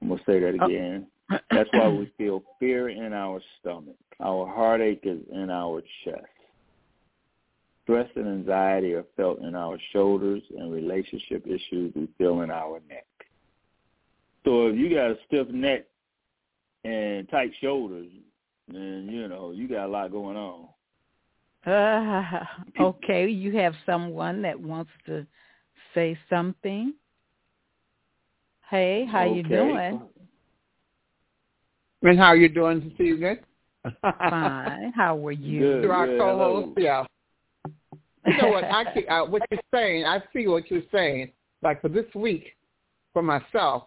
I'm 0.00 0.08
going 0.08 0.18
to 0.18 0.24
say 0.24 0.38
that 0.40 0.58
oh. 0.60 0.66
again. 0.66 1.06
Oh. 1.32 1.38
That's 1.50 1.70
why 1.72 1.88
we 1.88 2.12
feel 2.18 2.42
fear 2.60 2.90
in 2.90 3.12
our 3.12 3.40
stomach. 3.58 3.96
Our 4.20 4.46
heartache 4.46 5.00
is 5.04 5.20
in 5.32 5.50
our 5.50 5.82
chest. 6.04 6.26
Stress 7.84 8.08
and 8.14 8.28
anxiety 8.28 8.92
are 8.94 9.06
felt 9.16 9.40
in 9.40 9.56
our 9.56 9.78
shoulders 9.92 10.42
and 10.56 10.72
relationship 10.72 11.44
issues 11.46 11.92
we 11.96 12.08
feel 12.18 12.42
in 12.42 12.50
our 12.50 12.80
neck. 12.88 13.06
So 14.44 14.66
if 14.66 14.76
you 14.76 14.90
got 14.90 15.10
a 15.10 15.16
stiff 15.26 15.48
neck 15.48 15.86
and 16.84 17.28
tight 17.28 17.52
shoulders, 17.60 18.08
then, 18.68 19.08
you 19.10 19.28
know, 19.28 19.52
you 19.52 19.68
got 19.68 19.86
a 19.86 19.88
lot 19.88 20.12
going 20.12 20.36
on. 20.36 20.68
Uh, 21.64 22.40
okay, 22.80 23.28
you 23.28 23.56
have 23.56 23.72
someone 23.86 24.42
that 24.42 24.58
wants 24.58 24.90
to 25.06 25.24
say 25.94 26.18
something. 26.28 26.92
Hey, 28.68 29.06
how 29.08 29.26
okay. 29.26 29.36
you 29.36 29.42
doing? 29.44 30.02
And 32.02 32.18
how 32.18 32.24
are 32.32 32.36
you 32.36 32.48
doing 32.48 32.80
this 32.80 33.06
evening? 33.06 33.36
Fine. 34.00 34.92
How 34.96 35.14
were 35.14 35.30
you? 35.30 35.60
Good, 35.60 35.82
to 35.82 35.90
our 35.90 36.06
co-host, 36.06 36.78
yeah. 36.78 37.04
You 38.26 38.36
know 38.38 38.48
what? 38.48 38.64
I, 38.64 38.82
uh, 39.08 39.26
what 39.26 39.42
you're 39.50 39.60
saying, 39.72 40.04
I 40.04 40.20
see 40.32 40.48
what 40.48 40.70
you're 40.70 40.82
saying. 40.92 41.30
Like 41.62 41.80
for 41.80 41.88
this 41.88 42.06
week, 42.14 42.56
for 43.12 43.22
myself, 43.22 43.84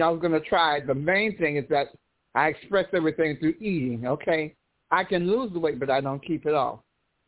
know, 0.00 0.06
I 0.06 0.10
was 0.10 0.20
going 0.20 0.32
to 0.32 0.40
try. 0.40 0.80
The 0.80 0.94
main 0.94 1.36
thing 1.36 1.56
is 1.56 1.64
that 1.70 1.88
I 2.34 2.48
express 2.48 2.86
everything 2.94 3.36
through 3.38 3.54
eating. 3.60 4.06
Okay, 4.06 4.54
I 4.90 5.04
can 5.04 5.30
lose 5.30 5.52
the 5.52 5.58
weight, 5.58 5.78
but 5.78 5.90
I 5.90 6.00
don't 6.00 6.24
keep 6.24 6.46
it 6.46 6.54
off. 6.54 6.80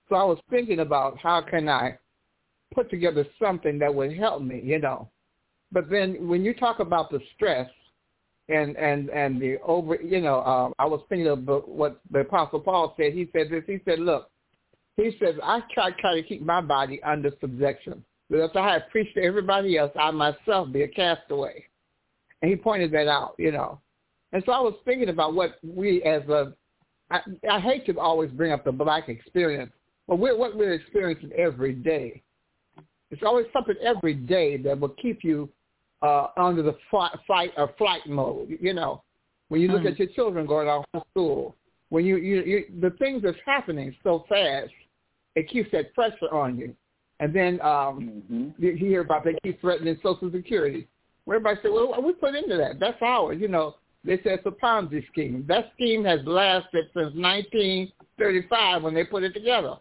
So 0.08 0.16
I 0.16 0.24
was 0.24 0.38
thinking 0.50 0.80
about 0.80 1.18
how 1.18 1.42
can 1.42 1.68
I 1.68 1.98
put 2.74 2.90
together 2.90 3.26
something 3.40 3.78
that 3.78 3.94
would 3.94 4.16
help 4.16 4.42
me. 4.42 4.60
You 4.64 4.78
know, 4.78 5.08
but 5.72 5.90
then 5.90 6.28
when 6.28 6.44
you 6.44 6.54
talk 6.54 6.80
about 6.80 7.10
the 7.10 7.20
stress 7.34 7.68
and 8.48 8.76
and 8.76 9.10
and 9.10 9.40
the 9.40 9.58
over, 9.64 9.96
you 9.96 10.20
know, 10.20 10.42
um, 10.44 10.72
I 10.78 10.86
was 10.86 11.00
thinking 11.08 11.28
of 11.28 11.46
what 11.66 12.00
the 12.10 12.20
Apostle 12.20 12.60
Paul 12.60 12.94
said. 12.96 13.12
He 13.12 13.28
said 13.32 13.48
this. 13.50 13.64
He 13.66 13.78
said, 13.84 13.98
"Look, 13.98 14.30
he 14.96 15.16
says 15.20 15.34
I 15.42 15.60
try 15.72 15.90
try 16.00 16.14
to 16.14 16.22
keep 16.22 16.42
my 16.42 16.60
body 16.60 17.02
under 17.02 17.30
subjection. 17.40 18.04
But 18.30 18.38
if 18.38 18.56
I 18.56 18.78
to 19.14 19.22
everybody 19.22 19.76
else, 19.76 19.92
I 19.98 20.10
myself 20.10 20.72
be 20.72 20.82
a 20.82 20.88
castaway." 20.88 21.66
And 22.44 22.50
he 22.50 22.58
pointed 22.58 22.92
that 22.92 23.08
out, 23.08 23.36
you 23.38 23.52
know. 23.52 23.80
And 24.34 24.42
so 24.44 24.52
I 24.52 24.60
was 24.60 24.74
thinking 24.84 25.08
about 25.08 25.32
what 25.32 25.54
we 25.62 26.02
as 26.02 26.20
a 26.28 26.52
I, 27.10 27.20
I 27.50 27.58
hate 27.58 27.86
to 27.86 27.98
always 27.98 28.30
bring 28.32 28.52
up 28.52 28.66
the 28.66 28.72
black 28.72 29.08
experience, 29.08 29.72
but 30.06 30.16
we're, 30.18 30.36
what 30.36 30.54
we're 30.54 30.74
experiencing 30.74 31.32
every 31.38 31.72
day. 31.72 32.20
It's 33.10 33.22
always 33.24 33.46
something 33.50 33.76
every 33.82 34.12
day 34.12 34.58
that 34.58 34.78
will 34.78 34.90
keep 34.90 35.24
you 35.24 35.48
uh, 36.02 36.26
under 36.36 36.62
the 36.62 36.76
fight 36.90 37.52
or 37.56 37.72
flight 37.78 38.06
mode. 38.06 38.58
You 38.60 38.74
know, 38.74 39.02
when 39.48 39.62
you 39.62 39.68
look 39.68 39.84
mm. 39.84 39.92
at 39.92 39.98
your 39.98 40.08
children 40.08 40.44
going 40.44 40.68
off 40.68 40.84
to 40.94 41.02
school, 41.12 41.56
when 41.88 42.04
you, 42.04 42.18
you 42.18 42.42
you 42.42 42.64
the 42.78 42.90
things 42.98 43.22
that's 43.22 43.38
happening 43.46 43.96
so 44.02 44.26
fast, 44.28 44.70
it 45.34 45.48
keeps 45.48 45.70
that 45.72 45.94
pressure 45.94 46.30
on 46.30 46.58
you. 46.58 46.76
And 47.20 47.34
then 47.34 47.58
um, 47.62 48.22
mm-hmm. 48.30 48.48
you 48.58 48.76
hear 48.76 49.00
about 49.00 49.24
they 49.24 49.34
keep 49.42 49.62
threatening 49.62 49.98
Social 50.02 50.30
Security. 50.30 50.88
Everybody 51.26 51.58
say, 51.62 51.70
well, 51.70 52.02
we 52.02 52.12
put 52.12 52.34
into 52.34 52.56
that. 52.56 52.78
That's 52.78 53.00
ours. 53.00 53.38
You 53.40 53.48
know, 53.48 53.76
they 54.04 54.16
say 54.18 54.34
it's 54.34 54.46
a 54.46 54.50
Ponzi 54.50 55.06
scheme. 55.08 55.44
That 55.48 55.72
scheme 55.74 56.04
has 56.04 56.20
lasted 56.26 56.86
since 56.92 57.14
1935 57.14 58.82
when 58.82 58.94
they 58.94 59.04
put 59.04 59.22
it 59.22 59.32
together. 59.32 59.76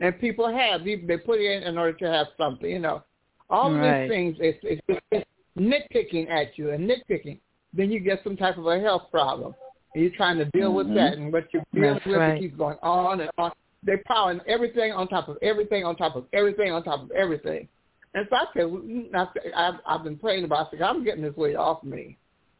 And 0.00 0.18
people 0.18 0.50
have. 0.50 0.84
They 0.84 0.96
put 0.96 1.38
it 1.38 1.50
in 1.50 1.62
in 1.64 1.78
order 1.78 1.96
to 1.98 2.10
have 2.10 2.28
something, 2.38 2.70
you 2.70 2.78
know. 2.78 3.02
All 3.50 3.72
right. 3.72 4.02
these 4.02 4.10
things, 4.10 4.36
it's, 4.40 4.58
it's, 4.62 5.02
it's 5.10 5.26
nitpicking 5.58 6.30
at 6.30 6.56
you 6.56 6.70
and 6.70 6.88
nitpicking, 6.90 7.38
then 7.74 7.90
you 7.90 8.00
get 8.00 8.20
some 8.24 8.36
type 8.36 8.56
of 8.56 8.66
a 8.66 8.80
health 8.80 9.10
problem. 9.10 9.54
And 9.94 10.02
you're 10.02 10.16
trying 10.16 10.38
to 10.38 10.46
deal 10.46 10.68
mm-hmm. 10.68 10.76
with 10.76 10.94
that, 10.94 11.14
and 11.14 11.32
what 11.32 11.44
you're 11.52 11.62
dealing 11.74 11.94
That's 11.94 12.06
with 12.06 12.16
right. 12.16 12.40
keeps 12.40 12.56
going 12.56 12.78
on 12.82 13.20
and 13.20 13.30
on. 13.36 13.52
They're 13.82 14.02
piling 14.06 14.40
everything 14.46 14.92
on 14.92 15.08
top 15.08 15.28
of 15.28 15.36
everything 15.42 15.84
on 15.84 15.96
top 15.96 16.16
of 16.16 16.24
everything 16.32 16.72
on 16.72 16.82
top 16.84 17.02
of 17.02 17.10
everything. 17.10 17.68
And 18.14 18.26
so 18.28 18.36
I 18.36 18.44
said, 18.54 19.52
I've, 19.56 19.74
I've 19.86 20.04
been 20.04 20.18
praying 20.18 20.44
about 20.44 20.72
it. 20.72 20.82
I'm 20.82 21.04
getting 21.04 21.22
this 21.22 21.36
weight 21.36 21.56
off 21.56 21.82
me. 21.82 22.18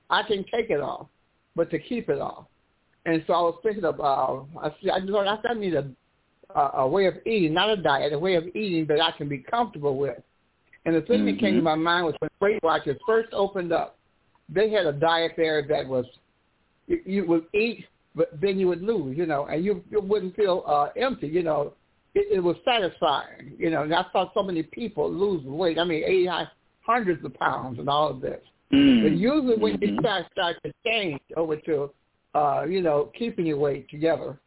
I 0.09 0.23
can 0.23 0.45
take 0.53 0.71
it 0.71 0.81
off, 0.81 1.09
but 1.55 1.71
to 1.71 1.79
keep 1.79 2.09
it 2.09 2.21
off. 2.21 2.47
And 3.05 3.23
so 3.27 3.33
I 3.33 3.41
was 3.41 3.59
thinking 3.63 3.85
about, 3.85 4.47
I, 4.63 4.67
I 4.67 5.01
just 5.01 5.13
I, 5.13 5.39
I 5.49 5.55
need 5.55 5.75
a, 5.75 5.91
a, 6.55 6.61
a 6.79 6.89
way 6.89 7.07
of 7.07 7.15
eating, 7.27 7.53
not 7.53 7.71
a 7.71 7.77
diet, 7.77 8.13
a 8.13 8.19
way 8.19 8.35
of 8.37 8.47
eating 8.55 8.87
that 8.87 9.01
I 9.01 9.11
can 9.17 9.29
be 9.29 9.39
comfortable 9.39 9.97
with. 9.97 10.19
And 10.85 10.95
the 10.95 11.03
thing 11.03 11.21
mm-hmm. 11.21 11.27
that 11.27 11.41
came 11.41 11.55
to 11.55 11.61
mm-hmm. 11.61 11.65
my 11.65 11.75
mind 11.75 12.07
was 12.07 12.15
when 12.19 12.31
Weight 12.41 12.63
Watchers 12.63 12.99
first 13.07 13.29
opened 13.33 13.73
up, 13.73 13.99
they 14.49 14.71
had 14.71 14.87
a 14.87 14.93
diet 14.93 15.33
there 15.37 15.67
that 15.69 15.87
was 15.87 16.05
you, 16.87 17.01
you 17.05 17.27
would 17.27 17.47
eat, 17.55 17.87
but 18.15 18.29
then 18.41 18.59
you 18.59 18.69
would 18.69 18.83
lose, 18.83 19.17
you 19.17 19.27
know, 19.27 19.47
and 19.47 19.65
you, 19.65 19.83
you 19.91 20.01
wouldn't 20.01 20.37
feel 20.37 20.63
uh, 20.67 20.89
empty, 20.97 21.29
you 21.29 21.43
know. 21.43 21.73
It, 22.15 22.37
it 22.37 22.41
was 22.41 22.57
satisfying, 22.65 23.55
you 23.59 23.71
know. 23.71 23.83
And 23.83 23.95
I 23.95 24.05
saw 24.13 24.31
so 24.35 24.43
many 24.43 24.63
people 24.63 25.11
lose 25.11 25.43
weight. 25.45 25.79
I 25.79 25.85
mean, 25.85 26.05
eighty 26.05 26.29
hundreds 26.83 27.25
of 27.25 27.35
pounds 27.35 27.79
and 27.79 27.89
all 27.89 28.11
of 28.11 28.21
this. 28.21 28.41
Mm-hmm. 28.73 29.03
But 29.05 29.17
usually 29.17 29.57
when 29.57 29.79
you 29.81 29.97
start 30.01 30.27
start 30.33 30.57
to 30.65 30.73
change 30.85 31.21
over 31.37 31.57
to, 31.57 31.91
uh, 32.35 32.65
you 32.69 32.83
know, 32.83 33.11
keeping 33.19 33.47
your 33.47 33.59
weight 33.59 33.89
together, 33.89 34.39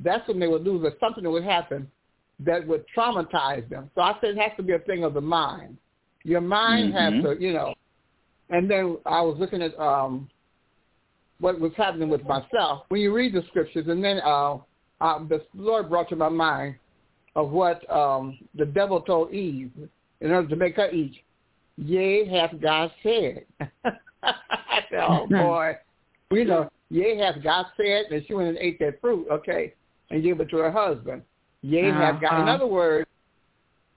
that's 0.00 0.26
when 0.28 0.38
they 0.38 0.46
would 0.46 0.64
lose. 0.64 0.84
Or 0.84 0.92
something 1.00 1.24
that 1.24 1.30
would 1.30 1.44
happen 1.44 1.90
that 2.40 2.66
would 2.66 2.84
traumatize 2.94 3.68
them. 3.68 3.90
So 3.94 4.02
I 4.02 4.14
said 4.20 4.30
it 4.30 4.38
has 4.38 4.52
to 4.58 4.62
be 4.62 4.74
a 4.74 4.78
thing 4.80 5.04
of 5.04 5.14
the 5.14 5.20
mind. 5.20 5.78
Your 6.22 6.42
mind 6.42 6.92
mm-hmm. 6.92 7.14
has 7.16 7.24
to, 7.24 7.42
you 7.42 7.52
know. 7.52 7.74
And 8.50 8.70
then 8.70 8.98
I 9.06 9.22
was 9.22 9.36
looking 9.38 9.62
at 9.62 9.78
um, 9.78 10.28
what 11.40 11.58
was 11.58 11.72
happening 11.76 12.08
with 12.08 12.24
myself. 12.24 12.84
When 12.88 13.00
you 13.00 13.12
read 13.12 13.32
the 13.32 13.42
scriptures, 13.48 13.86
and 13.88 14.02
then 14.04 14.20
uh, 14.24 14.58
uh, 15.00 15.24
the 15.28 15.42
Lord 15.54 15.88
brought 15.88 16.08
to 16.10 16.16
my 16.16 16.28
mind 16.28 16.76
of 17.36 17.50
what 17.50 17.88
um, 17.94 18.38
the 18.56 18.64
devil 18.64 19.00
told 19.00 19.32
Eve 19.32 19.70
in 20.20 20.32
order 20.32 20.48
to 20.48 20.56
make 20.56 20.76
her 20.76 20.90
eat. 20.90 21.22
Yea, 21.76 22.26
hath 22.26 22.58
God 22.60 22.90
said. 23.02 23.44
I 24.22 24.80
said, 24.90 25.00
oh 25.06 25.28
boy, 25.28 25.74
you 26.30 26.46
know, 26.46 26.68
yea, 26.88 27.18
hath 27.18 27.42
God 27.44 27.66
said, 27.76 28.06
and 28.10 28.24
she 28.26 28.34
went 28.34 28.48
and 28.48 28.58
ate 28.58 28.78
that 28.80 29.00
fruit, 29.00 29.28
okay, 29.30 29.74
and 30.10 30.22
gave 30.22 30.40
it 30.40 30.48
to 30.50 30.56
her 30.56 30.72
husband. 30.72 31.22
Yea, 31.60 31.90
uh-huh. 31.90 32.00
have 32.00 32.20
God. 32.20 32.40
In 32.40 32.48
other 32.48 32.66
words, 32.66 33.08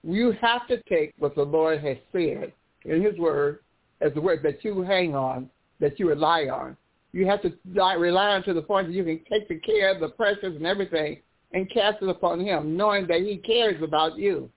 you 0.04 0.32
have 0.40 0.68
to 0.68 0.80
take 0.82 1.14
what 1.18 1.34
the 1.34 1.42
Lord 1.42 1.80
has 1.80 1.96
said 2.12 2.52
in 2.84 3.02
his 3.02 3.18
word 3.18 3.60
as 4.02 4.12
the 4.14 4.20
word 4.20 4.40
that 4.42 4.62
you 4.62 4.82
hang 4.82 5.14
on, 5.14 5.48
that 5.80 5.98
you 5.98 6.08
rely 6.08 6.44
on. 6.44 6.76
You 7.12 7.26
have 7.26 7.42
to 7.42 7.52
rely 7.74 8.28
on 8.28 8.44
to 8.44 8.54
the 8.54 8.62
point 8.62 8.88
that 8.88 8.92
you 8.92 9.04
can 9.04 9.20
take 9.30 9.48
the 9.48 9.58
care 9.58 9.92
of 9.92 10.00
the 10.00 10.10
precious 10.10 10.54
and 10.54 10.66
everything 10.66 11.20
and 11.52 11.70
cast 11.70 12.02
it 12.02 12.08
upon 12.08 12.40
him, 12.40 12.76
knowing 12.76 13.06
that 13.08 13.20
he 13.20 13.36
cares 13.36 13.82
about 13.82 14.16
you. 14.16 14.48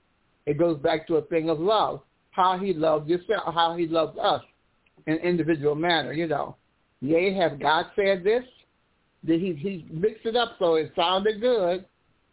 It 0.45 0.58
goes 0.58 0.77
back 0.79 1.08
to 1.08 1.15
a 1.15 1.21
thing 1.23 1.49
of 1.49 1.60
love, 1.60 2.01
how 2.32 2.58
he 2.58 2.73
loves 2.73 3.10
yourself, 3.10 3.53
how 3.53 3.75
he 3.75 3.88
loves 3.88 4.17
us 4.17 4.41
in 5.08 5.13
an 5.13 5.19
individual 5.19 5.75
manner, 5.75 6.13
you 6.13 6.27
know. 6.27 6.56
Yea, 7.01 7.34
have 7.34 7.60
God 7.60 7.88
said 7.95 8.23
this? 8.23 8.43
Did 9.25 9.41
he, 9.41 9.53
he 9.53 9.86
mixed 9.91 10.25
it 10.25 10.36
up 10.36 10.56
so 10.60 10.75
it 10.75 10.91
sounded 10.95 11.39
good, 11.41 11.86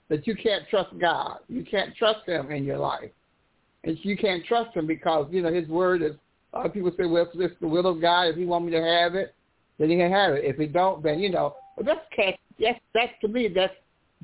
that 0.08 0.26
you 0.26 0.34
can't 0.34 0.68
trust 0.68 0.90
God. 1.00 1.38
You 1.48 1.64
can't 1.64 1.94
trust 1.96 2.26
him 2.26 2.50
in 2.50 2.64
your 2.64 2.78
life. 2.78 3.10
and 3.84 3.96
you 4.02 4.16
can't 4.16 4.44
trust 4.44 4.76
him 4.76 4.86
because 4.86 5.28
you 5.30 5.42
know 5.42 5.52
his 5.52 5.68
word 5.68 6.02
is. 6.02 6.12
A 6.52 6.58
lot 6.58 6.66
of 6.66 6.74
people 6.74 6.90
say, 6.98 7.06
"Well, 7.06 7.30
if 7.32 7.40
it's 7.40 7.60
the 7.60 7.68
will 7.68 7.86
of 7.86 8.00
God, 8.00 8.22
if 8.24 8.36
He 8.36 8.44
want 8.44 8.64
me 8.64 8.72
to 8.72 8.82
have 8.82 9.14
it, 9.14 9.34
then 9.78 9.88
He 9.88 9.96
can 9.96 10.10
have 10.10 10.34
it. 10.34 10.44
If 10.44 10.56
He 10.56 10.66
don't, 10.66 11.00
then 11.00 11.20
you 11.20 11.30
know." 11.30 11.54
But 11.76 11.86
that's. 11.86 12.00
Yes, 12.58 12.78
that's 12.92 13.12
to 13.20 13.28
me. 13.28 13.46
That's 13.48 13.72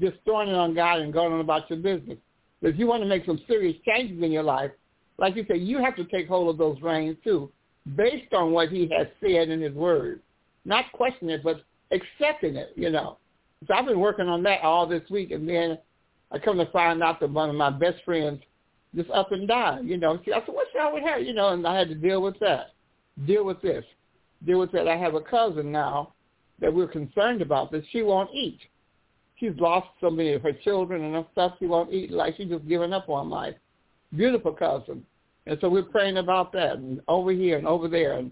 just 0.01 0.17
throwing 0.25 0.49
it 0.49 0.55
on 0.55 0.75
God 0.75 1.01
and 1.01 1.13
going 1.13 1.33
on 1.33 1.41
about 1.41 1.69
your 1.71 1.79
business. 1.79 2.19
But 2.61 2.71
if 2.71 2.79
you 2.79 2.87
want 2.87 3.03
to 3.03 3.09
make 3.09 3.25
some 3.27 3.41
serious 3.47 3.77
changes 3.87 4.23
in 4.23 4.31
your 4.31 4.43
life, 4.43 4.71
like 5.19 5.37
you 5.37 5.45
say, 5.49 5.57
you 5.57 5.79
have 5.79 5.97
to 5.97 6.05
take 6.05 6.29
hold 6.29 6.49
of 6.49 6.59
those 6.59 6.81
reins 6.83 7.17
too, 7.25 7.51
based 7.97 8.33
on 8.35 8.53
what 8.53 8.69
He 8.69 8.91
has 8.97 9.07
said 9.21 9.49
in 9.49 9.61
His 9.61 9.75
Word, 9.75 10.21
not 10.65 10.91
questioning 10.93 11.35
it, 11.35 11.45
but 11.45 11.63
accepting 11.91 12.57
it. 12.57 12.73
You 12.77 12.91
know. 12.91 13.19
So 13.67 13.75
I've 13.75 13.87
been 13.87 14.01
working 14.01 14.29
on 14.29 14.43
that 14.43 14.63
all 14.63 14.87
this 14.87 15.09
week, 15.11 15.31
and 15.31 15.49
then 15.49 15.79
I 16.31 16.39
come 16.39 16.59
to 16.59 16.71
find 16.71 17.03
out 17.03 17.21
that 17.21 17.31
one 17.31 17.49
of 17.49 17.57
my 17.57 17.71
best 17.71 18.05
friends 18.05 18.43
just 18.95 19.11
up 19.11 19.33
and 19.33 19.47
down. 19.47 19.87
You 19.87 19.97
know, 19.97 20.15
I 20.15 20.25
said, 20.25 20.43
what's 20.49 20.71
wrong 20.75 20.95
with 20.95 21.05
her? 21.05 21.19
You 21.19 21.35
know, 21.35 21.51
and 21.51 21.67
I 21.67 21.79
had 21.79 21.89
to 21.89 21.95
deal 21.95 22.23
with 22.23 22.39
that, 22.41 22.73
deal 23.27 23.45
with 23.45 23.61
this, 23.63 23.85
deal 24.45 24.59
with 24.59 24.73
that. 24.73 24.89
I 24.89 24.97
have 24.97 25.15
a 25.15 25.21
cousin 25.21 25.73
now 25.73 26.13
that 26.61 26.73
we're 26.73 26.89
concerned 26.89 27.43
about 27.43 27.71
that 27.73 27.85
she 27.93 28.03
won't 28.03 28.31
eat. 28.35 28.59
She's 29.39 29.53
lost 29.59 29.89
so 30.01 30.11
many 30.11 30.33
of 30.33 30.43
her 30.43 30.53
children 30.53 31.15
and 31.15 31.27
stuff. 31.33 31.55
She 31.59 31.67
won't 31.67 31.93
eat 31.93 32.11
like 32.11 32.37
she's 32.37 32.49
just 32.49 32.67
given 32.67 32.93
up 32.93 33.09
on 33.09 33.29
life. 33.29 33.55
Beautiful 34.15 34.53
cousin. 34.53 35.05
And 35.47 35.59
so 35.61 35.69
we're 35.69 35.83
praying 35.83 36.17
about 36.17 36.53
that 36.53 36.77
and 36.77 37.01
over 37.07 37.33
here 37.33 37.59
and 37.59 37.67
over 37.67 37.89
there. 37.89 38.15
And 38.15 38.31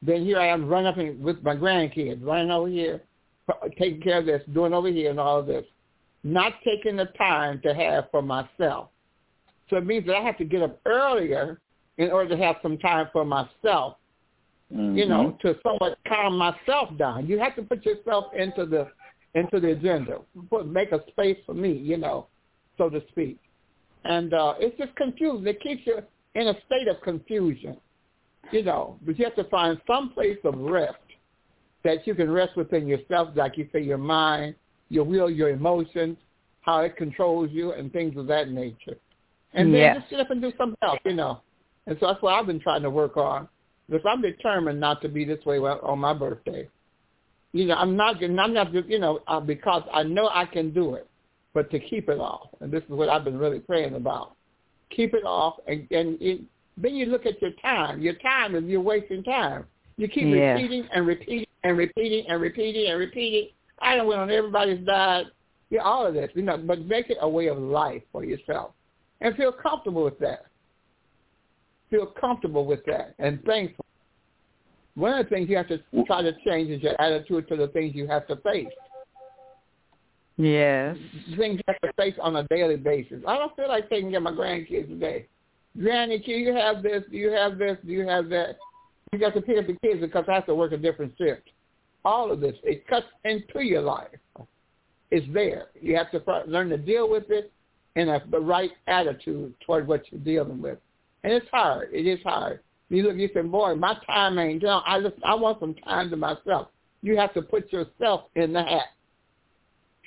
then 0.00 0.24
here 0.24 0.38
I 0.38 0.46
am 0.46 0.68
running 0.68 0.86
up 0.86 1.18
with 1.18 1.42
my 1.42 1.56
grandkids, 1.56 2.24
running 2.24 2.50
over 2.50 2.68
here, 2.68 3.02
taking 3.78 4.00
care 4.00 4.18
of 4.18 4.26
this, 4.26 4.42
doing 4.52 4.72
over 4.72 4.88
here 4.88 5.10
and 5.10 5.20
all 5.20 5.40
of 5.40 5.46
this. 5.46 5.64
Not 6.22 6.54
taking 6.64 6.96
the 6.96 7.06
time 7.18 7.60
to 7.62 7.74
have 7.74 8.10
for 8.10 8.22
myself. 8.22 8.88
So 9.68 9.76
it 9.76 9.86
means 9.86 10.06
that 10.06 10.16
I 10.16 10.20
have 10.20 10.38
to 10.38 10.44
get 10.44 10.62
up 10.62 10.80
earlier 10.86 11.60
in 11.98 12.10
order 12.10 12.34
to 12.36 12.42
have 12.42 12.56
some 12.62 12.78
time 12.78 13.08
for 13.12 13.24
myself. 13.24 13.96
Mm-hmm. 14.72 14.96
You 14.96 15.06
know, 15.06 15.36
to 15.42 15.56
somewhat 15.62 15.98
calm 16.08 16.38
myself 16.38 16.96
down. 16.96 17.26
You 17.26 17.38
have 17.38 17.54
to 17.56 17.62
put 17.62 17.84
yourself 17.84 18.26
into 18.34 18.64
the 18.64 18.88
into 19.34 19.60
the 19.60 19.72
agenda. 19.72 20.18
Put 20.50 20.66
make 20.66 20.92
a 20.92 21.00
space 21.08 21.38
for 21.46 21.54
me, 21.54 21.72
you 21.72 21.96
know, 21.96 22.26
so 22.78 22.88
to 22.88 23.02
speak. 23.08 23.38
And 24.04 24.32
uh 24.34 24.54
it's 24.58 24.76
just 24.78 24.94
confusing. 24.96 25.46
It 25.46 25.60
keeps 25.60 25.82
you 25.86 25.98
in 26.34 26.48
a 26.48 26.54
state 26.66 26.88
of 26.88 27.00
confusion. 27.02 27.76
You 28.52 28.62
know, 28.62 28.98
but 29.04 29.18
you 29.18 29.24
have 29.24 29.36
to 29.36 29.44
find 29.44 29.80
some 29.86 30.10
place 30.10 30.38
of 30.44 30.54
rest 30.58 30.94
that 31.82 32.06
you 32.06 32.14
can 32.14 32.30
rest 32.30 32.56
within 32.56 32.86
yourself, 32.86 33.30
like 33.34 33.56
you 33.56 33.68
say, 33.72 33.80
your 33.80 33.98
mind, 33.98 34.54
your 34.90 35.04
will, 35.04 35.30
your 35.30 35.50
emotions, 35.50 36.16
how 36.60 36.80
it 36.80 36.96
controls 36.96 37.50
you, 37.50 37.72
and 37.72 37.92
things 37.92 38.16
of 38.18 38.26
that 38.26 38.50
nature 38.50 38.96
and 39.54 39.72
then 39.72 39.80
yes. 39.80 39.96
just 39.98 40.10
get 40.10 40.20
up 40.20 40.30
and 40.30 40.42
do 40.42 40.52
something 40.58 40.76
else, 40.82 40.98
you 41.04 41.14
know. 41.14 41.40
And 41.86 41.96
so 42.00 42.08
that's 42.08 42.22
what 42.22 42.34
I've 42.34 42.46
been 42.46 42.60
trying 42.60 42.82
to 42.82 42.90
work 42.90 43.16
on. 43.16 43.48
Because 43.88 44.04
I'm 44.08 44.22
determined 44.22 44.80
not 44.80 45.00
to 45.02 45.08
be 45.08 45.24
this 45.24 45.44
way 45.44 45.58
on 45.58 45.98
my 45.98 46.12
birthday. 46.14 46.68
You 47.54 47.66
know, 47.66 47.76
I'm 47.76 47.96
not. 47.96 48.22
I'm 48.22 48.52
not 48.52 48.74
you 48.74 48.98
know, 48.98 49.20
uh, 49.28 49.38
because 49.38 49.84
I 49.92 50.02
know 50.02 50.28
I 50.28 50.44
can 50.44 50.74
do 50.74 50.94
it, 50.94 51.08
but 51.54 51.70
to 51.70 51.78
keep 51.78 52.08
it 52.08 52.18
off. 52.18 52.48
And 52.60 52.72
this 52.72 52.82
is 52.82 52.90
what 52.90 53.08
I've 53.08 53.22
been 53.22 53.38
really 53.38 53.60
praying 53.60 53.94
about. 53.94 54.34
Keep 54.90 55.14
it 55.14 55.24
off, 55.24 55.54
and 55.68 55.86
and 55.92 56.20
it, 56.20 56.40
then 56.76 56.96
you 56.96 57.06
look 57.06 57.26
at 57.26 57.40
your 57.40 57.52
time. 57.62 58.02
Your 58.02 58.14
time 58.14 58.56
is 58.56 58.64
you're 58.64 58.80
wasting 58.80 59.22
time. 59.22 59.66
You 59.96 60.08
keep 60.08 60.24
yes. 60.34 60.56
repeating 60.56 60.88
and 60.92 61.06
repeating 61.06 61.46
and 61.62 61.78
repeating 61.78 62.26
and 62.28 62.40
repeating 62.40 62.90
and 62.90 62.98
repeating. 62.98 63.50
I 63.78 63.94
don't 63.94 64.08
went 64.08 64.20
on 64.20 64.32
everybody's 64.32 64.84
diet. 64.84 65.28
Yeah, 65.70 65.82
all 65.82 66.04
of 66.06 66.14
this, 66.14 66.30
you 66.34 66.42
know, 66.42 66.58
but 66.58 66.84
make 66.86 67.08
it 67.08 67.18
a 67.20 67.28
way 67.28 67.46
of 67.46 67.58
life 67.58 68.02
for 68.10 68.24
yourself 68.24 68.72
and 69.20 69.36
feel 69.36 69.52
comfortable 69.52 70.02
with 70.02 70.18
that. 70.18 70.46
Feel 71.90 72.06
comfortable 72.06 72.66
with 72.66 72.84
that 72.86 73.14
and 73.20 73.40
thankful. 73.44 73.84
One 74.94 75.18
of 75.18 75.26
the 75.26 75.30
things 75.30 75.48
you 75.48 75.56
have 75.56 75.68
to 75.68 75.78
try 76.06 76.22
to 76.22 76.32
change 76.46 76.70
is 76.70 76.82
your 76.82 77.00
attitude 77.00 77.48
to 77.48 77.56
the 77.56 77.68
things 77.68 77.94
you 77.94 78.06
have 78.06 78.26
to 78.28 78.36
face. 78.36 78.68
Yes. 80.36 80.96
Things 81.36 81.60
you 81.60 81.64
have 81.66 81.80
to 81.80 81.92
face 81.96 82.14
on 82.20 82.36
a 82.36 82.44
daily 82.48 82.76
basis. 82.76 83.22
I 83.26 83.36
don't 83.38 83.54
feel 83.56 83.68
like 83.68 83.88
taking 83.88 84.10
care 84.10 84.18
of 84.18 84.24
my 84.24 84.32
grandkids 84.32 84.88
today. 84.88 85.26
Granny, 85.76 86.18
do 86.18 86.32
you 86.32 86.54
have 86.54 86.82
this? 86.82 87.02
Do 87.10 87.16
you 87.16 87.30
have 87.30 87.58
this? 87.58 87.76
Do 87.84 87.92
you 87.92 88.06
have 88.06 88.28
that? 88.30 88.56
You 89.12 89.18
got 89.18 89.34
to 89.34 89.40
pick 89.40 89.58
up 89.58 89.66
the 89.66 89.76
kids 89.84 90.00
because 90.00 90.24
I 90.28 90.34
have 90.34 90.46
to 90.46 90.54
work 90.54 90.72
a 90.72 90.76
different 90.76 91.12
shift. 91.18 91.50
All 92.04 92.30
of 92.30 92.40
this, 92.40 92.54
it 92.62 92.86
cuts 92.86 93.06
into 93.24 93.64
your 93.64 93.82
life. 93.82 94.08
It's 95.10 95.26
there. 95.32 95.66
You 95.80 95.96
have 95.96 96.10
to 96.10 96.22
learn 96.46 96.68
to 96.70 96.76
deal 96.76 97.08
with 97.08 97.30
it 97.30 97.52
and 97.96 98.10
a, 98.10 98.22
the 98.30 98.40
right 98.40 98.70
attitude 98.86 99.54
toward 99.64 99.86
what 99.86 100.02
you're 100.10 100.20
dealing 100.20 100.60
with. 100.60 100.78
And 101.22 101.32
it's 101.32 101.46
hard. 101.50 101.90
It 101.92 102.06
is 102.06 102.18
hard. 102.24 102.60
You 102.94 103.04
look, 103.04 103.16
you 103.16 103.28
say, 103.34 103.42
boy, 103.42 103.74
my 103.74 103.96
time 104.06 104.38
ain't 104.38 104.62
done. 104.62 104.82
I 104.86 105.00
just, 105.00 105.14
I 105.24 105.34
want 105.34 105.60
some 105.60 105.74
time 105.74 106.10
to 106.10 106.16
myself. 106.16 106.68
You 107.02 107.16
have 107.16 107.34
to 107.34 107.42
put 107.42 107.72
yourself 107.72 108.22
in 108.34 108.52
the 108.52 108.62
hat, 108.62 108.86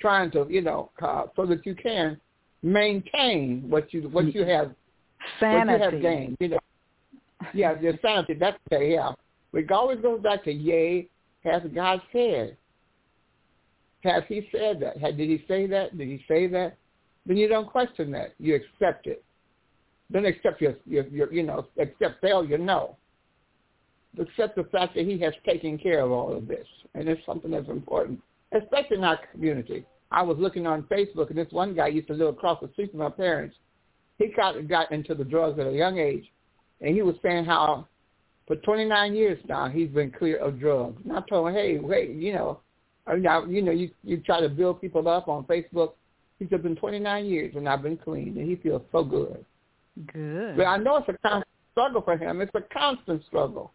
trying 0.00 0.30
to, 0.32 0.46
you 0.48 0.62
know, 0.62 0.90
uh, 1.00 1.24
so 1.36 1.46
that 1.46 1.64
you 1.64 1.74
can 1.74 2.20
maintain 2.62 3.64
what 3.68 3.92
you 3.92 4.02
what 4.08 4.34
you 4.34 4.44
have, 4.44 4.74
sanity. 5.38 5.72
what 5.72 5.78
you 5.78 5.84
have 5.84 6.02
gained. 6.02 6.36
You 6.40 6.48
know, 6.48 6.58
yeah, 7.54 7.78
your 7.80 7.94
sanity. 8.02 8.34
That's 8.34 8.58
okay. 8.72 8.92
Yeah, 8.92 9.12
it 9.52 9.70
always 9.70 10.00
goes 10.00 10.20
back 10.20 10.44
to, 10.44 10.52
yea, 10.52 11.08
has 11.44 11.62
God 11.74 12.02
said? 12.12 12.56
Has 14.02 14.22
He 14.28 14.48
said 14.50 14.80
that? 14.80 15.00
Did 15.00 15.18
He 15.18 15.44
say 15.46 15.66
that? 15.66 15.96
Did 15.96 16.08
He 16.08 16.24
say 16.26 16.46
that? 16.48 16.76
then 17.28 17.36
you 17.36 17.46
don't 17.46 17.68
question 17.68 18.10
that. 18.12 18.34
You 18.40 18.56
accept 18.56 19.06
it. 19.06 19.22
Don't 20.12 20.26
accept 20.26 20.60
your, 20.60 20.74
your, 20.86 21.06
your 21.08 21.32
you 21.32 21.42
know, 21.42 21.66
accept 21.78 22.20
failure. 22.20 22.58
No. 22.58 22.96
Accept 24.18 24.56
the 24.56 24.64
fact 24.64 24.94
that 24.94 25.04
he 25.04 25.18
has 25.20 25.34
taken 25.46 25.78
care 25.78 26.00
of 26.00 26.10
all 26.10 26.34
of 26.34 26.48
this. 26.48 26.66
And 26.94 27.08
it's 27.08 27.24
something 27.26 27.50
that's 27.50 27.68
important, 27.68 28.20
especially 28.52 28.96
in 28.96 29.04
our 29.04 29.18
community. 29.32 29.84
I 30.10 30.22
was 30.22 30.38
looking 30.38 30.66
on 30.66 30.84
Facebook, 30.84 31.28
and 31.28 31.38
this 31.38 31.52
one 31.52 31.74
guy 31.74 31.88
used 31.88 32.08
to 32.08 32.14
live 32.14 32.28
across 32.28 32.58
the 32.62 32.70
street 32.72 32.90
from 32.90 33.00
my 33.00 33.10
parents. 33.10 33.56
He 34.18 34.28
got, 34.34 34.66
got 34.66 34.90
into 34.90 35.14
the 35.14 35.24
drugs 35.24 35.58
at 35.60 35.66
a 35.66 35.72
young 35.72 35.98
age, 35.98 36.24
and 36.80 36.94
he 36.94 37.02
was 37.02 37.14
saying 37.22 37.44
how 37.44 37.86
for 38.46 38.56
29 38.56 39.14
years 39.14 39.38
now 39.46 39.68
he's 39.68 39.90
been 39.90 40.10
clear 40.10 40.38
of 40.38 40.58
drugs. 40.58 41.00
And 41.04 41.12
I 41.12 41.20
told 41.28 41.48
him, 41.48 41.54
hey, 41.54 41.78
wait, 41.78 42.16
you 42.16 42.32
know, 42.32 42.60
now 43.06 43.44
you 43.44 43.60
know, 43.60 43.72
you 43.72 43.90
you 44.02 44.16
try 44.18 44.40
to 44.40 44.48
build 44.48 44.80
people 44.80 45.06
up 45.08 45.28
on 45.28 45.44
Facebook 45.44 45.92
he 46.38 46.46
said, 46.48 46.62
been 46.62 46.76
29 46.76 47.26
years 47.26 47.54
and 47.56 47.68
I've 47.68 47.82
been 47.82 47.96
clean, 47.96 48.36
and 48.38 48.48
he 48.48 48.56
feels 48.56 48.82
so 48.92 49.02
good. 49.02 49.44
Good. 50.12 50.56
But 50.56 50.66
I 50.66 50.76
know 50.76 50.96
it's 50.96 51.08
a 51.08 51.18
constant 51.28 51.46
struggle 51.72 52.02
for 52.02 52.16
him. 52.16 52.40
It's 52.40 52.52
a 52.54 52.62
constant 52.72 53.24
struggle 53.26 53.72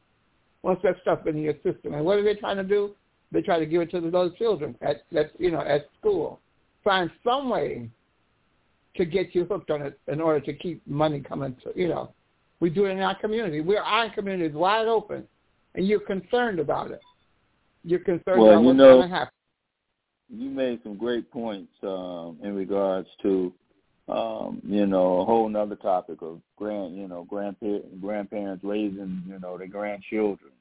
once 0.62 0.80
that 0.84 0.96
stuff 1.02 1.28
in 1.28 1.38
your 1.38 1.56
system. 1.64 1.94
And 1.94 2.06
what 2.06 2.18
are 2.18 2.24
they 2.24 2.36
trying 2.36 2.58
to 2.58 2.64
do? 2.64 2.92
They 3.32 3.42
try 3.42 3.60
to 3.60 3.66
give 3.66 3.82
it 3.82 3.92
to 3.92 4.12
those 4.12 4.36
children 4.38 4.76
at, 4.82 5.04
at 5.16 5.32
you 5.40 5.52
know 5.52 5.62
at 5.62 5.90
school. 6.00 6.40
Find 6.84 7.10
some 7.24 7.50
way 7.50 7.90
to 8.96 9.06
get 9.06 9.34
you 9.34 9.46
hooked 9.46 9.72
on 9.72 9.82
it 9.82 10.00
in 10.08 10.22
order 10.22 10.40
to 10.40 10.54
keep 10.54 10.86
money 10.86 11.20
coming. 11.20 11.56
To, 11.64 11.72
you 11.76 11.88
know, 11.88 12.14
we 12.60 12.70
do 12.70 12.86
it 12.86 12.92
in 12.92 13.00
our 13.00 13.20
community. 13.20 13.62
We're 13.62 13.82
our 13.82 14.14
community 14.14 14.46
is 14.46 14.54
wide 14.54 14.88
open, 14.88 15.24
and 15.76 15.88
you're 15.88 16.00
concerned 16.00 16.60
about 16.60 16.92
it. 16.92 17.02
You're 17.84 18.00
concerned 18.00 18.40
well, 18.40 18.52
about 18.52 18.64
what's 18.64 18.78
know, 18.78 18.98
going 18.98 19.10
to 19.10 19.16
happen 19.16 19.34
you 20.30 20.50
made 20.50 20.80
some 20.84 20.98
great 20.98 21.30
points 21.32 21.72
um, 21.84 22.38
in 22.44 22.56
regards 22.56 23.08
to 23.22 23.54
um, 24.10 24.62
you 24.66 24.86
know 24.86 25.20
a 25.20 25.26
whole 25.26 25.56
other 25.56 25.76
topic 25.76 26.22
of 26.22 26.42
grand 26.58 26.96
you 26.96 27.08
know 27.08 27.24
grandpa- 27.24 27.88
grandparents 28.02 28.64
raising 28.64 29.24
you 29.28 29.40
know 29.40 29.58
their 29.58 29.68
grandchildren 29.68 30.52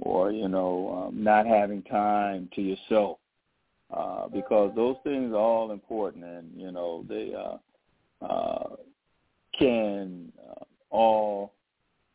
or 0.00 0.32
you 0.32 0.48
know 0.48 1.06
um, 1.08 1.22
not 1.22 1.46
having 1.46 1.82
time 1.84 2.48
to 2.54 2.62
yourself 2.62 3.18
uh, 3.94 4.28
because 4.28 4.72
those 4.74 4.96
things 5.04 5.32
are 5.32 5.36
all 5.36 5.72
important 5.72 6.24
and 6.24 6.50
you 6.56 6.72
know 6.72 7.04
they 7.08 7.32
uh, 7.34 8.24
uh, 8.24 8.76
can 9.58 10.32
uh, 10.50 10.64
all 10.90 11.52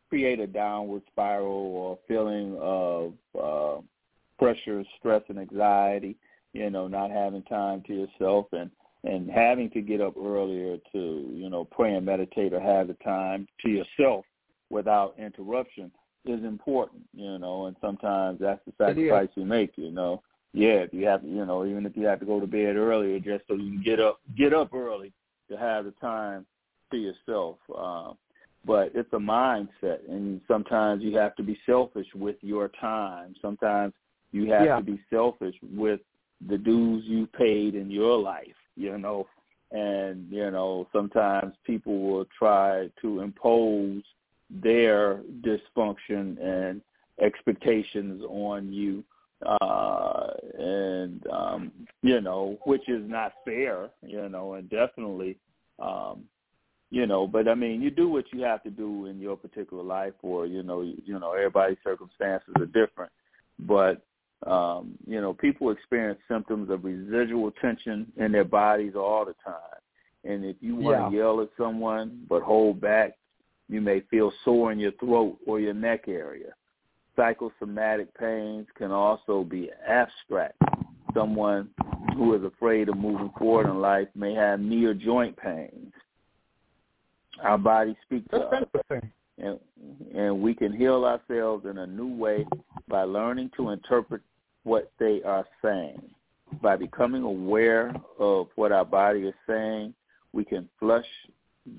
create 0.09 0.39
a 0.39 0.47
downward 0.47 1.01
spiral 1.07 1.47
or 1.47 1.99
feeling 2.07 2.57
of 2.61 3.13
uh, 3.41 3.81
pressure, 4.37 4.83
stress, 4.99 5.21
and 5.29 5.39
anxiety 5.39 6.15
you 6.55 6.69
know, 6.69 6.87
not 6.87 7.11
having 7.11 7.43
time 7.43 7.83
to 7.85 7.93
yourself 7.93 8.47
and 8.53 8.71
and 9.05 9.29
having 9.29 9.69
to 9.71 9.81
get 9.81 10.01
up 10.01 10.15
earlier 10.17 10.77
to, 10.91 11.31
you 11.33 11.49
know, 11.49 11.65
pray 11.65 11.93
and 11.93 12.05
meditate 12.05 12.53
or 12.53 12.59
have 12.59 12.87
the 12.87 12.95
time 12.95 13.47
to 13.61 13.69
yourself 13.69 14.25
without 14.69 15.15
interruption 15.17 15.91
is 16.25 16.43
important, 16.43 17.03
you 17.13 17.37
know, 17.37 17.67
and 17.67 17.75
sometimes 17.81 18.39
that's 18.39 18.61
the 18.65 18.73
sacrifice 18.77 19.29
you 19.35 19.45
make, 19.45 19.71
you 19.75 19.91
know. 19.91 20.21
Yeah, 20.53 20.77
if 20.77 20.93
you 20.93 21.05
have 21.05 21.21
to, 21.21 21.27
you 21.27 21.45
know, 21.45 21.65
even 21.65 21.85
if 21.85 21.95
you 21.95 22.05
have 22.07 22.19
to 22.21 22.25
go 22.25 22.39
to 22.39 22.47
bed 22.47 22.77
earlier 22.77 23.19
just 23.19 23.43
so 23.47 23.55
you 23.55 23.73
can 23.73 23.83
get 23.83 23.99
up 23.99 24.19
get 24.37 24.53
up 24.53 24.73
early 24.73 25.11
to 25.49 25.57
have 25.57 25.85
the 25.85 25.91
time 26.01 26.45
to 26.91 26.97
yourself. 26.97 27.57
Uh, 27.77 28.13
but 28.65 28.91
it's 28.95 29.11
a 29.13 29.17
mindset 29.17 29.99
and 30.09 30.41
sometimes 30.47 31.03
you 31.03 31.15
have 31.17 31.35
to 31.35 31.43
be 31.43 31.59
selfish 31.65 32.07
with 32.15 32.37
your 32.41 32.69
time. 32.69 33.35
Sometimes 33.41 33.93
you 34.31 34.49
have 34.51 34.65
yeah. 34.65 34.77
to 34.77 34.81
be 34.81 34.99
selfish 35.11 35.55
with 35.61 35.99
the 36.47 36.57
dues 36.57 37.03
you 37.05 37.27
paid 37.27 37.75
in 37.75 37.91
your 37.91 38.17
life, 38.17 38.55
you 38.75 38.97
know, 38.97 39.27
and 39.71 40.27
you 40.29 40.51
know 40.51 40.87
sometimes 40.93 41.53
people 41.65 41.99
will 41.99 42.25
try 42.37 42.89
to 43.01 43.21
impose 43.21 44.03
their 44.49 45.21
dysfunction 45.41 46.39
and 46.41 46.81
expectations 47.21 48.21
on 48.29 48.71
you 48.71 49.03
uh 49.45 50.27
and 50.59 51.25
um 51.27 51.71
you 52.03 52.21
know 52.21 52.57
which 52.65 52.87
is 52.87 53.01
not 53.09 53.33
fair 53.43 53.89
you 54.01 54.29
know 54.29 54.53
and 54.53 54.69
definitely 54.69 55.35
um 55.79 56.23
you 56.89 57.05
know 57.05 57.27
but 57.27 57.47
i 57.47 57.55
mean 57.55 57.81
you 57.81 57.89
do 57.89 58.07
what 58.07 58.25
you 58.31 58.41
have 58.41 58.61
to 58.63 58.69
do 58.69 59.07
in 59.07 59.19
your 59.19 59.35
particular 59.35 59.83
life 59.83 60.13
or 60.21 60.45
you 60.45 60.63
know 60.63 60.81
you, 60.81 61.01
you 61.05 61.19
know 61.19 61.33
everybody's 61.33 61.77
circumstances 61.83 62.53
are 62.57 62.65
different. 62.67 63.11
But 63.59 64.03
um 64.45 64.91
you 65.07 65.19
know 65.21 65.33
people 65.33 65.71
experience 65.71 66.19
symptoms 66.27 66.69
of 66.69 66.83
residual 66.83 67.51
tension 67.61 68.11
in 68.17 68.31
their 68.31 68.43
bodies 68.43 68.93
all 68.95 69.25
the 69.25 69.35
time 69.43 69.79
and 70.23 70.45
if 70.45 70.55
you 70.61 70.75
want 70.75 71.11
to 71.11 71.15
Yeah. 71.17 71.23
yell 71.23 71.41
at 71.41 71.49
someone 71.57 72.25
but 72.29 72.41
hold 72.43 72.79
back 72.79 73.17
you 73.67 73.81
may 73.81 74.01
feel 74.11 74.31
sore 74.43 74.71
in 74.71 74.79
your 74.79 74.91
throat 74.93 75.37
or 75.47 75.59
your 75.59 75.73
neck 75.73 76.07
area 76.07 76.51
psychosomatic 77.15 78.13
pains 78.17 78.67
can 78.77 78.91
also 78.91 79.43
be 79.43 79.69
abstract. 79.87 80.57
Someone 81.13 81.69
who 82.17 82.35
is 82.35 82.43
afraid 82.43 82.89
of 82.89 82.97
moving 82.97 83.31
forward 83.37 83.67
in 83.69 83.79
life 83.79 84.09
may 84.15 84.33
have 84.33 84.59
knee 84.59 84.83
or 84.83 84.93
joint 84.93 85.37
pains. 85.37 85.93
Our 87.41 87.57
bodies 87.57 87.95
speak 88.05 88.29
to 88.31 88.37
us, 88.37 88.63
and, 89.37 89.59
and 90.13 90.41
we 90.41 90.53
can 90.53 90.73
heal 90.73 91.05
ourselves 91.05 91.65
in 91.65 91.77
a 91.77 91.87
new 91.87 92.13
way 92.13 92.45
by 92.87 93.03
learning 93.03 93.51
to 93.57 93.69
interpret 93.69 94.21
what 94.65 94.91
they 94.99 95.21
are 95.23 95.45
saying. 95.63 96.01
By 96.61 96.75
becoming 96.75 97.23
aware 97.23 97.95
of 98.19 98.47
what 98.55 98.71
our 98.71 98.85
body 98.85 99.21
is 99.21 99.33
saying, 99.47 99.93
we 100.33 100.43
can 100.43 100.67
flush 100.79 101.05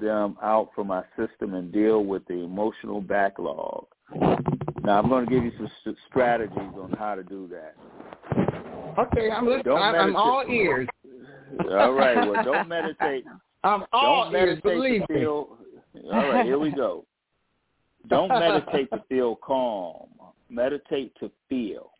them 0.01 0.37
out 0.43 0.71
from 0.75 0.91
our 0.91 1.07
system 1.17 1.55
and 1.55 1.71
deal 1.73 2.05
with 2.05 2.27
the 2.27 2.35
emotional 2.35 3.01
backlog. 3.01 3.87
Now, 4.83 4.99
I'm 4.99 5.09
going 5.09 5.27
to 5.27 5.31
give 5.31 5.45
you 5.45 5.53
some 5.59 5.97
strategies 6.09 6.57
on 6.57 6.95
how 6.99 7.15
to 7.15 7.23
do 7.23 7.49
that. 7.49 7.75
Okay, 8.99 9.31
I'm 9.31 9.45
listening. 9.47 9.65
Don't 9.65 9.83
I'm, 9.83 9.95
I'm 9.95 10.17
all 10.17 10.45
ears. 10.49 10.89
All 11.71 11.93
right. 11.93 12.27
Well, 12.27 12.43
don't 12.45 12.69
meditate. 12.69 13.25
I'm 13.63 13.85
all 13.93 14.31
don't 14.31 14.35
ears. 14.35 14.61
Believe 14.63 15.01
me. 15.01 15.07
feel. 15.21 15.59
All 16.13 16.29
right. 16.31 16.47
Here 16.47 16.59
we 16.59 16.71
go. 16.71 17.05
Don't 18.09 18.29
meditate 18.29 18.89
to 18.93 19.03
feel 19.09 19.35
calm. 19.35 20.07
Meditate 20.49 21.13
to 21.19 21.29
feel. 21.49 21.91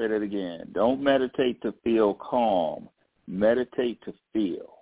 Say 0.00 0.06
that 0.06 0.22
again. 0.22 0.66
Don't 0.72 1.02
meditate 1.02 1.60
to 1.60 1.74
feel 1.84 2.14
calm. 2.14 2.88
Meditate 3.28 4.02
to 4.06 4.14
feel. 4.32 4.78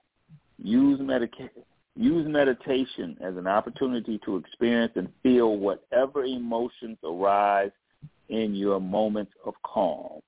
Use 0.63 1.01
medica- 1.01 1.51
Use 1.97 2.29
meditation 2.29 3.17
as 3.21 3.37
an 3.37 3.49
opportunity 3.49 4.21
to 4.25 4.37
experience 4.37 4.93
and 4.95 5.09
feel 5.25 5.57
whatever 5.57 6.25
emotions 6.25 6.99
arise 7.03 7.73
in 8.29 8.55
your 8.55 8.81
moments 8.81 9.33
of 9.45 9.55
calm. 9.65 10.21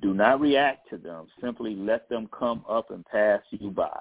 Do 0.00 0.14
not 0.14 0.40
react 0.40 0.88
to 0.90 0.96
them. 0.96 1.26
Simply 1.40 1.74
let 1.74 2.08
them 2.08 2.28
come 2.28 2.64
up 2.68 2.92
and 2.92 3.04
pass 3.06 3.40
you 3.50 3.72
by. 3.72 3.98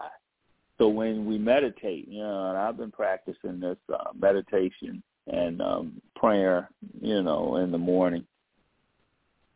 So 0.77 0.89
when 0.89 1.25
we 1.25 1.39
meditate, 1.39 2.07
you 2.07 2.19
know, 2.19 2.55
I've 2.55 2.77
been 2.77 2.91
practicing 2.91 3.59
this 3.59 3.77
uh, 3.91 4.11
meditation 4.13 5.01
and 5.25 5.59
um, 5.59 5.99
prayer, 6.15 6.69
you 7.01 7.23
know, 7.23 7.55
in 7.55 7.71
the 7.71 7.79
morning, 7.79 8.27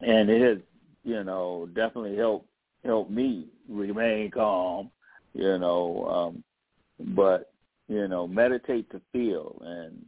and 0.04 0.30
it 0.30 0.41
has, 0.41 0.58
you 1.04 1.24
know, 1.24 1.68
definitely 1.74 2.16
helped 2.16 2.47
helped 2.84 3.12
me 3.12 3.47
remain 3.70 4.30
calm, 4.32 4.91
you 5.34 5.58
know. 5.58 6.06
Um, 6.30 6.43
but 7.16 7.51
you 7.88 8.08
know, 8.08 8.28
meditate 8.28 8.89
to 8.91 9.01
feel, 9.12 9.62
and 9.66 10.06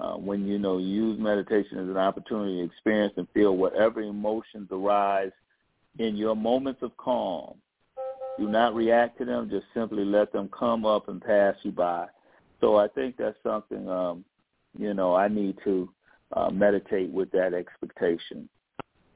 uh, 0.00 0.16
when 0.16 0.46
you 0.46 0.58
know 0.58 0.78
use 0.78 1.18
meditation 1.18 1.78
as 1.78 1.88
an 1.88 1.96
opportunity 1.96 2.58
to 2.58 2.64
experience 2.64 3.14
and 3.16 3.28
feel 3.34 3.56
whatever 3.56 4.00
emotions 4.00 4.68
arise 4.70 5.32
in 5.98 6.16
your 6.16 6.36
moments 6.36 6.82
of 6.82 6.96
calm. 6.96 7.54
Do 8.38 8.48
not 8.48 8.74
react 8.74 9.18
to 9.18 9.24
them; 9.24 9.50
just 9.50 9.66
simply 9.74 10.04
let 10.04 10.32
them 10.32 10.48
come 10.56 10.84
up 10.86 11.08
and 11.08 11.20
pass 11.20 11.54
you 11.62 11.72
by. 11.72 12.06
So 12.60 12.76
I 12.76 12.88
think 12.88 13.16
that's 13.16 13.36
something 13.42 13.88
um, 13.88 14.24
you 14.76 14.94
know 14.94 15.14
I 15.14 15.28
need 15.28 15.56
to 15.64 15.92
uh, 16.32 16.50
meditate 16.50 17.10
with 17.10 17.30
that 17.32 17.54
expectation 17.54 18.48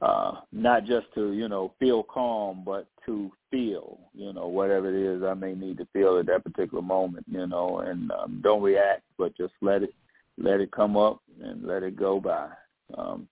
uh, 0.03 0.41
not 0.51 0.85
just 0.85 1.07
to 1.15 1.31
you 1.31 1.47
know 1.47 1.73
feel 1.79 2.03
calm, 2.03 2.63
but 2.65 2.87
to 3.05 3.31
feel 3.49 3.99
you 4.13 4.33
know 4.33 4.47
whatever 4.47 4.89
it 4.89 4.95
is 4.95 5.23
I 5.23 5.33
may 5.33 5.53
need 5.53 5.77
to 5.77 5.87
feel 5.93 6.17
at 6.17 6.25
that 6.25 6.43
particular 6.43 6.83
moment, 6.83 7.25
you 7.29 7.47
know, 7.47 7.79
and 7.79 8.11
um, 8.11 8.41
don't 8.43 8.61
react, 8.61 9.03
but 9.17 9.35
just 9.37 9.53
let 9.61 9.83
it 9.83 9.93
let 10.37 10.59
it 10.59 10.71
come 10.71 10.97
up 10.97 11.21
and 11.41 11.65
let 11.65 11.83
it 11.83 11.95
go 11.95 12.19
by. 12.19 12.49
Um, 12.97 13.27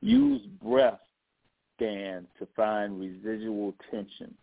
use 0.00 0.42
breath 0.60 0.98
scans 1.76 2.26
to 2.38 2.48
find 2.56 2.98
residual 2.98 3.74
tension. 3.90 4.34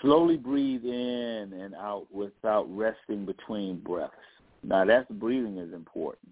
Slowly 0.00 0.36
breathe 0.36 0.84
in 0.84 1.52
and 1.60 1.74
out 1.74 2.06
without 2.12 2.66
resting 2.70 3.26
between 3.26 3.80
breaths. 3.80 4.14
Now 4.62 4.84
that's 4.84 5.10
breathing 5.10 5.58
is 5.58 5.74
important. 5.74 6.30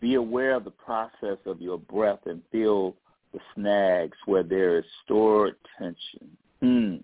Be 0.00 0.14
aware 0.14 0.54
of 0.54 0.64
the 0.64 0.70
process 0.70 1.38
of 1.46 1.60
your 1.60 1.78
breath 1.78 2.20
and 2.26 2.42
feel 2.52 2.94
the 3.32 3.40
snags 3.54 4.16
where 4.26 4.42
there 4.42 4.78
is 4.78 4.84
stored 5.04 5.56
tension. 5.78 6.36
Hmm. 6.60 6.96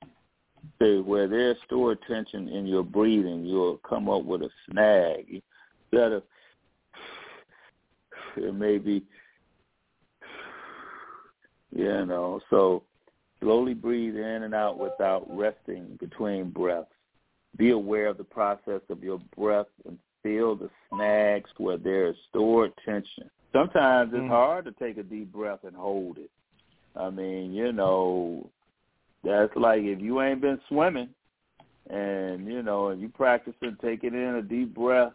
So 0.78 1.02
where 1.02 1.28
there's 1.28 1.56
stored 1.66 1.98
tension 2.06 2.48
in 2.48 2.66
your 2.66 2.84
breathing, 2.84 3.44
you'll 3.44 3.78
come 3.78 4.08
up 4.08 4.24
with 4.24 4.42
a 4.42 4.50
snag. 4.70 5.42
Instead 5.90 6.12
of 6.12 6.22
it 8.36 8.54
may 8.54 8.78
be 8.78 9.04
you 11.74 12.06
know, 12.06 12.40
so 12.50 12.82
slowly 13.40 13.74
breathe 13.74 14.16
in 14.16 14.42
and 14.42 14.54
out 14.54 14.78
without 14.78 15.26
resting 15.28 15.96
between 16.00 16.50
breaths. 16.50 16.88
Be 17.56 17.70
aware 17.70 18.06
of 18.06 18.18
the 18.18 18.24
process 18.24 18.80
of 18.88 19.02
your 19.02 19.18
breath 19.36 19.66
and 19.86 19.98
feel 20.22 20.56
the 20.56 20.70
snags 20.90 21.50
where 21.58 21.78
there 21.78 22.08
is 22.08 22.16
stored 22.28 22.72
tension. 22.84 23.30
Sometimes 23.52 24.12
it's 24.14 24.22
Mm. 24.22 24.28
hard 24.28 24.64
to 24.64 24.72
take 24.72 24.96
a 24.96 25.02
deep 25.02 25.32
breath 25.32 25.64
and 25.64 25.76
hold 25.76 26.18
it. 26.18 26.30
I 26.96 27.10
mean, 27.10 27.52
you 27.52 27.72
know, 27.72 28.50
that's 29.22 29.54
like 29.56 29.82
if 29.82 30.00
you 30.00 30.20
ain't 30.20 30.40
been 30.40 30.60
swimming 30.68 31.14
and, 31.88 32.46
you 32.46 32.62
know, 32.62 32.88
and 32.88 33.00
you 33.00 33.08
practicing 33.08 33.76
taking 33.80 34.14
in 34.14 34.36
a 34.36 34.42
deep 34.42 34.74
breath 34.74 35.14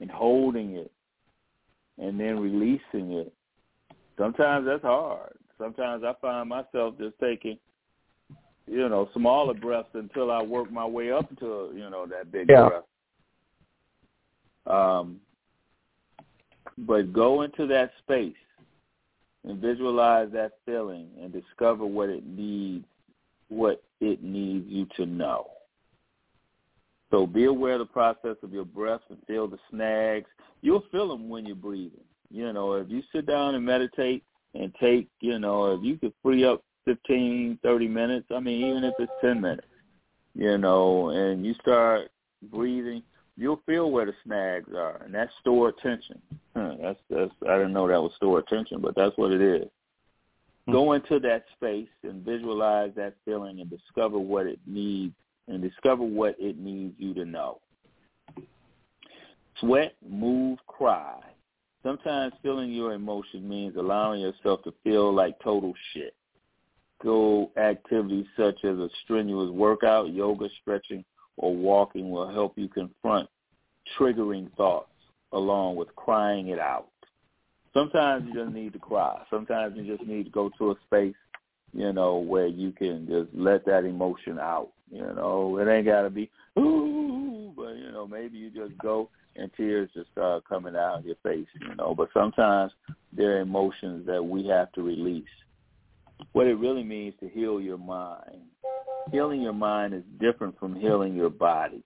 and 0.00 0.10
holding 0.10 0.76
it 0.76 0.90
and 1.98 2.18
then 2.18 2.38
releasing 2.40 3.12
it. 3.12 3.32
Sometimes 4.18 4.66
that's 4.66 4.82
hard. 4.82 5.36
Sometimes 5.58 6.04
I 6.04 6.14
find 6.20 6.48
myself 6.48 6.96
just 6.98 7.18
taking, 7.20 7.58
you 8.66 8.88
know, 8.88 9.08
smaller 9.14 9.54
breaths 9.54 9.88
until 9.94 10.30
I 10.30 10.42
work 10.42 10.70
my 10.70 10.86
way 10.86 11.12
up 11.12 11.28
to, 11.38 11.72
you 11.74 11.88
know, 11.90 12.06
that 12.06 12.32
big 12.32 12.48
Yeah. 12.48 12.68
breath. 12.68 12.84
Um, 14.66 15.20
but 16.78 17.12
go 17.12 17.42
into 17.42 17.66
that 17.66 17.92
space 18.02 18.34
and 19.44 19.60
visualize 19.60 20.28
that 20.32 20.52
feeling 20.66 21.08
and 21.20 21.32
discover 21.32 21.84
what 21.84 22.08
it 22.08 22.26
needs, 22.26 22.84
what 23.48 23.82
it 24.00 24.22
needs 24.22 24.66
you 24.68 24.86
to 24.96 25.06
know. 25.06 25.46
So 27.10 27.26
be 27.26 27.44
aware 27.46 27.74
of 27.74 27.80
the 27.80 27.86
process 27.86 28.36
of 28.42 28.52
your 28.52 28.64
breath 28.64 29.00
and 29.08 29.18
feel 29.26 29.48
the 29.48 29.58
snags. 29.70 30.28
You'll 30.62 30.84
feel 30.92 31.08
them 31.08 31.28
when 31.28 31.44
you're 31.44 31.56
breathing. 31.56 32.04
You 32.30 32.52
know, 32.52 32.74
if 32.74 32.88
you 32.88 33.02
sit 33.12 33.26
down 33.26 33.56
and 33.56 33.64
meditate 33.64 34.22
and 34.54 34.72
take, 34.80 35.08
you 35.20 35.38
know, 35.38 35.74
if 35.74 35.82
you 35.82 35.96
could 35.96 36.12
free 36.22 36.44
up 36.44 36.62
fifteen, 36.84 37.58
thirty 37.62 37.88
minutes, 37.88 38.26
I 38.34 38.38
mean, 38.38 38.68
even 38.68 38.84
if 38.84 38.94
it's 38.98 39.12
10 39.20 39.40
minutes, 39.40 39.66
you 40.34 40.56
know, 40.58 41.08
and 41.10 41.44
you 41.44 41.54
start 41.54 42.10
breathing, 42.50 43.02
you'll 43.40 43.62
feel 43.64 43.90
where 43.90 44.04
the 44.04 44.12
snags 44.24 44.68
are, 44.76 45.00
and 45.02 45.14
that's 45.14 45.32
stored 45.40 45.74
tension. 45.82 46.20
Huh, 46.54 46.74
that's 46.80 46.98
that's 47.08 47.32
I 47.48 47.56
didn't 47.56 47.72
know 47.72 47.88
that 47.88 48.00
was 48.00 48.12
stored 48.16 48.46
tension, 48.46 48.80
but 48.80 48.94
that's 48.94 49.16
what 49.16 49.32
it 49.32 49.40
is. 49.40 49.68
Hmm. 50.66 50.72
Go 50.72 50.92
into 50.92 51.18
that 51.20 51.44
space 51.56 51.88
and 52.02 52.24
visualize 52.24 52.92
that 52.96 53.14
feeling 53.24 53.60
and 53.60 53.70
discover 53.70 54.18
what 54.18 54.46
it 54.46 54.60
needs 54.66 55.14
and 55.48 55.62
discover 55.62 56.02
what 56.02 56.36
it 56.38 56.58
needs 56.58 56.94
you 56.98 57.14
to 57.14 57.24
know. 57.24 57.60
Sweat, 59.58 59.94
move, 60.06 60.58
cry. 60.66 61.18
Sometimes 61.82 62.34
feeling 62.42 62.70
your 62.70 62.92
emotion 62.92 63.48
means 63.48 63.74
allowing 63.76 64.20
yourself 64.20 64.62
to 64.64 64.74
feel 64.84 65.14
like 65.14 65.40
total 65.42 65.72
shit. 65.92 66.14
Go 67.02 67.50
activities 67.56 68.26
such 68.36 68.64
as 68.64 68.76
a 68.76 68.90
strenuous 69.02 69.50
workout, 69.50 70.12
yoga, 70.12 70.48
stretching, 70.60 71.04
or 71.40 71.54
walking 71.54 72.10
will 72.10 72.32
help 72.32 72.56
you 72.56 72.68
confront 72.68 73.28
triggering 73.98 74.50
thoughts 74.56 74.92
along 75.32 75.76
with 75.76 75.94
crying 75.96 76.48
it 76.48 76.58
out. 76.58 76.88
Sometimes 77.74 78.26
you 78.26 78.34
just 78.34 78.54
need 78.54 78.72
to 78.72 78.78
cry. 78.78 79.22
Sometimes 79.30 79.76
you 79.76 79.96
just 79.96 80.08
need 80.08 80.24
to 80.24 80.30
go 80.30 80.50
to 80.58 80.72
a 80.72 80.74
space 80.86 81.14
you 81.72 81.92
know, 81.92 82.16
where 82.16 82.46
you 82.46 82.72
can 82.72 83.06
just 83.06 83.28
let 83.34 83.64
that 83.66 83.84
emotion 83.84 84.38
out. 84.38 84.70
You 84.90 85.12
know, 85.14 85.58
it 85.58 85.70
ain't 85.70 85.86
got 85.86 86.02
to 86.02 86.10
be 86.10 86.30
ooh, 86.58 87.52
but 87.54 87.76
you 87.76 87.92
know, 87.92 88.06
maybe 88.08 88.38
you 88.38 88.50
just 88.50 88.76
go 88.78 89.08
and 89.36 89.50
tears 89.56 89.88
just 89.94 90.10
start 90.10 90.44
coming 90.48 90.74
out 90.74 90.98
of 90.98 91.06
your 91.06 91.16
face. 91.22 91.46
You 91.60 91.76
know, 91.76 91.94
but 91.94 92.08
sometimes 92.12 92.72
there 93.12 93.36
are 93.36 93.40
emotions 93.40 94.04
that 94.06 94.22
we 94.22 94.46
have 94.48 94.72
to 94.72 94.82
release. 94.82 95.24
What 96.32 96.48
it 96.48 96.54
really 96.54 96.82
means 96.82 97.14
to 97.20 97.28
heal 97.28 97.60
your 97.60 97.78
mind. 97.78 98.42
Healing 99.10 99.42
your 99.42 99.52
mind 99.52 99.94
is 99.94 100.02
different 100.20 100.58
from 100.58 100.74
healing 100.74 101.14
your 101.14 101.30
body. 101.30 101.82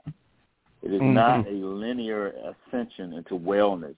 It 0.83 0.93
is 0.93 1.01
mm-hmm. 1.01 1.15
not 1.15 1.49
a 1.49 1.53
linear 1.53 2.33
ascension 2.69 3.15
into 3.15 3.39
wellness 3.39 3.97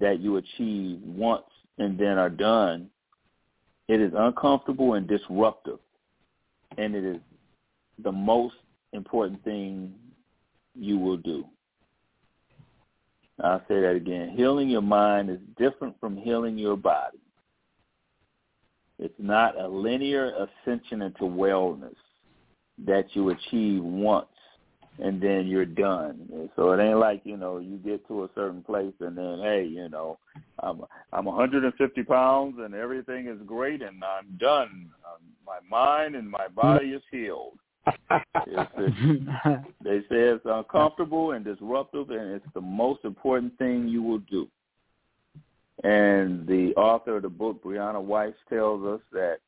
that 0.00 0.20
you 0.20 0.36
achieve 0.36 1.00
once 1.02 1.44
and 1.78 1.98
then 1.98 2.18
are 2.18 2.30
done 2.30 2.88
it 3.88 4.02
is 4.02 4.12
uncomfortable 4.14 4.94
and 4.94 5.08
disruptive, 5.08 5.78
and 6.76 6.94
it 6.94 7.04
is 7.04 7.20
the 8.02 8.12
most 8.12 8.56
important 8.92 9.42
thing 9.44 9.94
you 10.74 10.98
will 10.98 11.16
do. 11.16 11.44
I'll 13.42 13.62
say 13.66 13.80
that 13.80 13.94
again. 13.96 14.34
Healing 14.36 14.68
your 14.68 14.82
mind 14.82 15.30
is 15.30 15.38
different 15.56 15.98
from 15.98 16.16
healing 16.16 16.58
your 16.58 16.76
body. 16.76 17.18
It's 18.98 19.14
not 19.18 19.58
a 19.58 19.66
linear 19.66 20.32
ascension 20.66 21.02
into 21.02 21.22
wellness 21.22 21.94
that 22.86 23.06
you 23.14 23.30
achieve 23.30 23.82
once 23.82 24.26
and 25.00 25.20
then 25.20 25.46
you're 25.46 25.64
done. 25.64 26.50
So 26.56 26.72
it 26.72 26.82
ain't 26.82 26.98
like 26.98 27.22
you 27.24 27.36
know 27.36 27.58
you 27.58 27.76
get 27.76 28.06
to 28.08 28.24
a 28.24 28.30
certain 28.34 28.62
place 28.62 28.94
and 29.00 29.16
then 29.16 29.40
hey 29.42 29.64
you 29.64 29.88
know 29.88 30.18
I'm 30.62 30.82
I'm 31.12 31.24
150 31.24 32.02
pounds 32.04 32.56
and 32.58 32.74
everything 32.74 33.28
is 33.28 33.38
great 33.46 33.82
and 33.82 34.02
I'm 34.02 34.36
done. 34.38 34.90
Um, 35.06 35.22
my 35.46 35.58
mind 35.68 36.14
and 36.14 36.28
my 36.28 36.48
body 36.48 36.88
is 36.88 37.02
healed. 37.10 37.58
it's, 37.86 38.70
it's, 38.76 39.66
they 39.84 40.00
say 40.00 40.20
it's 40.20 40.44
uncomfortable 40.44 41.32
and 41.32 41.44
disruptive 41.44 42.10
and 42.10 42.32
it's 42.32 42.52
the 42.54 42.60
most 42.60 43.04
important 43.04 43.56
thing 43.58 43.88
you 43.88 44.02
will 44.02 44.18
do. 44.18 44.48
And 45.84 46.46
the 46.46 46.74
author 46.76 47.16
of 47.16 47.22
the 47.22 47.28
book, 47.28 47.62
Brianna 47.62 48.04
Wiest, 48.04 48.34
tells 48.48 48.84
us 48.84 49.00
that 49.12 49.38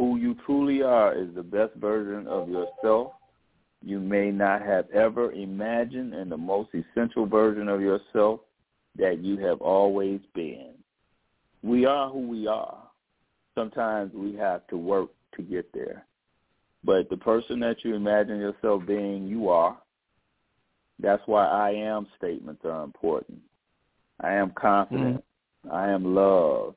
who 0.00 0.16
you 0.16 0.34
truly 0.46 0.82
are 0.82 1.14
is 1.14 1.28
the 1.34 1.42
best 1.42 1.74
version 1.74 2.26
of 2.26 2.48
yourself 2.48 3.12
you 3.84 4.00
may 4.00 4.30
not 4.30 4.62
have 4.62 4.86
ever 4.94 5.30
imagined 5.32 6.14
and 6.14 6.32
the 6.32 6.38
most 6.38 6.70
essential 6.72 7.26
version 7.26 7.68
of 7.68 7.82
yourself 7.82 8.40
that 8.96 9.22
you 9.22 9.36
have 9.36 9.60
always 9.60 10.20
been. 10.34 10.70
We 11.62 11.84
are 11.84 12.08
who 12.08 12.26
we 12.26 12.46
are. 12.46 12.78
Sometimes 13.54 14.14
we 14.14 14.34
have 14.36 14.66
to 14.68 14.78
work 14.78 15.10
to 15.36 15.42
get 15.42 15.70
there. 15.74 16.06
But 16.82 17.10
the 17.10 17.18
person 17.18 17.60
that 17.60 17.84
you 17.84 17.94
imagine 17.94 18.38
yourself 18.38 18.86
being, 18.86 19.26
you 19.26 19.50
are. 19.50 19.76
That's 20.98 21.22
why 21.26 21.46
I 21.46 21.72
am 21.72 22.06
statements 22.16 22.62
are 22.64 22.84
important. 22.84 23.40
I 24.18 24.32
am 24.32 24.52
confident. 24.58 25.22
Mm-hmm. 25.66 25.74
I 25.74 25.90
am 25.90 26.14
loved. 26.14 26.76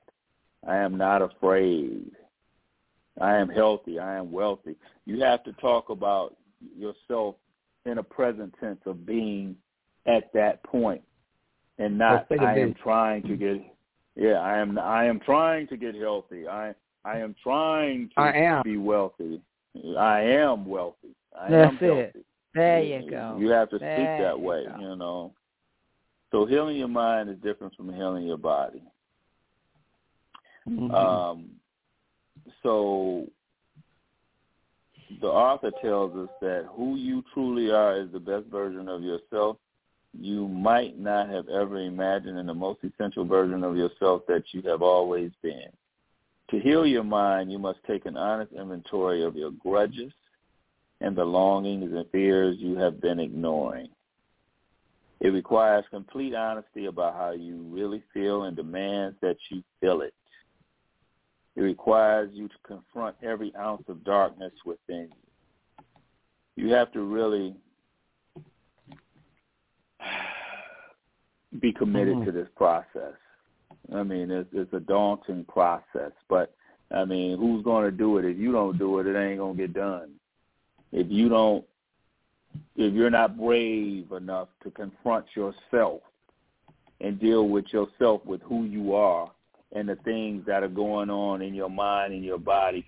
I 0.68 0.76
am 0.76 0.98
not 0.98 1.22
afraid. 1.22 2.12
I 3.22 3.36
am 3.36 3.50
healthy. 3.50 4.00
I 4.00 4.18
am 4.18 4.32
wealthy. 4.32 4.76
You 5.06 5.22
have 5.22 5.44
to 5.44 5.54
talk 5.54 5.90
about 5.90 6.36
yourself 6.78 7.36
in 7.86 7.98
a 7.98 8.04
present 8.04 8.54
tense 8.60 8.80
of 8.86 9.06
being 9.06 9.56
at 10.06 10.32
that 10.34 10.64
point 10.64 11.02
and 11.78 11.98
not 11.98 12.28
I 12.40 12.60
am 12.60 12.76
trying 12.82 13.24
to 13.24 13.36
get 13.36 13.58
yeah, 14.16 14.34
I 14.40 14.58
am 14.60 14.78
I 14.78 15.06
am 15.06 15.20
trying 15.20 15.68
to 15.68 15.78
get 15.78 15.96
healthy. 15.96 16.48
I 16.48 16.74
I 17.04 17.18
am 17.18 17.36
trying 17.42 18.10
to 18.16 18.22
I 18.22 18.32
am. 18.34 18.64
be 18.64 18.78
wealthy. 18.78 19.42
I 19.98 20.22
am 20.22 20.66
wealthy. 20.66 21.16
I 21.40 21.50
That's 21.50 21.72
am 21.72 21.78
healthy. 21.78 22.00
it. 22.00 22.26
There 22.54 22.84
you 22.84 23.10
go. 23.10 23.38
You 23.40 23.50
have 23.50 23.70
to 23.72 23.80
there 23.80 23.96
speak 23.98 24.26
that 24.26 24.38
you 24.40 24.46
way, 24.46 24.66
go. 24.68 24.80
you 24.80 24.96
know. 24.96 25.34
So 26.32 26.46
healing 26.46 26.78
your 26.78 26.88
mind 26.88 27.30
is 27.30 27.38
different 27.44 27.76
from 27.76 27.94
healing 27.94 28.26
your 28.26 28.38
body. 28.38 28.84
Mm-hmm. 30.70 30.94
Um, 30.94 31.50
so 32.62 33.28
the 35.22 35.28
author 35.28 35.72
tells 35.82 36.16
us 36.16 36.30
that 36.42 36.66
who 36.76 36.96
you 36.96 37.24
truly 37.34 37.72
are 37.72 38.00
is 38.00 38.12
the 38.12 38.20
best 38.20 38.48
version 38.48 38.88
of 38.90 39.02
yourself 39.02 39.58
you 40.20 40.48
might 40.48 41.00
not 41.00 41.30
have 41.30 41.48
ever 41.50 41.80
imagined 41.80 42.38
and 42.38 42.48
the 42.48 42.54
most 42.54 42.80
essential 42.84 43.26
version 43.26 43.64
of 43.64 43.76
yourself 43.76 44.22
that 44.28 44.44
you 44.52 44.62
have 44.62 44.82
always 44.82 45.32
been. 45.42 45.70
To 46.52 46.60
heal 46.60 46.86
your 46.86 47.04
mind, 47.04 47.52
you 47.52 47.58
must 47.58 47.80
take 47.88 48.06
an 48.06 48.16
honest 48.16 48.54
inventory 48.54 49.24
of 49.24 49.36
your 49.36 49.52
grudges 49.52 50.12
and 51.02 51.16
the 51.16 51.26
longings 51.26 51.92
and 51.94 52.06
fears 52.12 52.58
you 52.60 52.78
have 52.78 53.02
been 53.02 53.20
ignoring. 53.20 53.90
It 55.20 55.30
requires 55.30 55.86
complete 55.90 56.36
honesty 56.36 56.86
about 56.86 57.16
how 57.16 57.32
you 57.32 57.66
really 57.70 58.04
feel 58.14 58.44
and 58.44 58.56
demands 58.56 59.18
that 59.22 59.38
you 59.50 59.64
feel 59.82 60.02
it. 60.02 60.14
It 61.56 61.62
requires 61.62 62.30
you 62.34 62.48
to 62.48 62.56
confront 62.66 63.16
every 63.24 63.54
ounce 63.56 63.84
of 63.88 64.04
darkness 64.04 64.54
within 64.66 65.10
you. 65.12 66.66
You 66.66 66.74
have 66.74 66.92
to 66.94 67.02
really 67.02 67.56
be 71.60 71.72
committed 71.72 72.16
mm-hmm. 72.16 72.26
to 72.26 72.32
this 72.32 72.48
process. 72.56 73.14
I 73.94 74.04
mean, 74.04 74.32
it's, 74.32 74.50
it's 74.54 74.74
a 74.74 74.80
daunting 74.80 75.46
process, 75.46 76.12
but 76.30 76.54
I 76.92 77.06
mean, 77.06 77.38
who's 77.38 77.64
going 77.64 77.86
to 77.86 77.92
do 77.92 78.18
it? 78.18 78.26
If 78.26 78.38
you 78.38 78.52
don't 78.52 78.78
do 78.78 79.00
it, 79.00 79.08
it 79.08 79.18
ain't 79.18 79.40
going 79.40 79.58
to 79.58 79.62
get 79.62 79.74
done. 79.74 80.12
If 80.92 81.08
you 81.10 81.28
don't, 81.28 81.66
if 82.76 82.94
you're 82.94 83.10
not 83.10 83.38
brave 83.38 84.12
enough 84.12 84.48
to 84.64 84.72
confront 84.72 85.26
yourself 85.36 86.02
and 87.02 87.20
deal 87.20 87.50
with 87.50 87.66
yourself 87.74 88.24
with 88.26 88.42
who 88.44 88.66
you 88.66 88.94
are, 88.94 89.32
and 89.74 89.90
the 89.90 89.96
things 89.98 90.46
that 90.46 90.64
are 90.64 90.70
going 90.70 91.10
on 91.10 91.42
in 91.42 91.54
your 91.54 91.70
mind 91.70 92.14
and 92.14 92.24
your 92.24 92.38
body. 92.38 92.86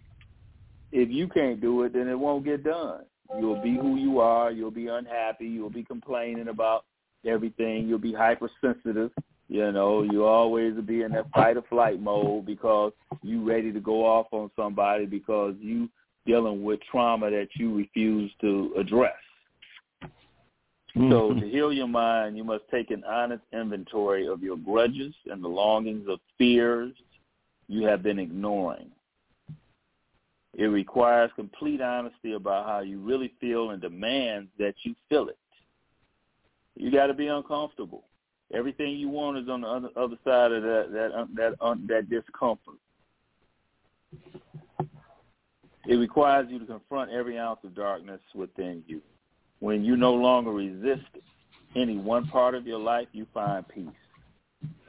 If 0.92 1.10
you 1.10 1.28
can't 1.28 1.60
do 1.60 1.84
it, 1.84 1.94
then 1.94 2.08
it 2.08 2.18
won't 2.18 2.46
get 2.46 2.64
done. 2.64 3.02
You'll 3.40 3.62
be 3.62 3.76
who 3.76 3.96
you 3.96 4.20
are. 4.20 4.52
You'll 4.52 4.72
be 4.72 4.88
unhappy. 4.88 5.48
You'll 5.48 5.70
be 5.70 5.84
complaining 5.84 6.48
about 6.48 6.86
everything. 7.26 7.88
You'll 7.88 7.98
be 7.98 8.14
hypersensitive. 8.14 9.12
You 9.48 9.72
know, 9.72 10.04
you 10.04 10.26
always 10.26 10.76
be 10.86 11.02
in 11.04 11.12
that 11.12 11.30
fight 11.32 11.58
or 11.58 11.64
flight 11.70 12.00
mode 12.00 12.46
because 12.46 12.94
you 13.22 13.48
ready 13.48 13.72
to 13.72 13.80
go 13.80 14.06
off 14.06 14.28
on 14.32 14.50
somebody 14.56 15.06
because 15.06 15.56
you 15.60 15.90
dealing 16.26 16.64
with 16.64 16.80
trauma 16.90 17.30
that 17.30 17.48
you 17.56 17.76
refuse 17.76 18.32
to 18.42 18.74
address. 18.78 19.14
Mm-hmm. 20.96 21.12
So 21.12 21.34
to 21.34 21.50
heal 21.50 21.74
your 21.74 21.88
mind, 21.88 22.38
you 22.38 22.43
must 22.43 22.64
take 22.72 22.89
an 22.89 23.04
honest 23.04 23.43
inventory 23.52 24.28
of 24.28 24.41
your 24.41 24.58
grudges 24.58 25.14
and 25.30 25.43
the 25.43 25.48
longings 25.48 26.08
of 26.08 26.20
fears 26.38 26.93
you 27.68 27.86
have 27.86 28.02
been 28.02 28.20
ignoring. 28.20 28.91
It 30.54 30.66
requires 30.66 31.32
complete 31.36 31.82
honesty 31.82 32.34
about 32.34 32.66
how 32.66 32.80
you 32.80 33.00
really 33.00 33.34
feel 33.41 33.72
and 33.72 33.82
demands 33.82 34.50
that 34.58 34.76
you 34.84 34.96
feel 35.10 35.28
it. 35.28 35.38
You 36.78 36.91
got 36.91 37.08
to 37.08 37.14
be 37.14 37.28
uncomfortable. 37.28 38.06
Everything 38.54 38.91
you 38.91 39.10
want 39.10 39.38
is 39.38 39.50
on 39.50 39.62
the 39.62 39.68
other, 39.68 39.89
other 39.98 40.18
side 40.24 40.52
of 40.52 40.64
that 40.64 40.89
that 40.93 41.28
that 41.36 41.56
uh, 41.60 41.76
that 41.88 42.10
discomfort. 42.10 42.76
It 45.88 45.96
requires 45.96 46.48
you 46.50 46.60
to 46.60 46.66
confront 46.66 47.12
every 47.12 47.38
ounce 47.38 47.60
of 47.64 47.76
darkness 47.76 48.22
within 48.34 48.84
you. 48.88 49.02
When 49.66 49.84
you 49.84 49.97
no 49.97 50.13
longer 50.13 50.51
resist 50.51 51.09
any 51.76 51.97
one 51.97 52.28
part 52.28 52.53
of 52.53 52.68
your 52.68 52.78
life, 52.78 53.07
you 53.13 53.26
find 53.34 53.68
peace. 53.68 53.88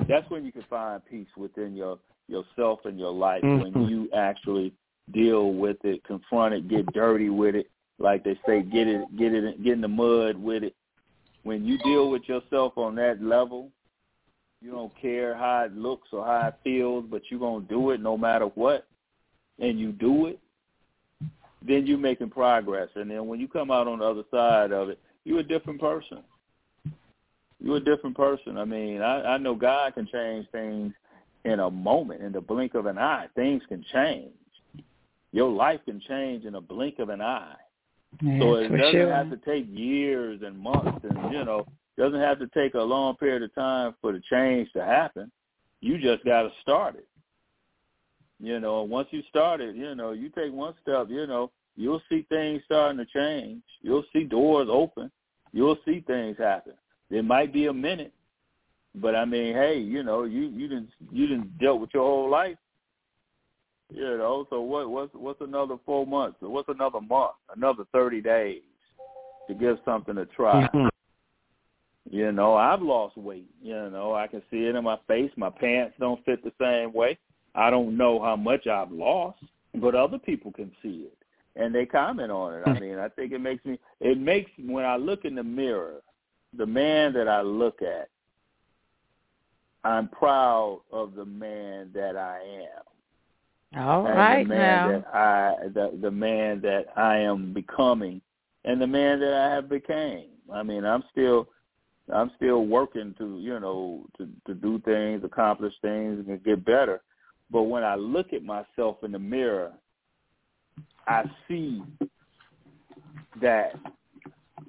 That's 0.07 0.29
when 0.29 0.45
you 0.45 0.53
can 0.53 0.67
find 0.69 1.03
peace 1.07 1.29
within 1.35 1.75
your 1.75 1.99
yourself 2.29 2.81
and 2.85 2.99
your 2.99 3.11
life 3.11 3.43
mm-hmm. 3.43 3.73
when 3.73 3.89
you 3.89 4.11
actually 4.15 4.75
deal 5.15 5.55
with 5.55 5.79
it, 5.83 6.05
confront 6.05 6.53
it, 6.53 6.69
get 6.69 6.93
dirty 6.93 7.31
with 7.31 7.55
it, 7.55 7.71
like 7.99 8.23
they 8.23 8.39
say, 8.47 8.61
get 8.61 8.87
it, 8.87 9.01
get 9.17 9.33
it, 9.33 9.65
get 9.65 9.73
in 9.73 9.81
the 9.81 9.89
mud 9.89 10.37
with 10.37 10.63
it. 10.63 10.75
When 11.43 11.65
you 11.65 11.79
deal 11.79 12.11
with 12.11 12.29
yourself 12.29 12.77
on 12.77 12.97
that 12.97 13.23
level, 13.23 13.71
you 14.61 14.73
don't 14.73 14.93
care 15.01 15.35
how 15.35 15.65
it 15.65 15.75
looks 15.75 16.09
or 16.13 16.27
how 16.27 16.49
it 16.49 16.57
feels, 16.63 17.07
but 17.11 17.23
you're 17.31 17.41
gonna 17.41 17.65
do 17.65 17.93
it 17.93 18.03
no 18.03 18.19
matter 18.19 18.45
what, 18.45 18.87
and 19.59 19.81
you 19.81 19.93
do 19.93 20.27
it 20.27 20.39
then 21.67 21.87
you're 21.87 21.99
making 21.99 22.31
progress. 22.31 22.89
And 22.95 23.11
then 23.11 23.27
when 23.27 23.41
you 23.41 23.49
come 23.49 23.71
out 23.71 23.89
on 23.89 23.99
the 23.99 24.05
other 24.05 24.25
side 24.31 24.73
of 24.73 24.89
it, 24.89 24.99
you're 25.25 25.41
a 25.41 25.45
different 25.45 25.81
person. 25.81 26.23
You're 27.59 27.79
a 27.79 27.85
different 27.85 28.17
person. 28.17 28.59
I 28.59 28.65
mean, 28.65 29.03
I, 29.03 29.35
I 29.35 29.39
know 29.39 29.55
God 29.55 29.95
can 29.95 30.07
change 30.07 30.47
things 30.53 30.93
in 31.45 31.61
a 31.61 31.71
moment, 31.71 32.23
in 32.23 32.33
the 32.33 32.41
blink 32.41 32.75
of 32.75 32.87
an 32.87 32.99
eye. 32.99 33.27
Things 33.35 33.63
can 33.69 33.85
change. 33.93 34.33
Your 35.33 35.51
life 35.51 35.81
can 35.85 36.01
change 36.01 36.45
in 36.45 36.55
a 36.55 36.61
blink 36.61 36.99
of 36.99 37.09
an 37.09 37.21
eye. 37.21 37.55
Yeah, 38.23 38.39
so 38.41 38.55
it 38.55 38.69
doesn't 38.69 38.93
sure. 38.93 39.13
have 39.13 39.31
to 39.31 39.37
take 39.39 39.67
years 39.69 40.41
and 40.45 40.59
months, 40.59 41.05
and 41.05 41.33
you 41.33 41.45
know, 41.45 41.67
doesn't 41.99 42.21
have 42.21 42.39
to 42.39 42.47
take 42.49 42.75
a 42.75 42.81
long 42.81 43.17
period 43.17 43.43
of 43.43 43.55
time 43.55 43.95
for 44.01 44.13
the 44.13 44.21
change 44.31 44.71
to 44.73 44.85
happen. 44.85 45.31
You 45.81 45.99
just 45.99 46.25
got 46.25 46.43
to 46.43 46.51
start 46.63 46.97
it. 46.97 47.07
You 48.39 48.61
know, 48.61 48.83
once 48.83 49.09
you 49.11 49.23
start 49.29 49.61
it, 49.61 49.77
you 49.77 49.95
know, 49.95 50.13
you 50.13 50.29
take 50.29 50.53
one 50.53 50.75
step, 50.83 51.07
you 51.09 51.27
know, 51.27 51.51
you'll 51.75 52.03
see 52.09 52.27
things 52.29 52.63
starting 52.67 52.99
to 52.99 53.07
change. 53.07 53.63
You'll 53.81 54.05
see 54.13 54.25
doors 54.25 54.69
open. 54.71 55.11
You'll 55.53 55.79
see 55.87 56.01
things 56.07 56.37
happen. 56.39 56.75
It 57.11 57.25
might 57.25 57.53
be 57.53 57.67
a 57.67 57.73
minute, 57.73 58.13
but 58.95 59.15
I 59.15 59.25
mean, 59.25 59.55
hey, 59.55 59.79
you 59.79 60.03
know, 60.03 60.25
you 60.25 60.49
you 60.49 60.69
didn't 60.69 60.91
you 61.11 61.27
didn't 61.27 61.59
dealt 61.59 61.81
with 61.81 61.91
your 61.95 62.03
whole 62.03 62.29
life. 62.29 62.59
You 63.91 64.19
know, 64.19 64.47
so 64.51 64.61
what 64.61 64.91
what's 64.91 65.15
what's 65.15 65.41
another 65.41 65.77
four 65.87 66.07
months? 66.07 66.39
Or 66.43 66.49
what's 66.49 66.69
another 66.69 67.01
month? 67.01 67.33
Another 67.55 67.85
thirty 67.93 68.21
days 68.21 68.63
to 69.49 69.55
give 69.55 69.79
something 69.85 70.19
a 70.19 70.27
try. 70.27 70.69
Mhm. 70.75 70.91
You 72.11 72.33
know, 72.33 72.55
I've 72.55 72.83
lost 72.83 73.17
weight. 73.17 73.49
You 73.63 73.91
know, 73.91 74.15
I 74.15 74.27
can 74.27 74.43
see 74.51 74.67
it 74.67 74.75
in 74.75 74.85
my 74.85 74.99
face. 75.07 75.31
My 75.37 75.51
pants 75.51 75.95
don't 75.99 76.25
fit 76.25 76.43
the 76.43 76.53
same 76.61 76.93
way. 76.93 77.19
I 77.57 77.71
don't 77.71 77.97
know 77.97 78.23
how 78.23 78.37
much 78.37 78.67
I've 78.67 78.93
lost, 78.93 79.39
but 79.75 79.95
other 79.95 80.19
people 80.19 80.53
can 80.53 80.71
see 80.83 81.07
it 81.07 81.17
and 81.57 81.75
they 81.75 81.87
comment 81.87 82.31
on 82.31 82.55
it. 82.55 82.63
I 82.67 82.73
hmm. 82.73 82.81
mean, 82.81 82.99
I 82.99 83.09
think 83.09 83.33
it 83.33 83.41
makes 83.41 83.65
me 83.65 83.79
it 84.01 84.19
makes 84.19 84.51
when 84.59 84.85
I 84.85 84.97
look 84.97 85.25
in 85.25 85.35
the 85.35 85.43
mirror, 85.43 86.03
the 86.57 86.67
man 86.67 87.13
that 87.15 87.29
I 87.29 87.41
look 87.41 87.81
at, 87.83 88.09
I'm 89.85 90.09
proud 90.09 90.81
of 90.93 91.15
the 91.15 91.25
man 91.25 91.91
that 91.95 92.17
I 92.17 92.41
am. 92.41 93.83
All 93.83 94.07
and 94.07 94.17
right 94.17 94.43
the 94.45 94.49
man 94.49 94.59
now. 94.59 94.89
that 94.89 95.15
I 95.15 95.55
the 95.73 95.99
the 96.01 96.11
man 96.11 96.61
that 96.63 96.87
I 96.97 97.19
am 97.19 97.53
becoming 97.53 98.21
and 98.65 98.81
the 98.81 98.87
man 98.87 99.21
that 99.21 99.33
I 99.33 99.55
have 99.55 99.69
became. 99.69 100.29
I 100.53 100.63
mean, 100.63 100.85
I'm 100.85 101.05
still 101.11 101.49
I'm 102.13 102.31
still 102.37 102.67
working 102.67 103.15
to, 103.19 103.39
you 103.41 103.59
know, 103.59 104.07
to 104.19 104.29
to 104.47 104.55
do 104.55 104.79
things, 104.81 105.25
accomplish 105.25 105.75
things 105.83 106.25
and 106.29 106.45
get 106.45 106.65
better. 106.65 107.03
But 107.51 107.63
when 107.63 107.85
I 107.85 107.95
look 107.95 108.33
at 108.33 108.43
myself 108.43 109.05
in 109.05 109.13
the 109.13 109.19
mirror, 109.19 109.73
I 111.07 111.25
see 111.47 111.83
that 113.41 113.75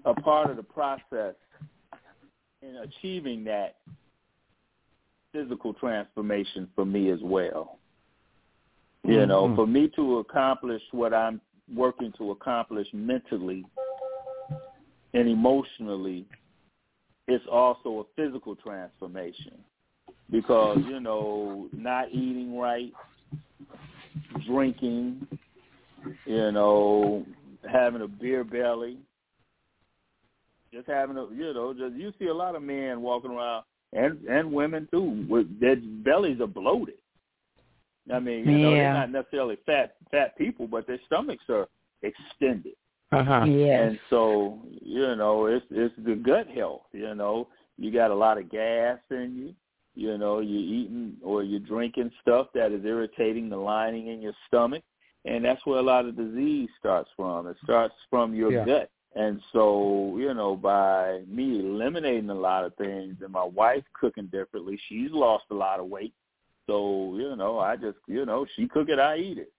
a 0.05 0.13
part 0.13 0.49
of 0.49 0.57
the 0.57 0.63
process 0.63 1.35
in 2.61 2.75
achieving 2.77 3.43
that 3.45 3.77
physical 5.31 5.73
transformation 5.73 6.69
for 6.75 6.85
me 6.85 7.09
as 7.09 7.19
well. 7.21 7.79
You 9.03 9.25
know, 9.25 9.47
Mhm. 9.47 9.55
for 9.55 9.67
me 9.67 9.87
to 9.89 10.19
accomplish 10.19 10.83
what 10.91 11.13
I'm 11.13 11.39
working 11.73 12.11
to 12.13 12.31
accomplish 12.31 12.91
mentally 12.93 13.65
and 15.13 15.27
emotionally, 15.27 16.25
it's 17.27 17.45
also 17.47 17.99
a 17.99 18.03
physical 18.15 18.55
transformation 18.55 19.63
because, 20.29 20.79
you 20.87 20.99
know, 20.99 21.69
not 21.71 22.09
eating 22.11 22.57
right, 22.57 22.91
drinking, 24.45 25.25
you 26.25 26.51
know, 26.51 27.25
having 27.69 28.01
a 28.01 28.07
beer 28.07 28.43
belly, 28.43 28.97
just 30.73 30.87
having 30.87 31.17
a, 31.17 31.27
you 31.33 31.53
know, 31.53 31.73
just 31.73 31.95
you 31.95 32.11
see 32.19 32.27
a 32.27 32.33
lot 32.33 32.55
of 32.55 32.61
men 32.61 33.01
walking 33.01 33.31
around 33.31 33.63
and 33.93 34.21
and 34.25 34.51
women 34.51 34.87
too 34.91 35.25
with 35.29 35.59
their 35.59 35.77
bellies 35.77 36.41
are 36.41 36.47
bloated. 36.47 36.95
I 38.13 38.19
mean, 38.19 38.47
you 38.47 38.57
know, 38.59 38.71
they're 38.71 38.93
not 38.93 39.11
necessarily 39.11 39.57
fat 39.65 39.95
fat 40.11 40.37
people, 40.37 40.67
but 40.67 40.87
their 40.87 40.99
stomachs 41.05 41.43
are 41.49 41.67
extended. 42.03 42.73
Uh-huh. 43.11 43.45
Yes. 43.45 43.89
And 43.89 43.99
so, 44.09 44.59
you 44.81 45.15
know, 45.15 45.45
it's 45.45 45.65
it's 45.71 45.95
the 46.05 46.15
gut 46.15 46.47
health, 46.47 46.83
you 46.91 47.15
know. 47.15 47.47
You 47.77 47.91
got 47.91 48.11
a 48.11 48.15
lot 48.15 48.37
of 48.37 48.49
gas 48.49 48.97
in 49.11 49.35
you. 49.35 49.53
You 49.97 50.17
know, 50.17 50.39
you're 50.39 50.61
eating 50.61 51.17
or 51.23 51.43
you're 51.43 51.59
drinking 51.59 52.11
stuff 52.21 52.47
that 52.53 52.71
is 52.71 52.85
irritating 52.85 53.49
the 53.49 53.57
lining 53.57 54.07
in 54.07 54.21
your 54.21 54.33
stomach. 54.47 54.83
And 55.25 55.43
that's 55.43 55.65
where 55.65 55.79
a 55.79 55.83
lot 55.83 56.05
of 56.05 56.15
disease 56.15 56.69
starts 56.79 57.09
from. 57.15 57.47
It 57.47 57.57
starts 57.63 57.95
from 58.09 58.35
your 58.35 58.51
Yeah. 58.51 58.65
gut. 58.65 58.89
And 59.15 59.41
so, 59.51 60.15
you 60.17 60.33
know, 60.35 60.55
by 60.55 61.23
me 61.27 61.59
eliminating 61.59 62.29
a 62.29 62.35
lot 62.35 62.63
of 62.63 62.75
things 62.75 63.15
and 63.23 63.31
my 63.31 63.43
wife 63.43 63.83
cooking 63.93 64.27
differently, 64.27 64.77
she's 64.87 65.11
lost 65.11 65.45
a 65.49 65.55
lot 65.55 65.79
of 65.79 65.87
weight. 65.87 66.13
So, 66.67 67.15
you 67.17 67.35
know, 67.35 67.57
I 67.57 67.75
just, 67.75 67.97
you 68.07 68.25
know, 68.25 68.45
she 68.55 68.67
cook 68.67 68.89
it, 68.89 68.99
I 68.99 69.17
eat 69.17 69.39
it. 69.39 69.51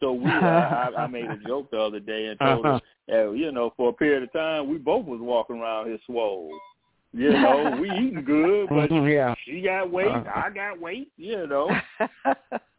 So 0.00 0.12
we, 0.12 0.28
I, 0.28 0.90
I 0.90 1.04
I 1.04 1.06
made 1.06 1.30
a 1.30 1.38
joke 1.46 1.70
the 1.70 1.80
other 1.80 2.00
day 2.00 2.26
and 2.26 2.38
told 2.38 2.66
her, 2.66 2.80
uh, 3.10 3.30
you 3.30 3.50
know, 3.52 3.72
for 3.76 3.88
a 3.88 3.92
period 3.94 4.24
of 4.24 4.32
time, 4.32 4.68
we 4.68 4.76
both 4.76 5.06
was 5.06 5.20
walking 5.20 5.60
around 5.60 5.86
here 5.86 5.98
swole. 6.04 6.50
You 7.12 7.32
know, 7.32 7.76
we 7.80 7.88
eating 7.90 8.24
good, 8.24 8.68
but 8.68 8.90
Mhm, 8.90 9.12
yeah. 9.12 9.34
she 9.44 9.62
got 9.62 9.90
weight, 9.90 10.08
Uh-huh. 10.08 10.30
I 10.34 10.50
got 10.50 10.78
weight, 10.80 11.10
you 11.16 11.46
know. 11.46 11.74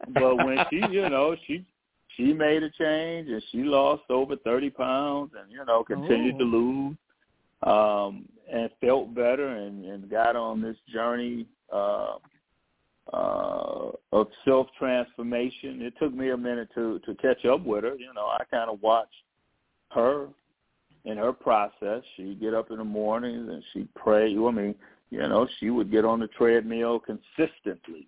But 0.08 0.36
when 0.36 0.58
she, 0.70 0.76
you 0.76 1.08
know, 1.08 1.36
she 1.46 1.64
she 2.16 2.32
made 2.32 2.62
a 2.62 2.70
change 2.70 3.28
and 3.28 3.42
she 3.50 3.58
lost 3.62 4.02
over 4.10 4.34
thirty 4.36 4.70
pounds 4.70 5.32
and 5.40 5.52
you 5.52 5.64
know 5.64 5.84
continued 5.84 6.38
to 6.38 6.44
lose, 6.44 6.96
um, 7.62 8.28
and 8.52 8.70
felt 8.80 9.14
better 9.14 9.46
and 9.46 9.84
and 9.84 10.10
got 10.10 10.34
on 10.36 10.60
this 10.60 10.76
journey 10.92 11.46
uh, 11.72 12.16
uh, 13.12 13.90
of 14.12 14.28
self 14.44 14.66
transformation. 14.78 15.82
It 15.82 15.94
took 16.00 16.12
me 16.12 16.30
a 16.30 16.36
minute 16.36 16.70
to 16.74 16.98
to 17.00 17.14
catch 17.16 17.44
up 17.44 17.64
with 17.64 17.84
her. 17.84 17.94
You 17.96 18.12
know, 18.14 18.26
I 18.26 18.42
kind 18.50 18.70
of 18.70 18.82
watched 18.82 19.14
her 19.90 20.28
in 21.04 21.16
her 21.16 21.32
process. 21.32 22.02
She'd 22.16 22.40
get 22.40 22.54
up 22.54 22.70
in 22.70 22.78
the 22.78 22.84
mornings 22.84 23.48
and 23.48 23.62
she'd 23.72 23.92
pray. 23.94 24.26
I 24.26 24.50
mean, 24.50 24.74
you 25.10 25.18
know, 25.20 25.46
she 25.58 25.70
would 25.70 25.90
get 25.90 26.04
on 26.04 26.20
the 26.20 26.28
treadmill 26.28 27.00
consistently 27.00 28.06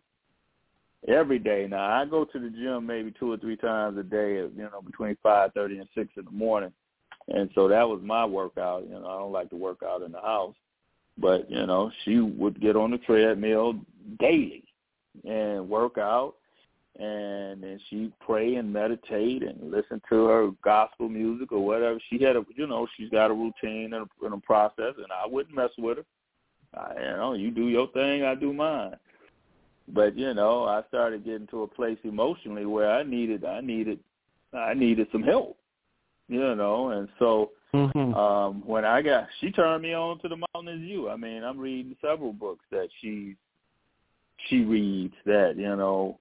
every 1.09 1.39
day. 1.39 1.67
Now 1.69 2.01
I 2.01 2.05
go 2.05 2.25
to 2.25 2.39
the 2.39 2.51
gym 2.51 2.87
maybe 2.87 3.13
two 3.19 3.33
or 3.33 3.37
three 3.37 3.57
times 3.57 3.99
a 3.99 4.03
day, 4.03 4.35
you 4.37 4.53
know, 4.57 4.83
between 4.85 5.17
five 5.23 5.53
thirty 5.53 5.79
and 5.79 5.89
six 5.95 6.11
in 6.17 6.25
the 6.25 6.31
morning. 6.31 6.73
And 7.29 7.51
so 7.55 7.69
that 7.69 7.89
was 7.89 8.01
my 8.03 8.25
workout. 8.25 8.85
You 8.85 8.95
know, 8.95 9.07
I 9.07 9.19
don't 9.19 9.33
like 9.33 9.51
to 9.51 9.57
work 9.57 9.83
out 9.87 10.03
in 10.03 10.13
the 10.13 10.21
house. 10.21 10.55
But, 11.19 11.51
you 11.51 11.67
know, 11.67 11.91
she 12.05 12.21
would 12.21 12.61
get 12.61 12.75
on 12.75 12.91
the 12.91 12.99
treadmill 12.99 13.75
daily 14.19 14.65
and 15.29 15.69
work 15.69 15.99
out 15.99 16.35
and 16.99 17.63
then 17.63 17.81
she'd 17.89 18.13
pray 18.21 18.57
and 18.57 18.73
meditate 18.73 19.43
and 19.43 19.71
listen 19.71 20.01
to 20.09 20.27
her 20.27 20.51
gospel 20.63 21.09
music 21.09 21.53
or 21.53 21.65
whatever. 21.65 21.99
She 22.11 22.23
had 22.23 22.37
a 22.37 22.45
you 22.55 22.67
know, 22.67 22.87
she's 22.97 23.11
got 23.11 23.31
a 23.31 23.35
routine 23.35 23.95
and 23.95 24.07
a, 24.07 24.25
and 24.25 24.35
a 24.35 24.39
process 24.39 24.95
and 24.97 25.13
I 25.13 25.27
wouldn't 25.27 25.55
mess 25.57 25.71
with 25.79 25.99
her. 25.99 26.05
I, 26.75 26.95
you 26.95 27.17
know, 27.17 27.33
you 27.35 27.51
do 27.51 27.69
your 27.69 27.89
thing, 27.89 28.25
I 28.25 28.35
do 28.35 28.53
mine 28.53 28.97
but 29.89 30.17
you 30.17 30.33
know 30.35 30.65
i 30.65 30.83
started 30.89 31.25
getting 31.25 31.47
to 31.49 31.63
a 31.63 31.67
place 31.67 31.99
emotionally 32.05 32.67
where 32.67 32.91
i 32.91 33.03
needed 33.03 33.45
i 33.45 33.61
needed 33.61 33.99
i 34.53 34.75
needed 34.75 35.07
some 35.13 35.23
help 35.23 35.57
you 36.29 36.55
know 36.55 36.91
and 36.91 37.09
so 37.19 37.51
Mhm. 37.75 38.15
um 38.15 38.63
when 38.67 38.85
i 38.85 39.01
got 39.03 39.29
she 39.41 39.51
turned 39.51 39.83
me 39.83 39.95
on 39.95 40.19
to 40.21 40.29
the 40.29 40.37
mountain 40.37 40.81
is 40.81 40.89
you 40.89 41.09
i 41.09 41.17
mean 41.17 41.43
i'm 41.43 41.59
reading 41.59 41.97
several 42.01 42.33
books 42.33 42.65
that 42.71 42.89
she 43.01 43.37
she 44.49 44.65
reads 44.65 45.15
that 45.25 45.57
you 45.57 45.75
know 45.77 46.19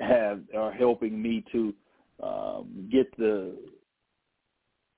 have 0.00 0.40
are 0.56 0.72
helping 0.72 1.20
me 1.20 1.44
to 1.52 1.74
um 2.22 2.88
get 2.90 3.14
the 3.16 3.56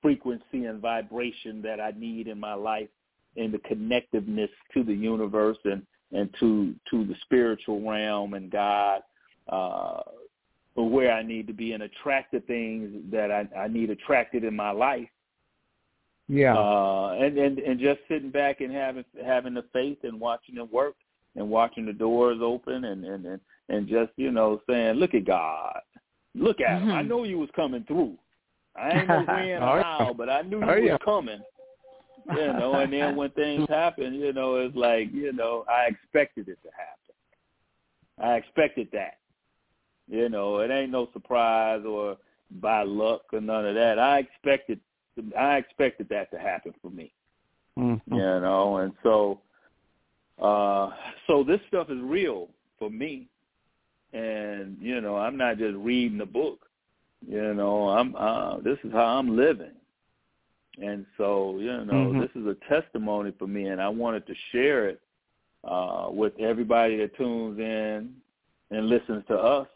frequency 0.03 0.65
and 0.65 0.81
vibration 0.81 1.61
that 1.63 1.81
i 1.81 1.93
need 1.97 2.27
in 2.27 2.39
my 2.39 2.55
life 2.55 2.89
and 3.37 3.53
the 3.53 3.59
connectiveness 3.59 4.49
to 4.75 4.83
the 4.83 4.95
universe 4.95 5.59
and 5.65 5.83
and 6.13 6.29
to 6.41 6.75
to 6.91 7.05
the 7.05 7.15
spiritual 7.23 7.89
realm 7.89 8.35
and 8.35 8.51
God, 8.51 9.03
uh, 9.49 10.01
where 10.75 11.13
I 11.13 11.23
need 11.23 11.47
to 11.47 11.53
be 11.53 11.73
and 11.73 11.83
attract 11.83 12.33
the 12.33 12.41
things 12.41 12.91
that 13.13 13.31
I, 13.31 13.49
I 13.57 13.69
need 13.69 13.91
attracted 13.91 14.45
in 14.45 14.57
my 14.57 14.71
life. 14.71 15.09
Yeah. 16.29 16.57
Uh, 16.57 17.17
and, 17.21 17.39
and 17.39 17.59
and 17.59 17.81
just 17.81 18.01
sitting 18.09 18.31
back 18.31 18.61
and 18.61 18.73
having 18.73 19.05
having 19.25 19.55
the 19.55 19.65
faith 19.73 19.99
and 20.03 20.21
watching 20.21 20.57
it 20.57 20.73
work 20.73 20.95
and 21.37 21.49
watching 21.49 21.87
the 21.87 21.93
doors 21.93 22.39
open 22.43 22.85
and 22.85 23.05
and 23.05 23.27
and, 23.27 23.41
and 23.71 23.89
just 23.89 24.13
you 24.17 24.31
know 24.31 24.61
saying, 24.69 24.97
look 24.97 25.15
at 25.15 25.25
God, 25.25 25.81
look 26.35 26.61
at 26.61 26.83
him. 26.83 26.93
I 26.93 27.03
Mhm. 27.03 27.09
know 27.09 27.25
you 27.25 27.39
was 27.39 27.51
coming 27.57 27.85
through. 27.85 28.19
I 28.77 28.91
ain't 28.99 29.09
know 29.09 29.21
when 29.27 29.63
Oh, 29.63 29.67
or 29.67 29.83
how, 29.83 30.15
but 30.17 30.29
I 30.29 30.43
knew 30.43 30.61
you 30.61 30.67
Oh, 30.67 30.77
was 30.77 30.87
yeah. 30.87 30.99
coming 31.05 31.41
you 32.27 32.53
know, 32.53 32.75
and 32.77 32.93
then 32.93 33.17
when 33.17 33.31
things 33.31 33.67
happen, 33.69 34.15
you 34.15 34.33
know, 34.33 34.57
it's 34.57 34.77
like, 34.77 35.13
you 35.13 35.33
know, 35.33 35.65
I 35.69 35.87
expected 35.87 36.49
it 36.49 36.59
to 36.63 36.69
happen. 36.77 37.15
I 38.23 38.37
expected 38.37 38.89
that. 38.93 39.19
You 40.09 40.29
know, 40.29 40.59
it 40.59 40.71
ain't 40.71 40.91
no 40.91 41.09
surprise 41.13 41.83
or 41.87 42.17
by 42.61 42.83
luck 42.83 43.23
or 43.33 43.41
none 43.41 43.67
of 43.67 43.75
that. 43.75 43.99
I 43.99 44.19
expected 44.19 44.81
I 45.39 45.57
expected 45.57 46.09
that 46.09 46.31
to 46.33 46.39
happen 46.39 46.73
for 46.81 46.91
me. 46.91 47.13
Mhm. 47.79 48.01
You 48.07 48.17
know, 48.17 48.79
and 48.79 48.93
so 49.03 49.41
uh 50.43 50.91
so 51.27 51.45
this 51.45 51.61
stuff 51.69 51.91
is 51.91 51.99
real 52.01 52.49
for 52.79 52.91
me. 52.91 53.29
And, 54.13 54.77
you 54.81 55.01
know, 55.01 55.17
I'm 55.17 55.37
not 55.37 55.59
just 55.59 55.77
reading 55.77 56.21
a 56.21 56.27
book. 56.27 56.67
You 57.27 57.55
know, 57.55 57.91
I'm 57.91 58.17
uh 58.17 58.59
this 58.61 58.79
is 58.85 58.93
how 58.93 59.19
I'm 59.19 59.37
living. 59.37 59.73
And 60.81 61.05
so, 61.19 61.59
you 61.59 61.85
know, 61.85 62.13
Mhm. 62.13 62.21
this 62.21 62.31
is 62.35 62.47
a 62.47 62.55
testimony 62.69 63.33
for 63.33 63.47
me, 63.47 63.67
and 63.67 63.81
I 63.81 63.89
wanted 63.89 64.27
to 64.27 64.35
share 64.53 64.89
it 64.89 65.01
uh, 65.65 66.09
with 66.11 66.39
everybody 66.39 66.97
that 66.97 67.15
tunes 67.17 67.59
in 67.59 68.15
and 68.71 68.89
listens 68.89 69.25
to 69.27 69.39
us 69.39 69.69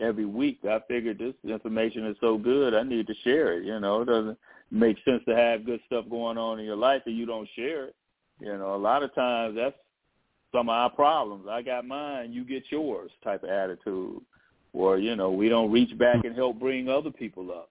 every 0.00 0.24
week. 0.24 0.64
I 0.64 0.80
figured 0.88 1.18
this 1.18 1.34
information 1.44 2.06
is 2.06 2.16
so 2.20 2.38
good, 2.38 2.74
I 2.74 2.82
need 2.82 3.06
to 3.06 3.14
share 3.24 3.54
it. 3.54 3.64
You 3.64 3.78
know, 3.80 4.02
it 4.02 4.06
doesn't 4.06 4.38
make 4.70 4.96
sense 5.04 5.22
to 5.26 5.36
have 5.36 5.66
good 5.66 5.80
stuff 5.86 6.08
going 6.08 6.38
on 6.38 6.58
in 6.58 6.64
your 6.64 6.76
life 6.76 7.02
and 7.06 7.16
you 7.16 7.26
don't 7.26 7.48
share 7.54 7.86
it. 7.86 7.96
You 8.40 8.56
know, 8.56 8.74
a 8.74 8.76
lot 8.76 9.02
of 9.02 9.14
times 9.14 9.54
that's 9.54 9.76
some 10.52 10.68
of 10.68 10.74
our 10.74 10.90
problems. 10.90 11.46
I 11.50 11.62
got 11.62 11.86
mine, 11.86 12.32
you 12.32 12.44
get 12.44 12.64
yours 12.70 13.10
type 13.24 13.42
of 13.42 13.50
attitude. 13.50 14.20
Or, 14.74 14.98
you 14.98 15.16
know, 15.16 15.30
we 15.30 15.48
don't 15.48 15.70
reach 15.70 15.96
back 15.98 16.24
and 16.24 16.34
help 16.34 16.58
bring 16.58 16.88
other 16.88 17.10
people 17.10 17.50
up. 17.50 17.70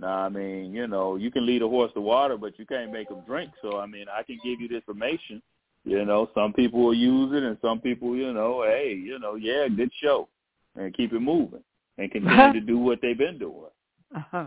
Now, 0.00 0.18
I 0.18 0.28
mean, 0.28 0.72
you 0.72 0.86
know, 0.86 1.16
you 1.16 1.30
can 1.30 1.46
lead 1.46 1.62
a 1.62 1.68
horse 1.68 1.92
to 1.94 2.00
water, 2.00 2.36
but 2.36 2.58
you 2.58 2.66
can't 2.66 2.92
make 2.92 3.08
them 3.08 3.22
drink. 3.26 3.50
So, 3.62 3.78
I 3.78 3.86
mean, 3.86 4.06
I 4.12 4.22
can 4.22 4.38
give 4.44 4.60
you 4.60 4.68
the 4.68 4.76
information. 4.76 5.42
You 5.84 6.04
know, 6.04 6.28
some 6.34 6.52
people 6.52 6.84
will 6.84 6.94
use 6.94 7.32
it, 7.34 7.42
and 7.42 7.56
some 7.62 7.80
people, 7.80 8.16
you 8.16 8.32
know, 8.32 8.64
hey, 8.64 8.94
you 8.94 9.18
know, 9.18 9.36
yeah, 9.36 9.66
good 9.68 9.90
show, 10.02 10.28
and 10.76 10.94
keep 10.94 11.12
it 11.12 11.20
moving, 11.20 11.62
and 11.98 12.10
continue 12.10 12.52
to 12.52 12.60
do 12.60 12.78
what 12.78 13.00
they've 13.00 13.18
been 13.18 13.38
doing. 13.38 13.70
Uh-huh. 14.14 14.46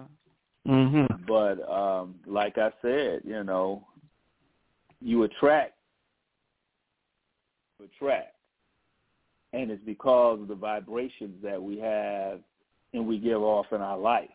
Mhm. 0.67 1.25
But 1.25 1.67
um, 1.69 2.15
like 2.27 2.57
I 2.57 2.71
said, 2.81 3.21
you 3.25 3.43
know, 3.43 3.83
you 5.01 5.23
attract, 5.23 5.73
attract, 7.83 8.35
and 9.53 9.71
it's 9.71 9.83
because 9.85 10.41
of 10.41 10.47
the 10.47 10.55
vibrations 10.55 11.41
that 11.43 11.61
we 11.61 11.77
have 11.79 12.39
and 12.93 13.07
we 13.07 13.17
give 13.17 13.41
off 13.41 13.67
in 13.71 13.81
our 13.81 13.97
life. 13.97 14.29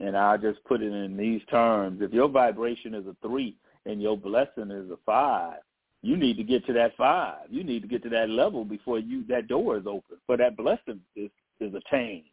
And 0.00 0.16
I'll 0.16 0.38
just 0.38 0.62
put 0.64 0.82
it 0.82 0.92
in 0.92 1.16
these 1.16 1.42
terms: 1.50 2.00
if 2.02 2.12
your 2.12 2.28
vibration 2.28 2.94
is 2.94 3.06
a 3.06 3.16
three 3.26 3.56
and 3.86 4.00
your 4.00 4.16
blessing 4.16 4.70
is 4.70 4.90
a 4.90 4.98
five, 5.04 5.58
you 6.02 6.16
need 6.16 6.36
to 6.38 6.44
get 6.44 6.64
to 6.66 6.72
that 6.74 6.96
five. 6.96 7.46
You 7.50 7.64
need 7.64 7.82
to 7.82 7.88
get 7.88 8.02
to 8.04 8.08
that 8.10 8.30
level 8.30 8.64
before 8.64 8.98
you 8.98 9.24
that 9.28 9.48
door 9.48 9.76
is 9.76 9.86
open 9.86 10.16
for 10.26 10.36
that 10.36 10.56
blessing 10.56 11.00
is 11.16 11.30
is 11.60 11.74
attained. 11.74 12.24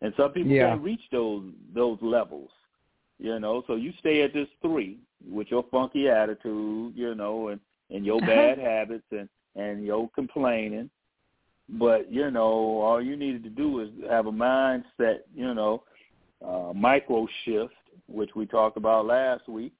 And 0.00 0.12
some 0.16 0.32
people 0.32 0.52
Yeah. 0.52 0.70
can't 0.70 0.82
reach 0.82 1.02
those 1.10 1.44
those 1.74 2.00
levels. 2.00 2.50
You 3.18 3.38
know, 3.38 3.62
so 3.66 3.76
you 3.76 3.92
stay 4.00 4.22
at 4.22 4.32
this 4.32 4.48
three 4.60 4.98
with 5.28 5.50
your 5.50 5.64
funky 5.70 6.08
attitude, 6.08 6.96
you 6.96 7.14
know, 7.14 7.48
and 7.48 7.60
and 7.90 8.06
your 8.06 8.18
uh-huh. 8.18 8.26
bad 8.26 8.58
habits 8.58 9.04
and 9.10 9.28
and 9.56 9.84
your 9.84 10.08
complaining. 10.14 10.90
But 11.68 12.12
you 12.12 12.30
know, 12.30 12.80
all 12.82 13.02
you 13.02 13.16
needed 13.16 13.44
to 13.44 13.50
do 13.50 13.80
is 13.80 13.88
have 14.10 14.26
a 14.26 14.32
mindset, 14.32 15.20
you 15.34 15.54
know, 15.54 15.82
uh, 16.46 16.72
micro 16.74 17.26
shift, 17.44 17.74
which 18.08 18.30
we 18.34 18.46
talked 18.46 18.76
about 18.76 19.06
last 19.06 19.48
week. 19.48 19.72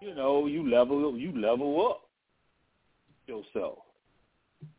You 0.00 0.14
know, 0.14 0.46
you 0.46 0.68
level 0.68 1.16
you 1.16 1.38
level 1.40 1.90
up 1.90 2.08
yourself. 3.26 3.78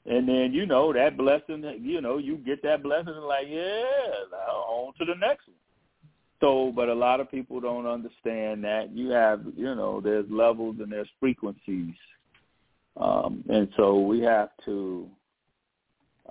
And 0.05 0.27
then, 0.27 0.53
you 0.53 0.65
know, 0.65 0.93
that 0.93 1.17
blessing, 1.17 1.63
you 1.81 2.01
know, 2.01 2.17
you 2.17 2.37
get 2.37 2.61
that 2.63 2.83
blessing 2.83 3.13
and 3.15 3.25
like, 3.25 3.47
yeah, 3.49 3.83
on 4.67 4.93
to 4.97 5.05
the 5.05 5.15
next 5.19 5.47
one. 5.47 5.57
So, 6.41 6.73
but 6.75 6.89
a 6.89 6.93
lot 6.93 7.21
of 7.21 7.31
people 7.31 7.61
don't 7.61 7.85
understand 7.85 8.65
that. 8.65 8.89
You 8.93 9.11
have, 9.11 9.41
you 9.55 9.75
know, 9.75 10.01
there's 10.01 10.25
levels 10.29 10.75
and 10.79 10.91
there's 10.91 11.07
frequencies. 11.19 11.95
Um, 12.97 13.43
and 13.49 13.67
so 13.75 13.99
we 13.99 14.21
have 14.21 14.49
to 14.65 15.09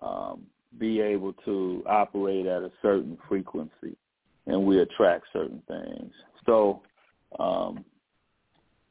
um, 0.00 0.42
be 0.78 1.00
able 1.00 1.32
to 1.44 1.82
operate 1.86 2.46
at 2.46 2.62
a 2.62 2.70
certain 2.80 3.18
frequency 3.28 3.96
and 4.46 4.64
we 4.64 4.80
attract 4.80 5.26
certain 5.32 5.62
things. 5.68 6.12
So 6.46 6.82
um, 7.38 7.84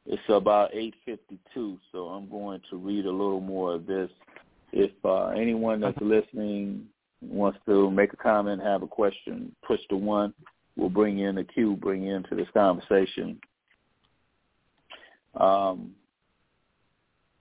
it's 0.06 0.22
about 0.28 0.72
8.52, 0.72 1.78
so 1.92 2.08
I'm 2.08 2.28
going 2.28 2.60
to 2.70 2.76
read 2.76 3.06
a 3.06 3.10
little 3.10 3.40
more 3.40 3.74
of 3.74 3.86
this. 3.86 4.10
If 4.72 4.90
uh, 5.04 5.28
anyone 5.28 5.80
that's 5.80 5.98
listening 6.00 6.86
wants 7.20 7.58
to 7.66 7.90
make 7.90 8.12
a 8.12 8.16
comment, 8.16 8.62
have 8.62 8.82
a 8.82 8.86
question, 8.86 9.54
push 9.66 9.80
the 9.90 9.96
one. 9.96 10.32
We'll 10.76 10.88
bring 10.88 11.18
you 11.18 11.28
in 11.28 11.34
the 11.34 11.44
queue, 11.44 11.76
bring 11.76 12.02
you 12.02 12.14
into 12.14 12.34
this 12.34 12.48
conversation. 12.54 13.38
Um, 15.38 15.92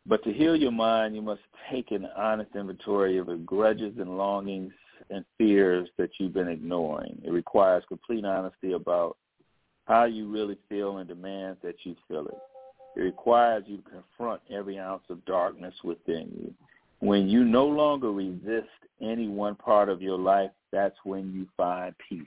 but 0.06 0.24
to 0.24 0.34
heal 0.34 0.56
your 0.56 0.72
mind, 0.72 1.16
you 1.16 1.22
must 1.22 1.42
take 1.72 1.92
an 1.92 2.08
honest 2.18 2.52
inventory 2.56 3.18
of 3.18 3.28
the 3.28 3.36
grudges 3.36 3.94
and 4.00 4.18
longings 4.18 4.74
and 5.10 5.26
fears 5.38 5.88
that 5.98 6.10
you've 6.20 6.34
been 6.34 6.48
ignoring. 6.48 7.22
It 7.24 7.32
requires 7.32 7.84
complete 7.88 8.26
honesty 8.26 8.74
about 8.74 9.18
how 9.86 10.06
you 10.06 10.32
really 10.32 10.58
feel 10.70 10.98
and 10.98 11.08
demands 11.08 11.60
that 11.64 11.76
you 11.84 11.96
feel 12.08 12.28
it. 12.28 12.38
It 12.96 13.02
requires 13.02 13.64
you 13.68 13.78
to 13.78 13.84
confront 13.84 14.42
every 14.50 14.78
ounce 14.80 15.04
of 15.10 15.24
darkness 15.26 15.74
within 15.84 16.30
you. 16.36 16.54
When 17.00 17.28
you 17.28 17.44
no 17.44 17.66
longer 17.66 18.12
resist 18.12 18.70
any 19.02 19.28
one 19.28 19.56
part 19.56 19.90
of 19.90 20.02
your 20.02 20.20
life, 20.20 20.52
that's 20.72 20.96
when 21.04 21.34
you 21.34 21.48
find 21.58 21.96
peace. 22.08 22.22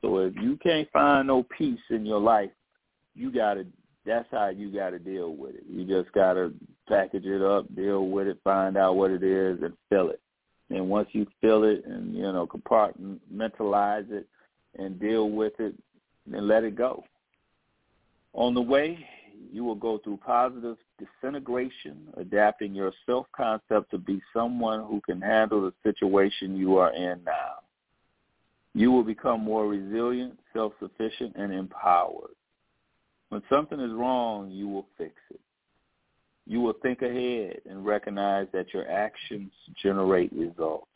So 0.00 0.18
if 0.18 0.34
you 0.36 0.58
can't 0.62 0.90
find 0.92 1.26
no 1.26 1.44
peace 1.56 1.80
in 1.90 2.06
your 2.06 2.20
life, 2.20 2.50
you 3.14 3.32
gotta 3.32 3.66
that's 4.04 4.28
how 4.30 4.48
you 4.48 4.70
gotta 4.70 4.98
deal 4.98 5.34
with 5.34 5.56
it. 5.56 5.64
You 5.68 5.84
just 5.84 6.12
gotta 6.12 6.52
package 6.88 7.26
it 7.26 7.42
up, 7.42 7.74
deal 7.74 8.06
with 8.06 8.26
it, 8.26 8.38
find 8.44 8.76
out 8.76 8.96
what 8.96 9.10
it 9.10 9.22
is 9.22 9.62
and 9.62 9.74
fill 9.88 10.10
it. 10.10 10.20
And 10.70 10.88
once 10.88 11.08
you 11.12 11.26
fill 11.40 11.64
it 11.64 11.84
and, 11.86 12.14
you 12.14 12.22
know, 12.22 12.46
compartmentalize 12.46 14.10
it 14.10 14.26
and 14.78 14.98
deal 14.98 15.30
with 15.30 15.52
it, 15.58 15.74
then 16.26 16.48
let 16.48 16.64
it 16.64 16.76
go. 16.76 17.04
On 18.32 18.52
the 18.52 18.60
way, 18.60 19.06
you 19.52 19.64
will 19.64 19.76
go 19.76 19.98
through 19.98 20.18
positive 20.18 20.76
disintegration, 20.98 22.08
adapting 22.16 22.74
your 22.74 22.92
self-concept 23.06 23.90
to 23.90 23.98
be 23.98 24.20
someone 24.32 24.84
who 24.84 25.00
can 25.00 25.20
handle 25.20 25.62
the 25.62 25.72
situation 25.82 26.56
you 26.56 26.76
are 26.78 26.92
in 26.94 27.22
now. 27.24 27.54
You 28.74 28.92
will 28.92 29.04
become 29.04 29.40
more 29.40 29.66
resilient, 29.66 30.38
self-sufficient, 30.52 31.36
and 31.36 31.52
empowered. 31.52 32.34
When 33.30 33.42
something 33.50 33.80
is 33.80 33.92
wrong, 33.92 34.50
you 34.50 34.68
will 34.68 34.86
fix 34.98 35.14
it. 35.30 35.40
You 36.46 36.60
will 36.60 36.74
think 36.82 37.02
ahead 37.02 37.60
and 37.68 37.84
recognize 37.84 38.46
that 38.52 38.72
your 38.72 38.88
actions 38.90 39.50
generate 39.82 40.32
results. 40.32 40.86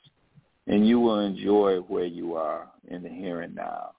And 0.66 0.86
you 0.86 1.01
will 1.01 1.20
enjoy 1.20 1.78
where 1.78 2.05
you 2.05 2.36
are 2.36 2.68
in 2.88 3.03
the 3.03 3.09
here 3.09 3.40
and 3.40 3.55
now. 3.55 3.92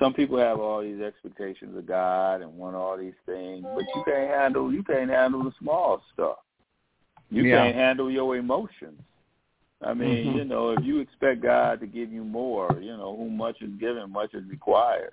Some 0.00 0.12
people 0.12 0.38
have 0.38 0.58
all 0.58 0.82
these 0.82 1.00
expectations 1.00 1.76
of 1.76 1.86
God 1.86 2.42
and 2.42 2.52
want 2.58 2.74
all 2.74 2.96
these 2.96 3.14
things, 3.26 3.64
but 3.74 3.84
you 3.94 4.02
can't 4.04 4.28
handle 4.28 4.72
you 4.72 4.82
can't 4.82 5.08
handle 5.10 5.44
the 5.44 5.52
small 5.60 6.02
stuff. 6.12 6.38
You 7.30 7.44
Yeah. 7.44 7.64
can't 7.64 7.76
handle 7.76 8.10
your 8.10 8.36
emotions. 8.36 9.00
I 9.80 9.94
mean, 9.94 10.26
Mhm. 10.26 10.36
you 10.36 10.44
know, 10.44 10.70
if 10.70 10.84
you 10.84 10.98
expect 10.98 11.42
God 11.42 11.78
to 11.80 11.86
give 11.86 12.12
you 12.12 12.24
more, 12.24 12.76
you 12.80 12.96
know, 12.96 13.14
who 13.16 13.28
much 13.30 13.60
is 13.62 13.74
given, 13.74 14.10
much 14.10 14.34
is 14.34 14.44
required. 14.48 15.12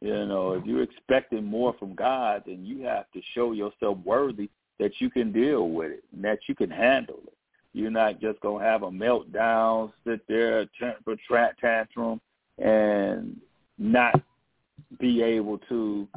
You 0.00 0.26
know, 0.26 0.52
if 0.52 0.64
you're 0.66 0.82
expecting 0.82 1.44
more 1.44 1.72
from 1.74 1.94
God, 1.94 2.44
then 2.46 2.64
you 2.64 2.82
have 2.82 3.10
to 3.12 3.22
show 3.34 3.52
yourself 3.52 3.98
worthy 3.98 4.48
that 4.78 5.00
you 5.00 5.10
can 5.10 5.32
deal 5.32 5.70
with 5.70 5.90
it 5.90 6.04
and 6.12 6.24
that 6.24 6.40
you 6.48 6.54
can 6.54 6.70
handle 6.70 7.20
it. 7.26 7.32
You're 7.72 7.90
not 7.90 8.20
just 8.20 8.40
gonna 8.40 8.64
have 8.64 8.82
a 8.82 8.90
meltdown, 8.90 9.92
sit 10.06 10.26
there, 10.28 10.66
temper 10.78 11.16
tantrum, 11.60 12.20
and 12.58 13.38
not 13.78 14.20
be 14.98 15.22
able 15.22 15.58
to 15.68 16.08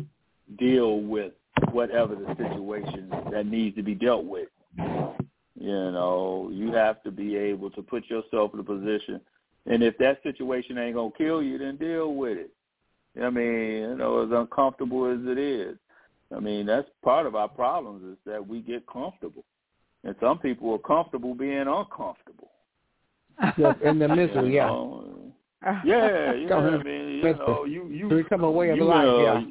deal 0.57 1.01
with 1.01 1.34
whatever 1.72 2.16
the 2.16 2.34
situation 2.38 3.10
that 3.32 3.45
needs 3.45 3.76
to 3.76 3.84
be 3.84 3.93
dealt 3.93 4.24
with. 4.24 4.47
You 4.78 5.91
know, 5.91 6.49
you 6.53 6.72
have 6.72 7.03
to 7.03 7.12
be 7.12 7.36
able 7.36 7.70
to 7.72 7.82
put 7.82 8.10
yourself 8.10 8.53
in 8.53 8.62
a 8.62 8.64
position, 8.64 9.20
and 9.66 9.84
if 9.84 9.97
that 9.97 10.24
situation 10.24 10.78
ain't 10.78 10.95
gonna 10.95 11.12
kill 11.18 11.43
you, 11.43 11.57
then 11.57 11.76
deal 11.76 12.16
with 12.16 12.38
it. 12.38 12.51
I 13.22 13.30
mean, 13.30 13.82
you 13.82 13.95
know, 13.95 14.24
as 14.24 14.32
uncomfortable 14.32 15.12
as 15.12 15.20
it 15.26 15.38
is. 15.38 15.76
I 16.36 16.40
mean, 16.40 16.66
that's 16.66 16.88
part 17.04 17.26
of 17.26 17.36
our 17.36 17.48
problems 17.48 18.04
is 18.04 18.18
that 18.26 18.46
we 18.46 18.62
get 18.62 18.86
comfortable, 18.88 19.44
and 20.04 20.16
some 20.22 20.38
people 20.38 20.74
are 20.74 20.78
comfortable 20.78 21.34
being 21.34 21.60
uncomfortable. 21.60 22.52
Just 23.58 23.82
in 23.82 24.00
the 24.00 24.08
you 24.08 24.16
misery, 24.16 24.56
yeah. 24.56 24.68
know? 24.68 25.34
Yeah, 25.86 26.34
yeah. 26.34 26.48
Go 26.48 26.58
I 26.60 26.84
mean, 26.84 27.22
You 27.24 27.34
know, 27.34 27.66
you, 27.66 27.88
you, 27.88 28.10
to 28.10 28.24
become 28.24 28.44
a 28.44 28.52
way 28.52 28.70
of 28.70 28.78
you, 28.78 28.86
life, 28.86 29.08
uh, 29.08 29.18
yeah. 29.20 29.42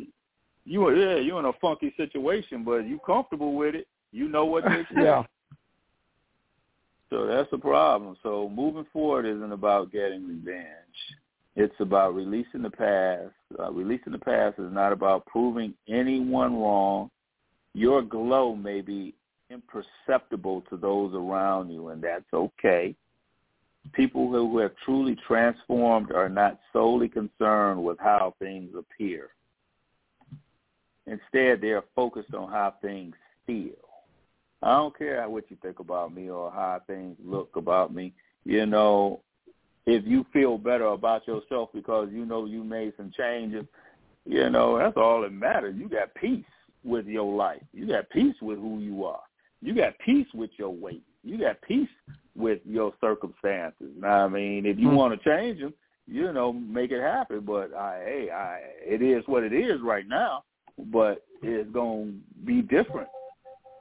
You, 0.64 0.90
yeah, 0.90 1.16
you're 1.16 1.38
in 1.38 1.44
a 1.46 1.52
funky 1.60 1.92
situation, 1.96 2.64
but 2.64 2.78
you 2.86 2.98
comfortable 3.04 3.54
with 3.54 3.74
it. 3.74 3.86
You 4.12 4.28
know 4.28 4.46
what 4.46 4.64
to 4.64 4.80
expect. 4.80 5.00
Yeah. 5.00 5.22
So 7.10 7.26
that's 7.26 7.50
the 7.50 7.58
problem. 7.58 8.16
So 8.22 8.50
moving 8.54 8.86
forward 8.92 9.26
isn't 9.26 9.52
about 9.52 9.92
getting 9.92 10.26
revenge. 10.26 10.66
It's 11.60 11.74
about 11.80 12.14
releasing 12.14 12.62
the 12.62 12.70
past. 12.70 13.34
Uh, 13.58 13.72
releasing 13.72 14.12
the 14.12 14.18
past 14.18 14.60
is 14.60 14.72
not 14.72 14.92
about 14.92 15.26
proving 15.26 15.74
anyone 15.88 16.54
wrong. 16.54 17.10
Your 17.74 18.00
glow 18.00 18.54
may 18.54 18.80
be 18.80 19.12
imperceptible 19.50 20.62
to 20.70 20.76
those 20.76 21.12
around 21.14 21.70
you, 21.70 21.88
and 21.88 22.00
that's 22.00 22.32
okay. 22.32 22.94
People 23.92 24.30
who 24.30 24.58
have 24.58 24.70
truly 24.84 25.16
transformed 25.26 26.12
are 26.12 26.28
not 26.28 26.60
solely 26.72 27.08
concerned 27.08 27.82
with 27.82 27.98
how 27.98 28.34
things 28.38 28.70
appear. 28.78 29.30
Instead, 31.08 31.60
they 31.60 31.70
are 31.70 31.84
focused 31.96 32.34
on 32.34 32.52
how 32.52 32.74
things 32.80 33.16
feel. 33.48 33.72
I 34.62 34.76
don't 34.76 34.96
care 34.96 35.28
what 35.28 35.50
you 35.50 35.56
think 35.60 35.80
about 35.80 36.14
me 36.14 36.30
or 36.30 36.52
how 36.52 36.82
things 36.86 37.16
look 37.20 37.56
about 37.56 37.92
me. 37.92 38.12
You 38.44 38.64
know, 38.64 39.22
if 39.88 40.06
you 40.06 40.26
feel 40.34 40.58
better 40.58 40.88
about 40.88 41.26
yourself 41.26 41.70
because 41.72 42.08
you 42.12 42.26
know 42.26 42.44
you 42.44 42.62
made 42.62 42.92
some 42.98 43.10
changes, 43.16 43.64
you 44.26 44.50
know, 44.50 44.78
that's 44.78 44.98
all 44.98 45.22
that 45.22 45.32
matters. 45.32 45.76
You 45.78 45.88
got 45.88 46.14
peace 46.14 46.44
with 46.84 47.06
your 47.06 47.34
life. 47.34 47.62
You 47.72 47.86
got 47.86 48.10
peace 48.10 48.36
with 48.42 48.58
who 48.58 48.80
you 48.80 49.06
are. 49.06 49.22
You 49.62 49.74
got 49.74 49.98
peace 50.04 50.26
with 50.34 50.50
your 50.58 50.68
weight. 50.68 51.02
You 51.24 51.38
got 51.38 51.62
peace 51.62 51.88
with 52.36 52.60
your 52.66 52.92
circumstances. 53.00 53.88
Now, 53.98 54.26
I 54.26 54.28
mean, 54.28 54.66
if 54.66 54.78
you 54.78 54.88
mm-hmm. 54.88 54.96
want 54.96 55.20
to 55.20 55.28
change 55.28 55.60
them, 55.60 55.72
you 56.06 56.34
know, 56.34 56.52
make 56.52 56.90
it 56.90 57.00
happen. 57.00 57.40
But 57.40 57.72
I, 57.74 58.02
hey, 58.04 58.30
I, 58.30 58.58
it 58.84 59.00
is 59.00 59.24
what 59.26 59.42
it 59.42 59.54
is 59.54 59.80
right 59.82 60.06
now. 60.06 60.44
But 60.92 61.24
it's 61.42 61.70
gonna 61.70 62.12
be 62.44 62.60
different, 62.60 63.08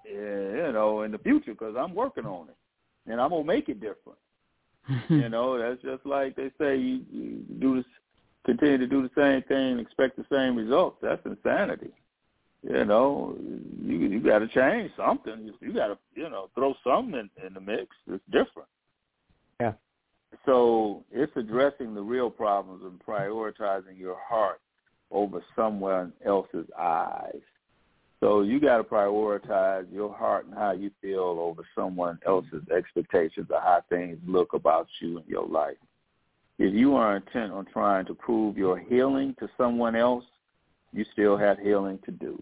you 0.06 0.72
know, 0.74 1.02
in 1.02 1.12
the 1.12 1.20
future 1.20 1.52
because 1.52 1.76
I'm 1.78 1.94
working 1.94 2.26
on 2.26 2.48
it, 2.48 2.56
and 3.12 3.20
I'm 3.20 3.30
gonna 3.30 3.44
make 3.44 3.68
it 3.68 3.82
different. 3.82 4.18
you 5.10 5.30
know, 5.30 5.58
that's 5.58 5.82
just 5.82 6.06
like 6.06 6.36
they 6.36 6.52
say 6.60 6.78
you, 6.78 7.02
you 7.12 7.44
do 7.60 7.76
this, 7.78 7.86
continue 8.46 8.78
to 8.78 8.88
do 8.88 9.02
the 9.02 9.22
same 9.22 9.44
thing, 9.44 9.80
expect 9.80 10.18
the 10.18 10.26
same 10.32 10.56
results. 10.56 10.98
That's 11.02 11.26
insanity. 11.26 11.92
You 12.64 12.86
know, 12.86 13.38
you 13.82 13.98
you 13.98 14.20
got 14.20 14.40
to 14.40 14.48
change 14.48 14.92
something. 14.98 15.52
You 15.62 15.74
got 15.74 15.88
to 15.88 15.98
you 16.16 16.30
know 16.30 16.50
throw 16.56 16.74
something 16.84 17.14
in, 17.14 17.46
in 17.46 17.54
the 17.54 17.62
mix. 17.62 17.96
It's 18.08 18.24
different. 18.32 18.70
Yeah. 19.60 19.74
So 20.46 21.04
it's 21.12 21.32
addressing 21.36 21.94
the 21.94 22.02
real 22.02 22.30
problems 22.30 22.84
and 22.84 23.00
prioritizing 23.00 23.98
your 23.98 24.18
heart 24.28 24.60
over 25.12 25.44
someone 25.56 26.14
else's 26.26 26.68
eyes. 26.78 27.42
So 28.20 28.42
you 28.42 28.60
got 28.60 28.78
to 28.78 28.84
prioritize 28.84 29.86
your 29.92 30.14
heart 30.14 30.46
and 30.46 30.56
how 30.56 30.72
you 30.72 30.90
feel 31.02 31.38
over 31.40 31.64
someone 31.76 32.18
else's 32.26 32.64
expectations 32.76 33.48
of 33.52 33.62
how 33.62 33.84
things 33.90 34.18
look 34.26 34.54
about 34.54 34.88
you 35.00 35.20
in 35.20 35.24
your 35.28 35.46
life. 35.46 35.78
If 36.58 36.74
you 36.74 36.96
are 36.96 37.18
intent 37.18 37.52
on 37.52 37.66
trying 37.66 38.08
to 38.08 38.16
prove 38.16 38.58
your 38.58 38.80
healing 38.80 39.36
to 39.40 39.48
someone 39.58 39.96
else, 39.96 40.26
you 40.92 41.06
still 41.14 41.38
have 41.38 41.60
healing 41.60 42.00
to 42.06 42.12
do. 42.12 42.42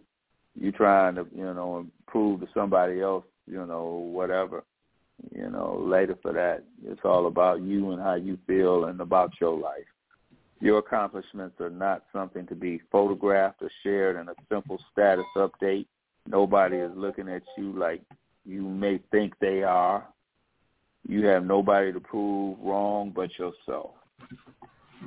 You 0.57 0.71
trying 0.71 1.15
to, 1.15 1.28
you 1.36 1.43
know, 1.43 1.86
prove 2.07 2.39
to 2.39 2.47
somebody 2.53 3.01
else, 3.01 3.26
you 3.45 3.65
know, 3.65 3.86
whatever, 3.86 4.63
you 5.36 5.49
know, 5.49 5.78
later 5.86 6.17
for 6.21 6.32
that. 6.32 6.63
It's 6.86 7.01
all 7.03 7.28
about 7.28 7.61
you 7.61 7.91
and 7.91 8.01
how 8.01 8.15
you 8.15 8.38
feel 8.47 8.86
and 8.86 9.01
about 9.01 9.34
your 9.41 9.59
life. 9.59 9.84
Your 10.62 10.80
accomplishments 10.80 11.60
are 11.60 11.70
not 11.70 12.03
something 12.14 12.47
to 12.47 12.56
be 12.56 12.82
photographed 12.91 13.62
or 13.62 13.70
shared 13.84 14.16
in 14.16 14.30
a 14.30 14.36
simple 14.49 14.80
status 14.91 15.26
update. 15.36 15.86
Nobody 16.28 16.78
is 16.78 16.91
looking 16.95 17.30
at 17.30 17.43
you 17.58 17.78
like 17.78 18.01
you 18.45 18.62
may 18.62 18.99
think 19.12 19.34
they 19.39 19.64
are. 19.64 20.08
You 21.08 21.26
have 21.26 21.45
nobody 21.45 21.91
to 21.91 21.99
prove 21.99 22.58
wrong 22.62 23.12
but 23.16 23.30
yourself. 23.38 23.91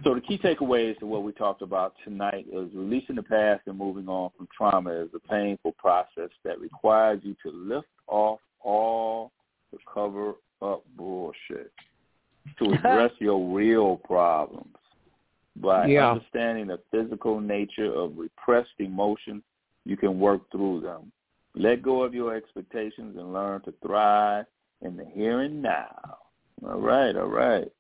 So 0.05 0.15
the 0.15 0.21
key 0.21 0.39
takeaways 0.39 0.97
to 0.99 1.07
what 1.07 1.25
we 1.25 1.33
talked 1.33 1.63
about 1.63 1.95
tonight 2.05 2.47
is 2.53 2.69
releasing 2.73 3.17
the 3.17 3.23
past 3.23 3.63
and 3.67 3.77
moving 3.77 4.09
on 4.09 4.31
from 4.37 4.47
trauma 4.57 4.91
is 4.91 5.09
a 5.15 5.29
painful 5.29 5.73
process 5.73 6.31
that 6.45 6.61
requires 6.61 7.21
you 7.25 7.35
to 7.43 7.51
lift 7.51 7.89
off 8.07 8.39
all 8.61 9.33
the 9.73 9.79
cover 9.93 10.35
up 10.63 10.85
bullshit 10.97 11.73
to 12.59 12.73
address 12.73 13.11
your 13.19 13.55
real 13.55 13.97
problems 13.97 14.75
by 15.61 15.87
yeah. 15.87 16.11
understanding 16.11 16.69
the 16.69 16.81
physical 16.91 17.41
nature 17.41 17.93
of 17.93 18.17
repressed 18.17 18.71
emotions, 18.79 19.43
you 19.85 19.97
can 19.97 20.19
work 20.19 20.43
through 20.51 20.81
them. 20.81 21.13
Let 21.55 21.83
go 21.83 22.03
of 22.03 22.15
your 22.15 22.35
expectations 22.35 23.17
and 23.17 23.33
learn 23.33 23.63
to 23.63 23.75
thrive 23.85 24.45
in 24.83 24.97
the 24.97 25.05
here 25.05 25.41
and 25.41 25.63
now. 25.63 26.19
All 26.67 26.81
right, 26.81 27.17
all 27.17 27.27
right. 27.27 27.71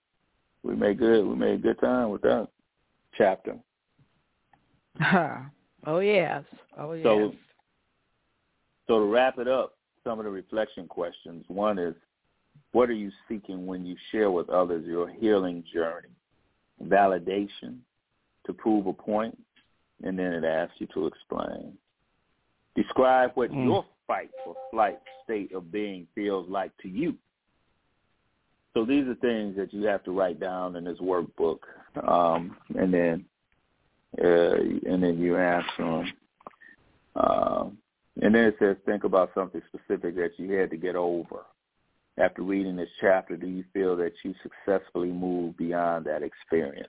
We 0.62 0.74
made 0.74 0.98
good. 0.98 1.24
We 1.24 1.36
made 1.36 1.62
good 1.62 1.78
time 1.80 2.10
with 2.10 2.22
that 2.22 2.48
chapter. 3.16 3.56
oh 5.86 6.00
yes. 6.00 6.44
Oh 6.76 6.92
yes. 6.92 7.04
So, 7.04 7.32
so 8.86 8.98
to 9.00 9.04
wrap 9.04 9.38
it 9.38 9.48
up, 9.48 9.74
some 10.02 10.18
of 10.18 10.24
the 10.24 10.30
reflection 10.30 10.86
questions. 10.88 11.44
One 11.48 11.78
is, 11.78 11.94
what 12.72 12.88
are 12.88 12.94
you 12.94 13.10
seeking 13.28 13.66
when 13.66 13.86
you 13.86 13.96
share 14.10 14.30
with 14.30 14.48
others 14.48 14.84
your 14.86 15.08
healing 15.08 15.62
journey? 15.72 16.08
Validation 16.84 17.78
to 18.46 18.52
prove 18.52 18.86
a 18.86 18.92
point, 18.92 19.36
and 20.02 20.18
then 20.18 20.32
it 20.32 20.44
asks 20.44 20.74
you 20.78 20.86
to 20.94 21.06
explain. 21.06 21.72
Describe 22.74 23.32
what 23.34 23.50
mm. 23.50 23.64
your 23.64 23.84
fight 24.06 24.30
or 24.46 24.54
flight 24.70 24.98
state 25.24 25.52
of 25.52 25.72
being 25.72 26.06
feels 26.14 26.48
like 26.48 26.72
to 26.78 26.88
you. 26.88 27.14
So 28.74 28.84
these 28.84 29.06
are 29.06 29.14
things 29.16 29.56
that 29.56 29.72
you 29.72 29.84
have 29.86 30.04
to 30.04 30.12
write 30.12 30.38
down 30.38 30.76
in 30.76 30.84
this 30.84 30.98
workbook, 30.98 31.58
um, 32.06 32.56
and 32.78 32.92
then 32.92 33.24
uh, 34.22 34.54
and 34.90 35.02
then 35.02 35.18
you 35.18 35.36
answer 35.36 35.68
them. 35.78 36.12
Um, 37.16 37.78
and 38.20 38.34
then 38.34 38.44
it 38.44 38.56
says, 38.58 38.76
think 38.86 39.04
about 39.04 39.30
something 39.34 39.60
specific 39.68 40.16
that 40.16 40.30
you 40.38 40.52
had 40.52 40.70
to 40.70 40.76
get 40.76 40.96
over 40.96 41.44
after 42.18 42.42
reading 42.42 42.76
this 42.76 42.88
chapter, 43.00 43.36
do 43.36 43.46
you 43.46 43.64
feel 43.72 43.96
that 43.96 44.12
you 44.24 44.34
successfully 44.42 45.10
moved 45.10 45.56
beyond 45.56 46.06
that 46.06 46.22
experience? 46.22 46.88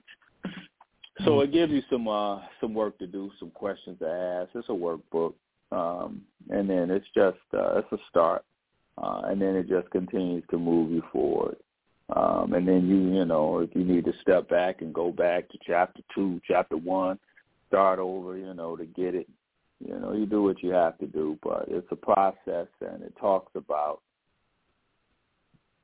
So 1.24 1.40
it 1.40 1.52
gives 1.52 1.72
you 1.72 1.82
some 1.90 2.08
uh, 2.08 2.40
some 2.60 2.72
work 2.72 2.98
to 2.98 3.06
do, 3.06 3.30
some 3.38 3.50
questions 3.50 3.98
to 3.98 4.08
ask. 4.08 4.50
It's 4.54 4.68
a 4.68 4.72
workbook, 4.72 5.34
um, 5.70 6.22
and 6.48 6.68
then 6.68 6.90
it's 6.90 7.06
just 7.14 7.38
uh, 7.52 7.78
it's 7.78 7.92
a 7.92 7.98
start, 8.08 8.44
uh, 8.96 9.22
and 9.26 9.40
then 9.40 9.54
it 9.54 9.68
just 9.68 9.90
continues 9.90 10.44
to 10.50 10.58
move 10.58 10.90
you 10.90 11.02
forward. 11.12 11.56
Um, 12.16 12.54
and 12.54 12.66
then 12.66 12.88
you 12.88 13.18
you 13.18 13.24
know 13.26 13.58
if 13.58 13.70
you 13.74 13.84
need 13.84 14.06
to 14.06 14.14
step 14.22 14.48
back 14.48 14.80
and 14.80 14.94
go 14.94 15.12
back 15.12 15.48
to 15.50 15.58
chapter 15.66 16.00
two, 16.14 16.40
chapter 16.48 16.76
one, 16.76 17.18
start 17.68 17.98
over, 17.98 18.36
you 18.36 18.54
know, 18.54 18.76
to 18.76 18.86
get 18.86 19.14
it. 19.14 19.28
You 19.86 19.98
know, 19.98 20.12
you 20.12 20.26
do 20.26 20.42
what 20.42 20.62
you 20.62 20.70
have 20.70 20.98
to 20.98 21.06
do, 21.06 21.38
but 21.42 21.66
it's 21.68 21.86
a 21.90 21.96
process, 21.96 22.66
and 22.80 23.02
it 23.02 23.14
talks 23.18 23.52
about 23.54 24.00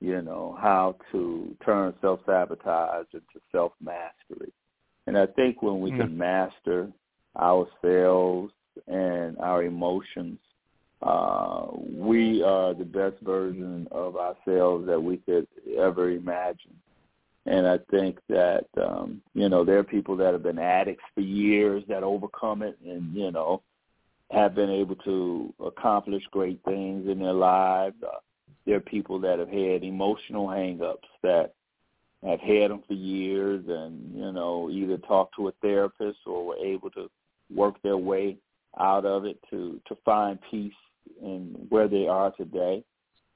you 0.00 0.20
know, 0.22 0.56
how 0.60 0.96
to 1.12 1.56
turn 1.64 1.94
self-sabotage 2.00 3.06
into 3.12 3.40
self-mastery. 3.52 4.52
And 5.06 5.16
I 5.16 5.26
think 5.26 5.62
when 5.62 5.80
we 5.80 5.90
mm 5.90 5.98
can 5.98 6.16
master 6.16 6.88
ourselves 7.38 8.52
and 8.88 9.38
our 9.38 9.62
emotions, 9.62 10.38
uh, 11.02 11.66
we 11.90 12.42
are 12.42 12.74
the 12.74 12.84
best 12.84 13.16
version 13.22 13.86
of 13.90 14.16
ourselves 14.16 14.86
that 14.86 15.00
we 15.00 15.18
could 15.18 15.46
ever 15.78 16.10
imagine. 16.10 16.74
And 17.46 17.66
I 17.66 17.78
think 17.90 18.18
that, 18.28 18.66
um, 18.82 19.22
you 19.34 19.48
know, 19.48 19.64
there 19.64 19.78
are 19.78 19.84
people 19.84 20.16
that 20.16 20.32
have 20.32 20.42
been 20.42 20.58
addicts 20.58 21.04
for 21.14 21.20
years 21.20 21.84
that 21.88 22.02
overcome 22.02 22.62
it 22.62 22.76
and, 22.84 23.14
you 23.14 23.30
know, 23.30 23.62
have 24.32 24.54
been 24.54 24.70
able 24.70 24.96
to 24.96 25.54
accomplish 25.64 26.24
great 26.32 26.60
things 26.64 27.08
in 27.08 27.20
their 27.20 27.32
lives. 27.32 27.94
Uh, 28.02 28.18
there 28.66 28.76
are 28.76 28.80
people 28.80 29.20
that 29.20 29.38
have 29.38 29.48
had 29.48 29.84
emotional 29.84 30.48
hangups 30.48 31.08
that 31.22 31.54
have 32.24 32.40
had 32.40 32.70
them 32.70 32.82
for 32.86 32.94
years 32.94 33.64
and, 33.68 34.12
you 34.14 34.32
know, 34.32 34.68
either 34.70 34.98
talked 34.98 35.36
to 35.36 35.48
a 35.48 35.52
therapist 35.62 36.18
or 36.26 36.44
were 36.44 36.56
able 36.56 36.90
to 36.90 37.08
work 37.54 37.80
their 37.82 37.96
way 37.96 38.36
out 38.78 39.04
of 39.04 39.24
it 39.24 39.38
to, 39.50 39.80
to 39.86 39.96
find 40.04 40.38
peace 40.50 40.72
in 41.22 41.66
where 41.68 41.86
they 41.86 42.08
are 42.08 42.32
today. 42.32 42.82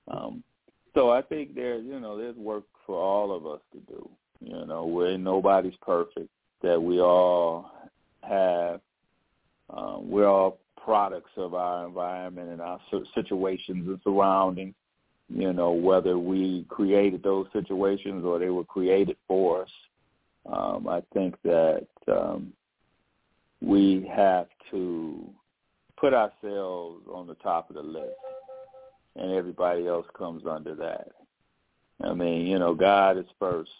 Um, 0.08 0.42
so 0.94 1.10
I 1.10 1.22
think 1.22 1.54
there's, 1.54 1.84
you 1.84 2.00
know, 2.00 2.18
there's 2.18 2.36
work 2.36 2.64
for 2.84 3.00
all 3.00 3.34
of 3.34 3.46
us 3.46 3.60
to 3.72 3.78
do. 3.92 4.08
You 4.40 4.66
know, 4.66 4.86
where 4.86 5.18
nobody's 5.18 5.76
perfect, 5.82 6.30
that 6.62 6.82
we 6.82 6.98
all 7.00 7.70
have, 8.22 8.80
um, 9.68 10.10
we're 10.10 10.26
all 10.26 10.58
products 10.82 11.30
of 11.36 11.54
our 11.54 11.86
environment 11.86 12.48
and 12.48 12.60
our 12.60 12.80
situations 13.14 13.86
and 13.86 14.00
surroundings 14.02 14.74
you 15.32 15.52
know, 15.52 15.72
whether 15.72 16.18
we 16.18 16.66
created 16.68 17.22
those 17.22 17.46
situations 17.52 18.24
or 18.24 18.38
they 18.38 18.50
were 18.50 18.64
created 18.64 19.16
for 19.28 19.62
us. 19.62 19.70
Um, 20.50 20.88
I 20.88 21.02
think 21.12 21.36
that 21.44 21.86
um, 22.08 22.52
we 23.60 24.10
have 24.14 24.46
to 24.70 25.28
put 25.96 26.14
ourselves 26.14 27.04
on 27.12 27.26
the 27.26 27.36
top 27.42 27.68
of 27.70 27.76
the 27.76 27.82
list, 27.82 28.16
and 29.16 29.32
everybody 29.32 29.86
else 29.86 30.06
comes 30.16 30.44
under 30.48 30.74
that. 30.76 31.08
I 32.02 32.14
mean, 32.14 32.46
you 32.46 32.58
know, 32.58 32.74
God 32.74 33.18
is 33.18 33.26
first, 33.38 33.70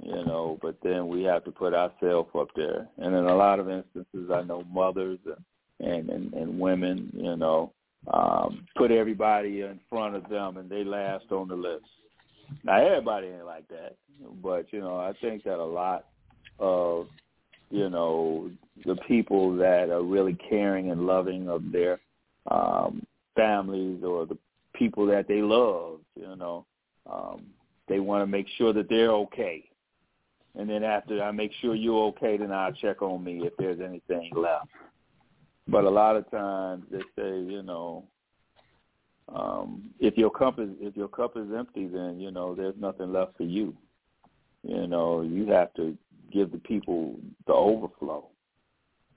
you 0.00 0.24
know, 0.24 0.58
but 0.62 0.76
then 0.82 1.08
we 1.08 1.24
have 1.24 1.44
to 1.44 1.50
put 1.50 1.74
ourselves 1.74 2.30
up 2.38 2.48
there. 2.54 2.86
And 2.98 3.14
in 3.14 3.24
a 3.24 3.34
lot 3.34 3.58
of 3.58 3.68
instances, 3.68 4.30
I 4.32 4.42
know 4.42 4.64
mothers 4.72 5.18
and 5.26 5.44
and, 5.82 6.32
and 6.32 6.60
women, 6.60 7.10
you 7.12 7.36
know, 7.36 7.72
um, 8.12 8.66
put 8.76 8.90
everybody 8.90 9.60
in 9.60 9.78
front 9.88 10.16
of 10.16 10.28
them 10.28 10.56
and 10.56 10.68
they 10.68 10.84
last 10.84 11.30
on 11.30 11.48
the 11.48 11.54
list. 11.54 11.84
Now 12.64 12.84
everybody 12.84 13.28
ain't 13.28 13.46
like 13.46 13.68
that, 13.68 13.96
but 14.42 14.66
you 14.72 14.80
know 14.80 14.96
I 14.96 15.12
think 15.20 15.44
that 15.44 15.58
a 15.58 15.64
lot 15.64 16.06
of 16.58 17.06
you 17.70 17.88
know 17.88 18.50
the 18.84 18.96
people 19.08 19.56
that 19.56 19.90
are 19.90 20.02
really 20.02 20.36
caring 20.48 20.90
and 20.90 21.06
loving 21.06 21.48
of 21.48 21.72
their 21.72 22.00
um, 22.50 23.06
families 23.36 24.02
or 24.04 24.26
the 24.26 24.36
people 24.74 25.06
that 25.06 25.28
they 25.28 25.42
love, 25.42 26.00
you 26.16 26.34
know, 26.36 26.66
um, 27.10 27.46
they 27.88 28.00
want 28.00 28.22
to 28.22 28.26
make 28.26 28.46
sure 28.56 28.72
that 28.72 28.88
they're 28.88 29.12
okay. 29.12 29.64
and 30.54 30.68
then 30.68 30.82
after 30.82 31.22
I 31.22 31.30
make 31.30 31.52
sure 31.60 31.74
you're 31.74 32.08
okay, 32.08 32.36
then 32.36 32.52
I'll 32.52 32.72
check 32.72 33.00
on 33.02 33.24
me 33.24 33.42
if 33.44 33.54
there's 33.58 33.80
anything 33.80 34.30
left. 34.34 34.68
But 35.68 35.84
a 35.84 35.90
lot 35.90 36.16
of 36.16 36.30
times 36.30 36.84
they 36.90 37.00
say, 37.16 37.40
you 37.40 37.62
know, 37.62 38.04
um, 39.34 39.90
if 40.00 40.16
your 40.16 40.30
cup 40.30 40.58
is 40.58 40.68
if 40.80 40.96
your 40.96 41.08
cup 41.08 41.36
is 41.36 41.46
empty, 41.56 41.86
then 41.86 42.18
you 42.18 42.30
know 42.30 42.54
there's 42.54 42.74
nothing 42.78 43.12
left 43.12 43.36
for 43.36 43.44
you. 43.44 43.74
You 44.62 44.86
know, 44.86 45.22
you 45.22 45.46
have 45.46 45.72
to 45.74 45.96
give 46.32 46.52
the 46.52 46.58
people 46.58 47.16
the 47.46 47.52
overflow. 47.52 48.26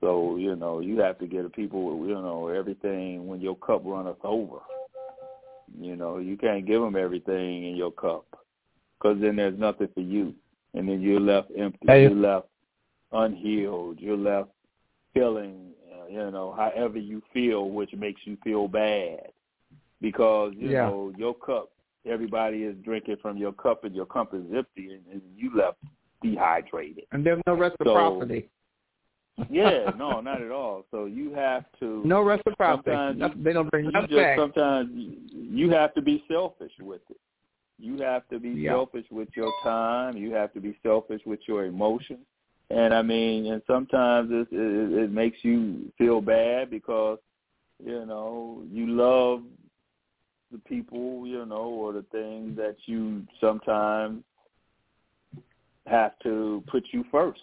So 0.01 0.37
you 0.37 0.55
know, 0.55 0.79
you 0.79 0.99
have 0.99 1.17
to 1.19 1.27
give 1.27 1.43
the 1.43 1.49
people, 1.49 2.05
you 2.07 2.13
know, 2.13 2.47
everything 2.47 3.27
when 3.27 3.41
your 3.41 3.55
cup 3.57 3.81
runneth 3.83 4.23
over. 4.23 4.59
You 5.79 5.95
know, 5.95 6.19
you 6.19 6.37
can't 6.37 6.65
give 6.65 6.81
them 6.81 6.95
everything 6.95 7.65
in 7.69 7.75
your 7.75 7.91
cup 7.91 8.25
because 8.97 9.19
then 9.19 9.35
there's 9.35 9.59
nothing 9.59 9.89
for 9.93 10.01
you, 10.01 10.33
and 10.73 10.87
then 10.87 11.01
you're 11.01 11.19
left 11.19 11.51
empty. 11.57 11.79
Hey. 11.87 12.03
You're 12.03 12.11
left 12.11 12.47
unhealed. 13.11 13.99
You're 13.99 14.17
left 14.17 14.49
feeling, 15.13 15.64
you 16.09 16.31
know, 16.31 16.53
however 16.55 16.97
you 16.97 17.21
feel, 17.33 17.69
which 17.69 17.93
makes 17.93 18.21
you 18.25 18.37
feel 18.43 18.67
bad 18.67 19.31
because 20.01 20.53
you 20.55 20.69
Yeah. 20.69 20.87
know 20.89 21.13
your 21.17 21.33
cup. 21.33 21.71
Everybody 22.05 22.63
is 22.63 22.75
drinking 22.83 23.17
from 23.21 23.37
your 23.37 23.51
cup, 23.53 23.83
and 23.83 23.95
your 23.95 24.05
cup 24.05 24.33
is 24.33 24.43
empty, 24.55 24.93
and, 24.93 25.01
and 25.11 25.21
you 25.35 25.55
left 25.55 25.77
dehydrated. 26.21 27.05
And 27.11 27.25
there's 27.25 27.41
no 27.47 27.55
So- 27.55 27.59
reciprocity. 27.61 28.49
Yeah, 29.49 29.91
no, 29.97 30.21
not 30.21 30.41
at 30.41 30.49
all. 30.51 30.85
So 30.91 31.05
you 31.05 31.33
have 31.33 31.65
to 31.79 32.01
No 32.05 32.21
reciprocity. 32.21 32.91
Sometimes 32.91 33.43
they 33.43 33.51
don't 33.53 33.69
bring 33.69 33.85
you 33.85 33.91
nothing 33.91 34.15
back. 34.15 34.37
sometimes 34.37 34.89
you- 34.93 35.17
you 35.33 35.69
have 35.71 35.93
to 35.95 36.01
be 36.01 36.23
selfish 36.27 36.71
with 36.79 37.01
it. 37.09 37.17
You 37.77 37.97
have 37.97 38.25
to 38.29 38.39
be 38.39 38.49
Yeah. 38.51 38.71
selfish 38.71 39.05
with 39.11 39.27
your 39.35 39.51
time. 39.63 40.15
You 40.15 40.31
have 40.33 40.53
to 40.53 40.61
be 40.61 40.77
selfish 40.83 41.21
with 41.25 41.45
your 41.47 41.65
emotions. 41.65 42.25
And 42.69 42.93
I 42.93 43.01
mean, 43.01 43.45
and 43.47 43.61
sometimes 43.67 44.29
it, 44.31 44.47
it 44.51 45.03
it 45.03 45.11
makes 45.11 45.37
you 45.43 45.91
feel 45.97 46.19
bad 46.19 46.69
because 46.69 47.19
you 47.83 48.05
know 48.05 48.63
you 48.71 48.87
love 48.87 49.43
the 50.51 50.57
people, 50.59 51.27
you 51.27 51.45
know, 51.45 51.67
or 51.67 51.93
the 51.93 52.05
things 52.11 52.57
that 52.57 52.75
you 52.85 53.23
sometimes 53.39 54.23
have 55.85 56.17
to 56.23 56.63
put 56.67 56.83
you 56.91 57.03
first. 57.11 57.41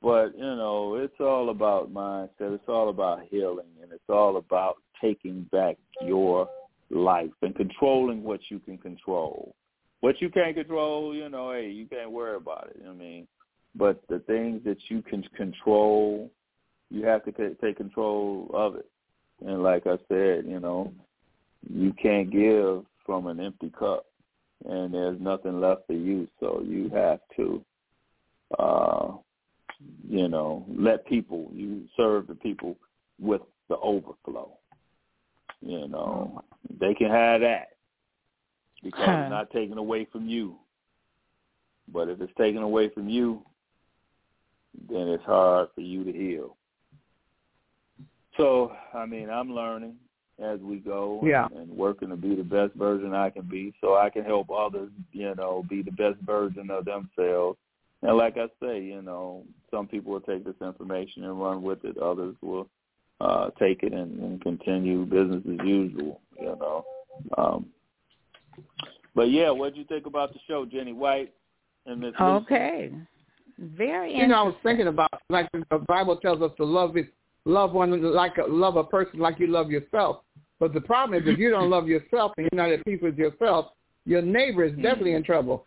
But 0.00 0.36
you 0.36 0.44
know, 0.44 0.96
it's 0.96 1.18
all 1.18 1.50
about 1.50 1.92
mindset. 1.92 2.28
It's 2.54 2.68
all 2.68 2.90
about 2.90 3.22
healing, 3.30 3.66
and 3.82 3.90
it's 3.90 4.08
all 4.08 4.36
about 4.36 4.76
taking 5.00 5.48
back 5.50 5.76
your 6.02 6.48
life 6.90 7.30
and 7.42 7.54
controlling 7.54 8.22
what 8.22 8.40
you 8.50 8.58
can 8.58 8.78
control. 8.78 9.54
What 10.00 10.20
you 10.20 10.28
can't 10.28 10.54
control, 10.54 11.14
you 11.14 11.28
know, 11.30 11.52
hey, 11.52 11.70
you 11.70 11.86
can't 11.86 12.10
worry 12.10 12.36
about 12.36 12.70
it. 12.74 12.82
I 12.86 12.92
mean, 12.92 13.26
but 13.74 14.02
the 14.08 14.20
things 14.20 14.62
that 14.64 14.78
you 14.88 15.02
can 15.02 15.22
control, 15.36 16.30
you 16.90 17.04
have 17.04 17.24
to 17.24 17.54
take 17.56 17.76
control 17.76 18.50
of 18.54 18.76
it. 18.76 18.88
And 19.44 19.62
like 19.62 19.86
I 19.86 19.98
said, 20.08 20.44
you 20.46 20.60
know, 20.60 20.92
you 21.68 21.92
can't 21.94 22.30
give 22.30 22.84
from 23.04 23.26
an 23.26 23.40
empty 23.40 23.70
cup, 23.78 24.06
and 24.68 24.94
there's 24.94 25.20
nothing 25.20 25.60
left 25.60 25.86
for 25.86 25.94
you. 25.94 26.28
So 26.40 26.62
you 26.64 26.88
have 26.90 27.20
to. 27.36 27.64
uh 28.58 29.12
you 30.08 30.28
know, 30.28 30.64
let 30.68 31.06
people 31.06 31.50
you 31.52 31.82
serve 31.96 32.26
the 32.26 32.34
people 32.34 32.76
with 33.20 33.42
the 33.68 33.76
overflow. 33.78 34.50
You 35.60 35.88
know, 35.88 36.42
they 36.80 36.94
can 36.94 37.10
have 37.10 37.40
that 37.40 37.68
because 38.82 39.00
Huh. 39.04 39.20
it's 39.22 39.30
not 39.30 39.50
taken 39.50 39.78
away 39.78 40.06
from 40.10 40.28
you. 40.28 40.56
But 41.92 42.08
if 42.08 42.20
it's 42.20 42.32
taken 42.38 42.62
away 42.62 42.88
from 42.90 43.08
you, 43.08 43.42
then 44.88 45.08
it's 45.08 45.24
hard 45.24 45.68
for 45.74 45.80
you 45.80 46.04
to 46.04 46.12
heal. 46.12 46.56
So, 48.36 48.72
I 48.92 49.06
mean, 49.06 49.30
I'm 49.30 49.52
learning 49.52 49.96
as 50.42 50.58
we 50.60 50.78
go 50.78 51.20
Yeah. 51.24 51.46
and, 51.46 51.56
and 51.58 51.70
working 51.70 52.08
to 52.08 52.16
be 52.16 52.34
the 52.34 52.42
best 52.42 52.74
version 52.74 53.14
I 53.14 53.30
can 53.30 53.42
be 53.42 53.72
so 53.80 53.96
I 53.96 54.10
can 54.10 54.24
help 54.24 54.50
others, 54.50 54.90
you 55.12 55.34
know, 55.36 55.64
be 55.68 55.82
the 55.82 55.92
best 55.92 56.18
version 56.26 56.70
of 56.70 56.84
themselves. 56.84 57.58
And 58.02 58.16
like 58.16 58.36
I 58.36 58.48
say, 58.60 58.82
you 58.82 59.00
know, 59.02 59.44
some 59.70 59.86
people 59.86 60.12
will 60.12 60.20
take 60.20 60.44
this 60.44 60.54
information 60.60 61.24
and 61.24 61.40
run 61.40 61.62
with 61.62 61.84
it. 61.84 61.96
Others 61.98 62.34
will 62.42 62.68
uh, 63.20 63.50
take 63.58 63.82
it 63.82 63.92
and, 63.92 64.18
and 64.20 64.40
continue 64.42 65.04
business 65.04 65.42
as 65.46 65.66
usual, 65.66 66.20
you 66.38 66.56
know. 66.60 66.84
Um, 67.38 67.66
but 69.14 69.30
yeah, 69.30 69.50
what 69.50 69.74
did 69.74 69.78
you 69.78 69.84
think 69.84 70.06
about 70.06 70.32
the 70.32 70.40
show, 70.48 70.66
Jenny 70.66 70.92
White 70.92 71.32
and 71.86 72.00
Miss 72.00 72.14
Lucy? 72.18 72.44
Okay. 72.44 72.92
Very 73.58 74.16
You 74.16 74.26
know, 74.26 74.34
I 74.34 74.42
was 74.42 74.54
thinking 74.62 74.88
about 74.88 75.10
like 75.30 75.48
the 75.52 75.78
Bible 75.78 76.16
tells 76.16 76.42
us 76.42 76.50
to 76.56 76.64
love 76.64 76.96
it, 76.96 77.06
love 77.44 77.72
one 77.72 78.14
like 78.14 78.36
a, 78.38 78.42
love 78.50 78.76
a 78.76 78.84
person 78.84 79.20
like 79.20 79.38
you 79.38 79.46
love 79.46 79.70
yourself. 79.70 80.22
But 80.60 80.72
the 80.72 80.80
problem 80.80 81.20
is 81.20 81.28
if 81.28 81.38
you 81.38 81.50
don't 81.50 81.70
love 81.70 81.88
yourself 81.88 82.32
and 82.36 82.48
you're 82.50 82.62
not 82.62 82.72
at 82.72 82.84
peace 82.84 83.00
with 83.02 83.16
yourself, 83.16 83.72
your 84.06 84.22
neighbor 84.22 84.64
is 84.64 84.72
definitely 84.76 85.14
in 85.14 85.24
trouble. 85.24 85.66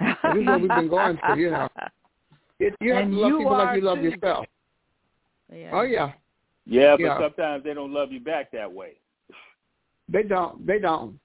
this 0.00 0.42
is 0.42 0.46
what 0.46 0.60
we've 0.60 0.68
been 0.70 0.88
going 0.88 1.18
through, 1.26 1.36
you 1.36 1.50
know. 1.50 1.68
It, 2.58 2.74
you 2.80 2.92
have 2.94 3.04
And 3.04 3.12
to 3.12 3.18
love 3.18 3.38
people 3.38 3.58
like 3.58 3.76
you 3.76 3.82
love 3.82 3.98
too. 3.98 4.04
yourself. 4.04 4.46
Yeah. 5.52 5.70
Oh 5.74 5.82
yeah, 5.82 6.12
Yeah, 6.64 6.96
but 6.96 7.02
Yeah. 7.02 7.18
sometimes 7.20 7.64
they 7.64 7.74
don't 7.74 7.92
love 7.92 8.10
you 8.10 8.20
back 8.20 8.50
that 8.52 8.72
way. 8.72 8.94
they 10.08 10.22
don't. 10.22 10.66
They 10.66 10.78
don't. 10.78 11.18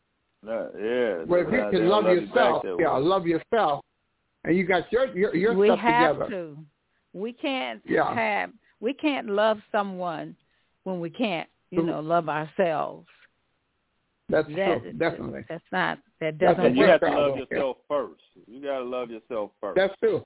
No, 0.44 0.70
yeah. 0.76 1.24
Well, 1.26 1.42
if 1.42 1.52
you 1.52 1.60
can 1.72 1.72
don't 1.72 1.88
love 1.88 2.06
yourself, 2.06 2.64
that 2.64 2.78
yeah, 2.80 2.92
love 2.98 3.26
yourself, 3.28 3.84
and 4.44 4.56
you 4.56 4.64
got 4.66 4.92
your 4.92 5.16
your, 5.18 5.36
your 5.36 5.54
we 5.54 5.68
stuff 5.68 5.80
have 5.80 6.16
together. 6.16 6.30
to. 6.32 6.58
We 7.14 7.34
can't 7.34 7.82
Yeah. 7.86 8.14
have. 8.14 8.52
We 8.80 8.94
can't 8.94 9.28
love 9.30 9.60
someone 9.72 10.36
when 10.84 11.00
we 11.00 11.10
can't, 11.10 11.48
you 11.70 11.84
know, 11.84 12.00
love 12.00 12.30
ourselves. 12.30 13.08
That's 14.30 14.48
That, 14.56 14.82
true, 14.82 14.94
definitely. 14.94 15.42
That's 15.50 15.64
not. 15.72 16.00
That 16.22 16.38
doesn't 16.38 16.66
And 16.66 16.76
you 16.76 16.84
work 16.84 16.90
have 16.92 17.02
to 17.02 17.08
work. 17.08 17.16
out. 17.16 17.20
love 17.20 17.38
Yeah. 17.38 17.44
yourself 17.58 17.78
first. 17.88 18.22
You 18.48 18.62
got 18.64 18.78
to 18.80 18.84
love 18.86 19.12
yourself 19.12 19.52
first. 19.60 19.76
That's 19.76 19.94
true. 20.00 20.26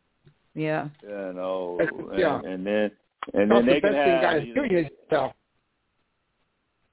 Yeah. 0.53 0.89
you 1.01 1.09
know, 1.09 1.75
That's- 1.79 1.99
and, 2.11 2.19
yeah. 2.19 2.41
and 2.45 2.65
then 2.65 2.91
and 3.33 3.49
That's 3.51 3.59
then 3.59 3.65
the 3.65 3.71
they 3.73 3.79
best 3.79 3.93
can 3.93 3.93
thing 3.93 4.05
you 4.07 4.11
have. 4.13 4.21
got 4.21 4.33
to 4.33 4.45
you 4.45 4.53
do 4.53 4.61
know, 4.61 4.67
yourself. 4.67 5.33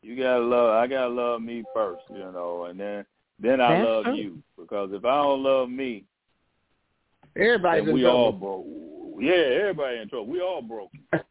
you 0.02 0.16
gotta 0.16 0.42
love. 0.44 0.70
I 0.82 0.86
gotta 0.86 1.08
love 1.08 1.42
me 1.42 1.62
first, 1.74 2.02
you 2.10 2.18
know, 2.18 2.64
and 2.64 2.80
then 2.80 3.04
then 3.38 3.60
I 3.60 3.76
That's 3.76 3.86
love 3.88 4.04
true. 4.06 4.14
you 4.14 4.42
because 4.58 4.90
if 4.92 5.04
I 5.04 5.22
don't 5.22 5.42
love 5.42 5.68
me, 5.70 6.04
Everybody's 7.36 7.88
in 7.88 7.94
we 7.94 8.02
trouble. 8.02 8.18
all 8.18 8.32
broke. 8.32 8.66
Yeah, 9.20 9.32
everybody 9.60 9.98
in 9.98 10.08
trouble. 10.08 10.26
We 10.26 10.40
all 10.40 10.62
broke. 10.62 10.90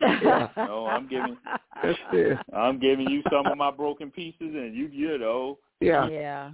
Yeah. 0.00 0.48
No, 0.56 0.86
I'm 0.86 1.08
giving. 1.08 1.36
I'm 2.54 2.78
giving 2.78 3.10
you 3.10 3.20
some 3.32 3.46
of 3.46 3.58
my 3.58 3.72
broken 3.72 4.12
pieces, 4.12 4.36
and 4.40 4.72
you 4.72 4.86
you 4.92 5.18
know 5.18 5.58
Yeah. 5.80 6.08
Yeah. 6.08 6.50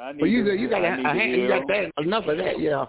I 0.00 0.12
need 0.12 0.20
But 0.20 0.26
you 0.26 0.44
to, 0.44 0.54
you 0.56 0.68
got 0.68 0.84
I 0.84 0.88
a, 0.88 1.00
a 1.00 1.14
hand, 1.14 1.32
you 1.32 1.48
got 1.48 1.66
that 1.66 1.90
enough 2.00 2.26
of 2.28 2.38
that. 2.38 2.60
Yeah. 2.60 2.86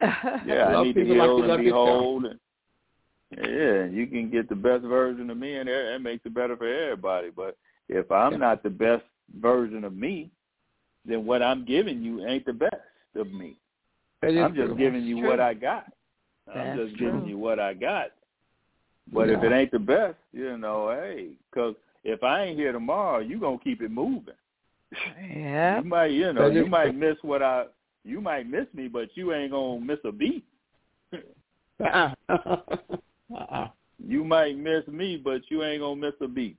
Yeah, 0.00 0.66
I 0.68 0.82
need 0.84 0.94
to 0.94 1.00
people 1.04 1.16
like 1.18 1.28
you 1.28 1.50
and 1.50 1.58
be 1.58 1.64
yourself. 1.64 1.88
whole. 1.88 2.24
And, 2.26 2.38
yeah, 3.36 3.84
you 3.84 4.06
can 4.06 4.30
get 4.30 4.48
the 4.48 4.54
best 4.54 4.84
version 4.84 5.28
of 5.28 5.36
me, 5.36 5.56
and 5.56 5.68
that 5.68 5.90
that 5.92 5.98
makes 6.00 6.24
it 6.24 6.32
better 6.32 6.56
for 6.56 6.66
everybody. 6.66 7.28
But 7.28 7.58
if 7.88 8.10
I'm 8.10 8.32
Yeah. 8.32 8.38
not 8.38 8.62
the 8.62 8.70
best 8.70 9.04
version 9.38 9.84
of 9.84 9.94
me, 9.94 10.30
then 11.04 11.26
what 11.26 11.42
I'm 11.42 11.66
giving 11.66 12.02
you 12.02 12.24
ain't 12.26 12.46
the 12.46 12.54
best 12.54 12.76
of 13.14 13.30
me. 13.30 13.56
That 14.22 14.32
is 14.32 14.38
I'm 14.38 14.54
just 14.54 14.68
true. 14.68 14.76
giving 14.76 15.04
you 15.04 15.20
true. 15.20 15.30
what 15.30 15.40
I 15.40 15.54
got. 15.54 15.86
I'm 16.52 16.76
That's 16.76 16.90
just 16.90 16.98
giving 16.98 17.26
you 17.26 17.38
what 17.38 17.58
I 17.58 17.74
got. 17.74 18.08
But 19.12 19.30
if 19.30 19.42
it 19.42 19.52
ain't 19.52 19.70
the 19.70 19.78
best, 19.78 20.16
you 20.32 20.58
know, 20.58 20.90
hey, 20.90 21.30
because 21.50 21.74
if 22.04 22.22
I 22.22 22.44
ain't 22.44 22.58
here 22.58 22.72
tomorrow, 22.72 23.20
you 23.20 23.40
gonna 23.40 23.58
keep 23.62 23.80
it 23.82 23.90
moving. 23.90 24.34
Yeah. 25.34 25.78
You 25.78 25.84
might, 25.84 26.06
you 26.06 26.32
know, 26.32 26.46
you 26.48 26.64
is 26.64 26.70
might 26.70 26.94
miss 26.94 27.16
what 27.22 27.42
I, 27.42 27.64
you 28.04 28.20
might 28.20 28.48
miss 28.48 28.66
me, 28.74 28.88
but 28.88 29.08
you 29.14 29.32
ain't 29.32 29.52
gonna 29.52 29.80
miss 29.80 29.98
a 30.04 30.12
beat. 30.12 30.44
Uh-uh. 31.80 32.14
uh-uh. 32.28 33.68
You 33.98 34.24
might 34.24 34.56
miss 34.56 34.86
me, 34.86 35.20
but 35.22 35.42
you 35.48 35.62
ain't 35.62 35.80
gonna 35.80 35.96
miss 36.00 36.14
a 36.20 36.28
beat. 36.28 36.56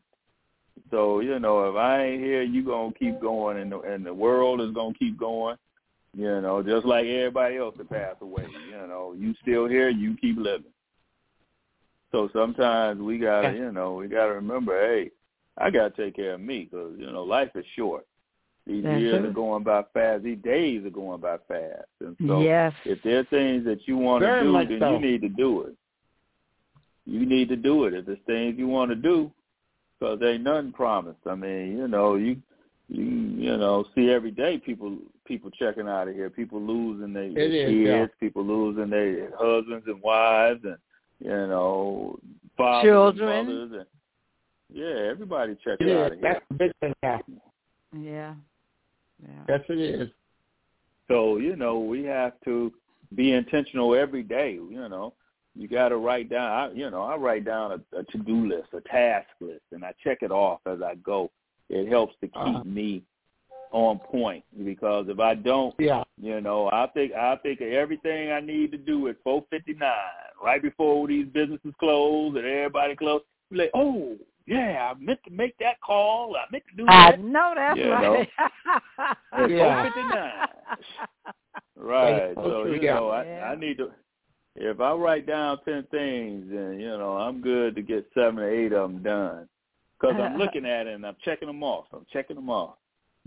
So 0.92 1.20
you 1.20 1.40
know, 1.40 1.70
if 1.70 1.76
I 1.76 2.04
ain't 2.04 2.22
here, 2.22 2.42
you 2.42 2.64
gonna 2.64 2.94
keep 2.94 3.22
going, 3.22 3.58
and 3.58 3.72
the, 3.72 3.80
and 3.82 4.06
the 4.06 4.14
world 4.14 4.62
is 4.62 4.72
gonna 4.72 4.94
keep 4.94 5.20
going. 5.20 5.56
You 6.20 6.42
know, 6.42 6.62
just 6.62 6.86
like 6.86 7.06
everybody 7.06 7.56
else 7.56 7.76
that 7.78 7.90
passed 7.90 8.22
away. 8.22 8.46
You 8.70 8.88
know, 8.88 9.16
you 9.18 9.34
still 9.42 9.70
here, 9.70 9.88
you 9.88 10.18
keep 10.20 10.38
living. 10.38 10.74
So 12.12 12.30
sometimes 12.34 13.00
we 13.00 13.18
gotta, 13.20 13.54
you 13.54 13.72
know, 13.72 13.94
we 13.94 14.10
gotta 14.10 14.34
remember, 14.34 14.78
hey, 14.78 15.12
I 15.58 15.70
gotta 15.70 15.92
take 15.92 16.18
care 16.18 16.34
of 16.34 16.42
me 16.42 16.68
because 16.70 16.96
you 16.98 17.10
know 17.10 17.24
life 17.24 17.52
is 17.56 17.64
short. 17.78 18.06
These 18.68 18.84
That's 18.84 19.00
years 19.00 19.20
true. 19.20 19.30
are 19.30 19.34
going 19.34 19.64
by 19.64 19.84
fast. 19.94 20.24
These 20.24 20.40
days 20.44 20.86
are 20.86 20.90
going 20.90 21.22
by 21.22 21.38
fast, 21.48 21.88
and 22.02 22.18
so 22.28 22.42
yes. 22.42 22.74
if 22.84 23.02
there 23.04 23.20
are 23.20 23.24
things 23.26 23.64
that 23.64 23.80
you 23.86 23.96
want 23.96 24.22
to 24.24 24.42
do, 24.42 24.52
then 24.52 24.80
so. 24.82 24.92
you 24.92 25.00
need 25.00 25.22
to 25.22 25.30
do 25.30 25.62
it. 25.62 25.76
You 27.06 27.26
need 27.26 27.48
to 27.48 27.56
do 27.56 27.86
it 27.86 27.94
if 27.94 28.06
there's 28.06 28.20
things 28.28 28.56
you 28.58 28.68
want 28.68 28.92
to 28.92 28.96
do, 28.96 29.32
because 29.98 30.20
ain't 30.22 30.44
nothing 30.44 30.74
promised. 30.74 31.20
I 31.26 31.36
mean, 31.36 31.78
you 31.78 31.88
know, 31.88 32.16
you 32.16 32.42
you 32.90 33.06
you 33.06 33.58
know 33.58 33.86
see 33.96 34.12
every 34.12 34.32
day 34.32 34.58
people 34.58 34.98
people 35.30 35.50
checking 35.52 35.88
out 35.88 36.10
of 36.10 36.16
here. 36.16 36.30
People 36.30 36.60
losing 36.62 37.14
their 37.14 37.24
It 37.24 37.36
kids, 37.36 37.54
is, 37.54 37.88
yeah. 37.88 38.06
people 38.20 38.44
losing 38.44 38.90
their 38.90 39.30
husbands 39.38 39.86
and 39.88 40.02
wives, 40.02 40.60
and 40.66 40.76
you 41.20 41.30
know, 41.30 42.20
fathers 42.58 42.90
Children. 42.90 43.30
and 43.30 43.48
mothers, 43.48 43.72
and 44.72 44.78
yeah, 44.78 45.10
everybody 45.10 45.56
checking 45.64 45.88
It 45.88 45.98
out 45.98 46.12
is. 46.12 46.18
of 46.18 46.20
here. 46.20 46.34
That's 46.34 46.46
the 46.50 46.56
big 46.56 46.72
thing 46.82 46.94
now. 47.02 47.22
Yeah. 47.98 48.34
Yeah. 49.24 49.44
Yes, 49.48 49.62
it 49.70 49.80
is. 49.80 50.10
So 51.08 51.38
you 51.38 51.56
know, 51.56 51.80
we 51.80 52.04
have 52.04 52.34
to 52.46 52.74
be 53.16 53.32
intentional 53.34 53.96
every 53.96 54.24
day. 54.24 54.54
You 54.54 54.90
know, 54.90 55.14
you 55.56 55.68
got 55.68 55.90
to 55.90 55.98
write 55.98 56.30
down. 56.30 56.52
I, 56.52 56.72
you 56.74 56.90
know, 56.90 57.04
I 57.04 57.16
write 57.16 57.46
down 57.46 57.72
a, 57.72 57.98
a 57.98 58.04
to-do 58.04 58.48
list, 58.48 58.70
a 58.74 58.82
task 58.82 59.28
list, 59.40 59.64
and 59.72 59.84
I 59.86 59.94
check 60.04 60.20
it 60.22 60.32
off 60.32 60.60
as 60.66 60.82
I 60.82 60.96
go. 60.96 61.32
It 61.70 61.88
helps 61.90 62.16
to 62.22 62.28
keep 62.28 62.36
Uh-huh. 62.38 62.64
me 62.66 63.04
on 63.72 64.00
point 64.00 64.44
because 64.66 65.06
if 65.10 65.20
I 65.20 65.36
don't, 65.36 65.76
Yeah. 65.80 66.04
you 66.20 66.42
know, 66.42 66.70
I 66.72 66.88
think 66.94 67.14
I 67.14 67.36
think 67.38 67.62
of 67.62 67.68
everything 67.68 68.32
I 68.32 68.40
need 68.40 68.72
to 68.72 68.78
do 68.78 69.08
at 69.10 69.18
four 69.24 69.46
fifty 69.50 69.74
nine, 69.74 69.94
right 70.44 70.62
before 70.62 71.08
these 71.08 71.28
businesses 71.28 71.74
close 71.80 72.36
and 72.36 72.46
everybody 72.46 72.96
close. 72.96 73.22
Like, 73.52 73.72
oh 73.74 74.18
yeah, 74.48 74.92
I 74.92 75.00
meant 75.00 75.20
to 75.26 75.32
make 75.32 75.56
that 75.60 75.80
call. 75.82 76.36
I 76.36 76.46
meant 76.52 76.64
to 76.72 76.76
do 76.76 76.86
I 76.90 77.12
that. 77.12 77.20
know 77.20 77.54
that's 77.56 77.78
You 77.78 77.92
right. 77.92 78.30
At 79.34 79.50
Yeah. 79.50 79.90
459. 79.92 80.48
Right. 81.78 82.30
Yeah, 82.30 82.34
So 82.36 82.66
you 82.66 82.82
yeah. 82.82 82.94
know, 82.96 83.10
I 83.10 83.24
Yeah. 83.26 83.50
I 83.52 83.56
need 83.56 83.78
to. 83.78 83.92
If 84.56 84.82
I 84.82 84.92
write 84.94 85.26
down 85.26 85.60
ten 85.64 85.84
things, 85.92 86.50
then 86.52 86.80
you 86.80 86.90
know 86.90 87.18
I'm 87.18 87.42
good 87.42 87.76
to 87.76 87.82
get 87.82 88.10
seven 88.14 88.40
or 88.40 88.50
eight 88.50 88.74
of 88.74 88.92
them 88.92 89.04
done, 89.04 89.48
because 90.00 90.20
I'm 90.20 90.38
looking 90.40 90.66
at 90.66 90.88
it 90.88 90.96
and 90.96 91.06
I'm 91.06 91.16
checking 91.24 91.48
them 91.48 91.64
off. 91.64 91.86
I'm 91.94 92.06
checking 92.12 92.36
them 92.36 92.50
off. 92.50 92.76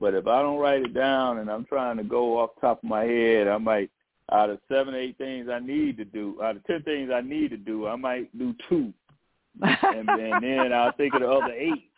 But 0.02 0.14
if 0.14 0.26
I 0.26 0.42
don't 0.42 0.58
write 0.58 0.82
it 0.82 0.94
down 0.94 1.38
and 1.38 1.48
I'm 1.48 1.64
trying 1.64 1.96
to 1.98 2.02
go 2.02 2.40
off 2.40 2.56
the 2.56 2.62
top 2.62 2.82
of 2.82 2.90
my 2.90 3.04
head, 3.04 3.46
I 3.46 3.56
might 3.56 3.88
out 4.32 4.50
of 4.50 4.58
seven, 4.68 4.96
eight 4.96 5.16
things 5.16 5.48
I 5.48 5.60
need 5.60 5.96
to 5.98 6.04
do, 6.04 6.40
out 6.42 6.56
of 6.56 6.64
ten 6.64 6.82
things 6.82 7.12
I 7.14 7.20
need 7.20 7.50
to 7.50 7.56
do, 7.56 7.86
I 7.86 7.94
might 7.94 8.36
do 8.36 8.52
two, 8.68 8.92
and, 9.62 10.08
and 10.08 10.42
then 10.42 10.72
I'll 10.72 10.90
think 10.92 11.14
of 11.14 11.20
the 11.20 11.30
other 11.30 11.52
eight. 11.52 11.88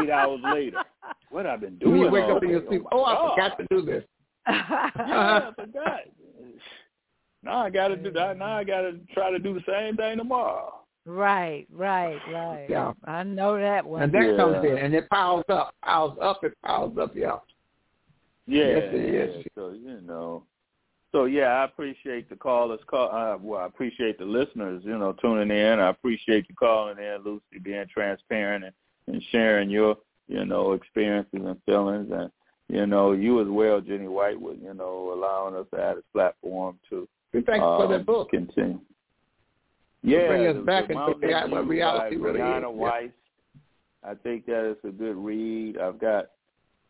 Eight 0.00 0.10
hours 0.10 0.40
later, 0.42 0.82
what 1.30 1.46
I've 1.46 1.60
been 1.60 1.78
doing. 1.78 2.00
you 2.00 2.10
wake 2.10 2.24
up 2.24 2.42
and 2.42 2.50
you 2.50 2.60
day. 2.62 2.66
see, 2.68 2.80
oh, 2.90 2.98
oh, 2.98 3.04
I 3.04 3.14
God. 3.14 3.30
forgot 3.34 3.58
to 3.58 3.66
do 3.70 3.86
this. 3.86 4.04
yeah, 4.48 4.90
I 4.96 5.52
forgot. 5.54 6.00
Now 7.44 7.58
I 7.58 7.70
got 7.70 7.88
to 7.88 7.96
do 7.96 8.10
that. 8.10 8.38
Now 8.38 8.56
I 8.56 8.64
got 8.64 8.80
to 8.80 8.98
try 9.14 9.30
to 9.30 9.38
do 9.38 9.54
the 9.54 9.62
same 9.68 9.96
thing 9.96 10.18
tomorrow. 10.18 10.81
Right, 11.06 11.66
right, 11.72 12.18
right. 12.32 12.66
Yeah. 12.68 12.92
I 13.04 13.22
know 13.22 13.58
that 13.58 13.84
one. 13.84 14.02
And 14.02 14.12
that 14.12 14.30
Yeah. 14.30 14.36
comes 14.36 14.64
in, 14.64 14.78
and 14.78 14.94
it 14.94 15.08
piles 15.08 15.44
up, 15.48 15.74
piles 15.82 16.18
up, 16.20 16.44
it 16.44 16.54
piles 16.64 16.96
up, 16.98 17.14
yeah. 17.14 17.38
Yeah, 18.46 18.66
Yes, 18.66 18.94
it 18.94 19.14
is. 19.14 19.36
yeah. 19.36 19.42
So 19.54 19.70
you 19.70 20.00
know, 20.02 20.44
so 21.12 21.26
yeah, 21.26 21.48
I 21.48 21.64
appreciate 21.64 22.28
the 22.28 22.36
callers. 22.36 22.80
Call, 22.86 23.10
uh, 23.14 23.36
well, 23.40 23.60
I 23.60 23.66
appreciate 23.66 24.18
the 24.18 24.24
listeners. 24.24 24.82
You 24.84 24.98
know, 24.98 25.12
tuning 25.12 25.56
in. 25.56 25.78
I 25.78 25.90
appreciate 25.90 26.48
you 26.48 26.54
calling 26.56 26.98
in, 26.98 27.18
Lucy, 27.24 27.60
being 27.62 27.86
transparent 27.92 28.64
and, 28.64 28.74
and 29.06 29.22
sharing 29.30 29.70
your, 29.70 29.96
you 30.26 30.44
know, 30.44 30.72
experiences 30.72 31.40
and 31.44 31.56
feelings, 31.66 32.10
and 32.12 32.30
you 32.68 32.86
know, 32.86 33.12
you 33.12 33.40
as 33.40 33.48
well, 33.48 33.80
Jenny 33.80 34.08
White, 34.08 34.40
with 34.40 34.58
you 34.62 34.74
know, 34.74 35.12
allowing 35.14 35.54
us 35.54 35.66
to 35.74 35.80
have 35.80 35.96
this 35.96 36.04
platform 36.12 36.78
to 36.90 37.06
We 37.32 37.42
thank 37.42 37.58
you 37.58 37.62
for 37.62 37.84
um, 37.84 37.92
that 37.92 38.06
book. 38.06 38.30
Continue. 38.30 38.80
Yeah, 40.02 40.28
bring 40.28 40.46
us 40.46 40.66
back 40.66 40.90
into 40.90 41.00
what 41.48 41.68
reality 41.68 42.16
really 42.16 42.40
Brianna 42.40 42.72
is, 42.72 42.78
yeah. 42.78 42.90
Wiest. 42.90 43.12
I 44.04 44.14
think 44.14 44.46
that 44.46 44.68
is 44.68 44.76
a 44.84 44.90
good 44.90 45.16
read. 45.16 45.78
I've 45.78 46.00
got 46.00 46.30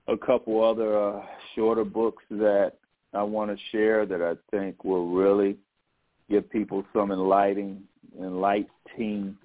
a 0.08 0.16
couple 0.16 0.64
other 0.64 0.98
uh, 0.98 1.22
shorter 1.54 1.84
books 1.84 2.24
that 2.30 2.72
I 3.12 3.22
want 3.22 3.50
to 3.50 3.56
share 3.70 4.06
that 4.06 4.22
I 4.22 4.34
think 4.50 4.84
will 4.84 5.10
really 5.10 5.56
give 6.30 6.50
people 6.50 6.84
some 6.94 7.12
enlightening, 7.12 7.82
enlightening 8.18 9.36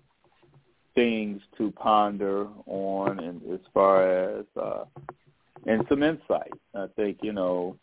things 0.95 1.41
to 1.57 1.71
ponder 1.71 2.47
on, 2.65 3.19
and 3.19 3.41
as 3.53 3.59
far 3.73 4.39
as 4.39 4.45
uh, 4.59 4.85
and 5.65 5.85
some 5.89 6.03
insight. 6.03 6.53
I 6.73 6.87
think 6.95 7.19
you 7.21 7.33
know 7.33 7.75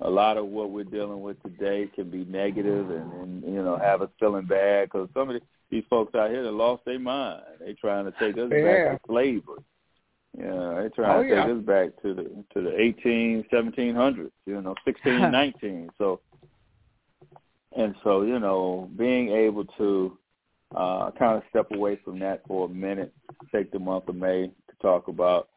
a 0.00 0.08
lot 0.08 0.36
of 0.36 0.46
what 0.46 0.70
we're 0.70 0.84
dealing 0.84 1.22
with 1.22 1.42
today 1.42 1.88
can 1.94 2.08
be 2.10 2.24
negative 2.24 2.90
and, 2.90 3.12
and 3.14 3.42
you 3.42 3.62
know 3.62 3.76
have 3.76 4.02
us 4.02 4.10
feeling 4.20 4.46
bad 4.46 4.84
because 4.86 5.08
some 5.14 5.28
of 5.30 5.34
the, 5.34 5.40
these 5.70 5.84
folks 5.90 6.14
out 6.14 6.30
here 6.30 6.42
that 6.44 6.52
lost 6.52 6.84
their 6.84 6.98
mind. 6.98 7.42
They 7.60 7.72
trying 7.74 8.04
to 8.04 8.12
take 8.12 8.38
us 8.38 8.48
Yeah. 8.52 8.90
back 8.90 9.02
to 9.02 9.08
slavery. 9.08 9.62
Yeah, 10.38 10.82
they 10.82 10.88
trying 10.90 11.18
Oh, 11.18 11.22
to 11.22 11.28
yeah. 11.28 11.44
take 11.46 11.56
us 11.56 11.62
back 11.64 12.02
to 12.02 12.14
the 12.14 12.44
to 12.54 12.62
the 12.62 12.80
eighteen, 12.80 13.44
seventeen 13.50 13.94
hundreds. 13.94 14.32
You 14.46 14.60
know, 14.62 14.74
sixteen, 14.84 15.18
nineteen. 15.32 15.90
So, 15.98 16.20
and 17.76 17.94
so 18.04 18.22
you 18.22 18.38
know, 18.38 18.88
being 18.96 19.30
able 19.30 19.64
to 19.78 20.16
uh, 20.76 21.10
kind 21.18 21.36
of 21.36 21.42
step 21.50 21.70
away 21.72 21.98
from 22.04 22.18
that 22.20 22.42
for 22.46 22.66
a 22.66 22.68
minute, 22.68 23.12
take 23.50 23.72
the 23.72 23.78
month 23.78 24.08
of 24.08 24.14
May 24.16 24.46
to 24.46 24.76
talk 24.80 25.08
about 25.08 25.48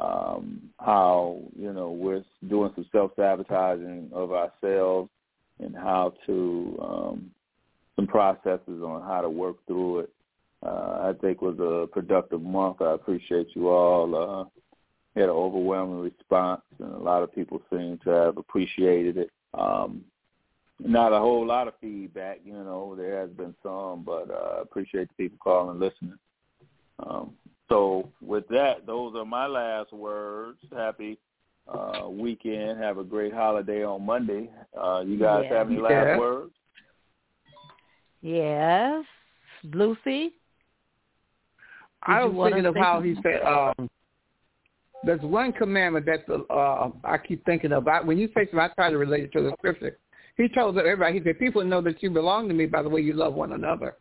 um, 0.00 0.62
how 0.78 1.40
you 1.58 1.72
know 1.72 1.90
we're 1.90 2.24
doing 2.48 2.72
some 2.74 2.86
self 2.92 3.12
sabotaging 3.16 4.10
of 4.12 4.32
ourselves 4.32 5.10
and 5.58 5.74
how 5.74 6.12
to 6.26 6.78
um, 6.82 7.30
some 7.96 8.06
processes 8.06 8.82
on 8.82 9.02
how 9.02 9.20
to 9.20 9.30
work 9.30 9.56
through 9.66 10.00
it. 10.00 10.10
Uh, 10.64 11.10
I 11.10 11.12
think 11.20 11.42
was 11.42 11.58
a 11.58 11.86
productive 11.92 12.42
month. 12.42 12.80
I 12.80 12.94
appreciate 12.94 13.48
you 13.54 13.68
all. 13.68 14.14
Uh, 14.14 14.44
had 15.14 15.24
an 15.24 15.30
overwhelming 15.30 16.00
response, 16.00 16.60
and 16.78 16.92
a 16.92 16.98
lot 16.98 17.22
of 17.22 17.34
people 17.34 17.62
seem 17.70 17.98
to 18.04 18.10
have 18.10 18.36
appreciated 18.36 19.16
it. 19.16 19.30
Um, 19.54 20.04
not 20.78 21.14
a 21.14 21.18
whole 21.18 21.46
lot 21.46 21.68
of 21.68 21.74
feedback, 21.80 22.40
you 22.44 22.52
know. 22.52 22.94
There 22.96 23.18
has 23.20 23.30
been 23.30 23.54
some, 23.62 24.02
but 24.04 24.30
uh, 24.30 24.58
I 24.58 24.62
appreciate 24.62 25.08
the 25.08 25.14
people 25.14 25.38
calling 25.42 25.70
and 25.70 25.80
listening. 25.80 26.18
Um, 26.98 27.32
so 27.68 28.10
with 28.20 28.46
that, 28.48 28.86
those 28.86 29.14
are 29.16 29.24
my 29.24 29.46
last 29.46 29.92
words. 29.92 30.58
Happy 30.74 31.18
uh, 31.68 32.08
weekend. 32.08 32.80
Have 32.80 32.98
a 32.98 33.04
great 33.04 33.32
holiday 33.32 33.84
on 33.84 34.04
Monday. 34.04 34.50
Uh, 34.78 35.02
you 35.06 35.18
guys 35.18 35.44
Yeah. 35.48 35.58
have 35.58 35.70
any 35.70 35.80
last 35.80 35.92
Yeah. 35.92 36.18
words? 36.18 36.54
Yes. 38.22 39.04
Lucy? 39.64 40.34
I 42.02 42.24
was 42.24 42.50
thinking 42.50 42.66
of 42.66 42.76
how 42.76 43.00
he 43.00 43.16
said, 43.22 43.42
um, 43.42 43.88
there's 45.04 45.20
one 45.22 45.52
commandment 45.52 46.06
that 46.06 46.26
the, 46.26 46.44
uh, 46.52 46.90
I 47.04 47.18
keep 47.18 47.44
thinking 47.44 47.72
of. 47.72 47.86
I, 47.88 48.00
when 48.00 48.18
you 48.18 48.28
say 48.28 48.46
something, 48.46 48.60
I 48.60 48.68
try 48.74 48.90
to 48.90 48.98
relate 48.98 49.24
it 49.24 49.32
to 49.32 49.42
the 49.42 49.52
scripture. 49.58 49.98
He 50.36 50.48
told 50.48 50.76
everybody, 50.78 51.18
he 51.18 51.24
said, 51.24 51.38
people 51.38 51.64
know 51.64 51.80
that 51.80 52.02
you 52.02 52.10
belong 52.10 52.48
to 52.48 52.54
me 52.54 52.66
by 52.66 52.82
the 52.82 52.88
way 52.88 53.00
you 53.00 53.12
love 53.12 53.34
one 53.34 53.52
another. 53.52 53.96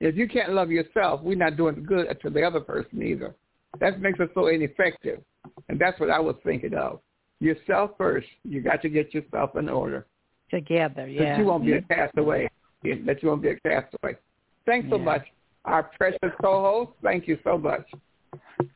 If 0.00 0.16
you 0.16 0.28
can't 0.28 0.52
love 0.52 0.70
yourself, 0.70 1.22
we're 1.22 1.36
not 1.36 1.56
doing 1.56 1.84
good 1.84 2.06
to 2.22 2.30
the 2.30 2.42
other 2.42 2.60
person 2.60 3.02
either. 3.02 3.34
That 3.80 4.00
makes 4.00 4.20
us 4.20 4.28
so 4.34 4.46
ineffective. 4.48 5.22
And 5.68 5.78
that's 5.78 5.98
what 6.00 6.10
I 6.10 6.18
was 6.18 6.36
thinking 6.44 6.74
of. 6.74 7.00
Yourself 7.40 7.92
first. 7.96 8.26
You 8.44 8.60
got 8.60 8.82
to 8.82 8.88
get 8.88 9.14
yourself 9.14 9.56
in 9.56 9.68
order. 9.68 10.06
Together, 10.50 11.06
yeah. 11.06 11.36
That 11.36 11.38
you 11.38 11.44
won't 11.46 11.64
be 11.64 11.72
a 11.72 11.80
mm-hmm. 11.80 11.92
castaway. 11.92 12.48
That 12.82 13.22
you 13.22 13.28
won't 13.28 13.42
be 13.42 13.50
a 13.50 13.60
castaway. 13.60 14.16
Thanks 14.64 14.88
so 14.90 14.96
Yeah. 14.96 15.04
much. 15.04 15.26
Our 15.64 15.82
precious 15.98 16.32
co-host, 16.40 16.92
thank 17.02 17.26
you 17.26 17.38
so 17.42 17.58
much. 17.58 17.86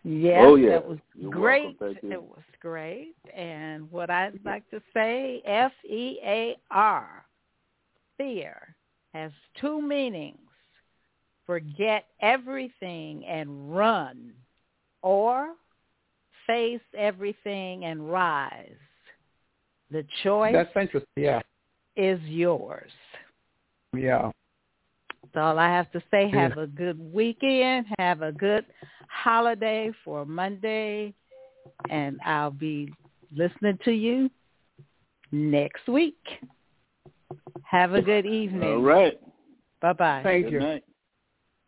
Yes, 0.03 0.43
Oh, 0.45 0.57
yeah. 0.57 0.71
that 0.71 0.89
was 0.89 0.99
You're 1.15 1.31
great. 1.31 1.79
welcome. 1.81 1.95
Thank 1.95 2.03
you. 2.03 2.13
It 2.13 2.23
was 2.23 2.43
great. 2.61 3.15
And 3.35 3.91
what 3.93 4.11
I'd 4.11 4.41
like 4.45 4.69
to 4.71 4.83
say, 4.93 5.43
F 5.45 5.73
E 5.89 6.19
A 6.25 6.57
R, 6.71 7.25
fear, 8.17 8.75
has 9.15 9.31
two 9.61 9.81
meanings. 9.81 10.39
Forget 11.51 12.05
everything 12.21 13.27
and 13.27 13.75
run, 13.77 14.31
or 15.03 15.49
face 16.47 16.81
everything 16.97 17.87
and 17.87 18.09
rise. 18.09 18.71
The 19.91 20.07
choice 20.23 20.53
That's 20.53 20.71
interesting. 20.77 21.09
Yeah. 21.17 21.41
is 21.97 22.21
yours. 22.23 22.93
Yeah. 23.97 24.31
That's 25.25 25.45
all 25.45 25.59
I 25.59 25.67
have 25.67 25.91
to 25.91 26.01
say. 26.13 26.31
Yeah. 26.33 26.43
Have 26.43 26.59
a 26.59 26.69
good 26.69 27.01
weekend. 27.13 27.87
Have 27.99 28.23
a 28.23 28.31
good 28.31 28.65
holiday 29.09 29.91
for 30.05 30.25
Monday. 30.25 31.15
And 31.91 32.21
I'll 32.25 32.53
be 32.53 32.95
listening 33.35 33.77
to 33.87 33.91
you 33.91 34.31
next 35.33 35.89
week. 35.89 36.29
Have 37.63 37.95
a 37.95 38.03
good 38.03 38.25
evening. 38.25 38.63
All 38.63 38.83
right. 38.83 39.19
Bye-bye. 39.81 40.21
Thank 40.23 40.45
Good 40.45 40.53
you. 40.53 40.61
night. 40.61 40.85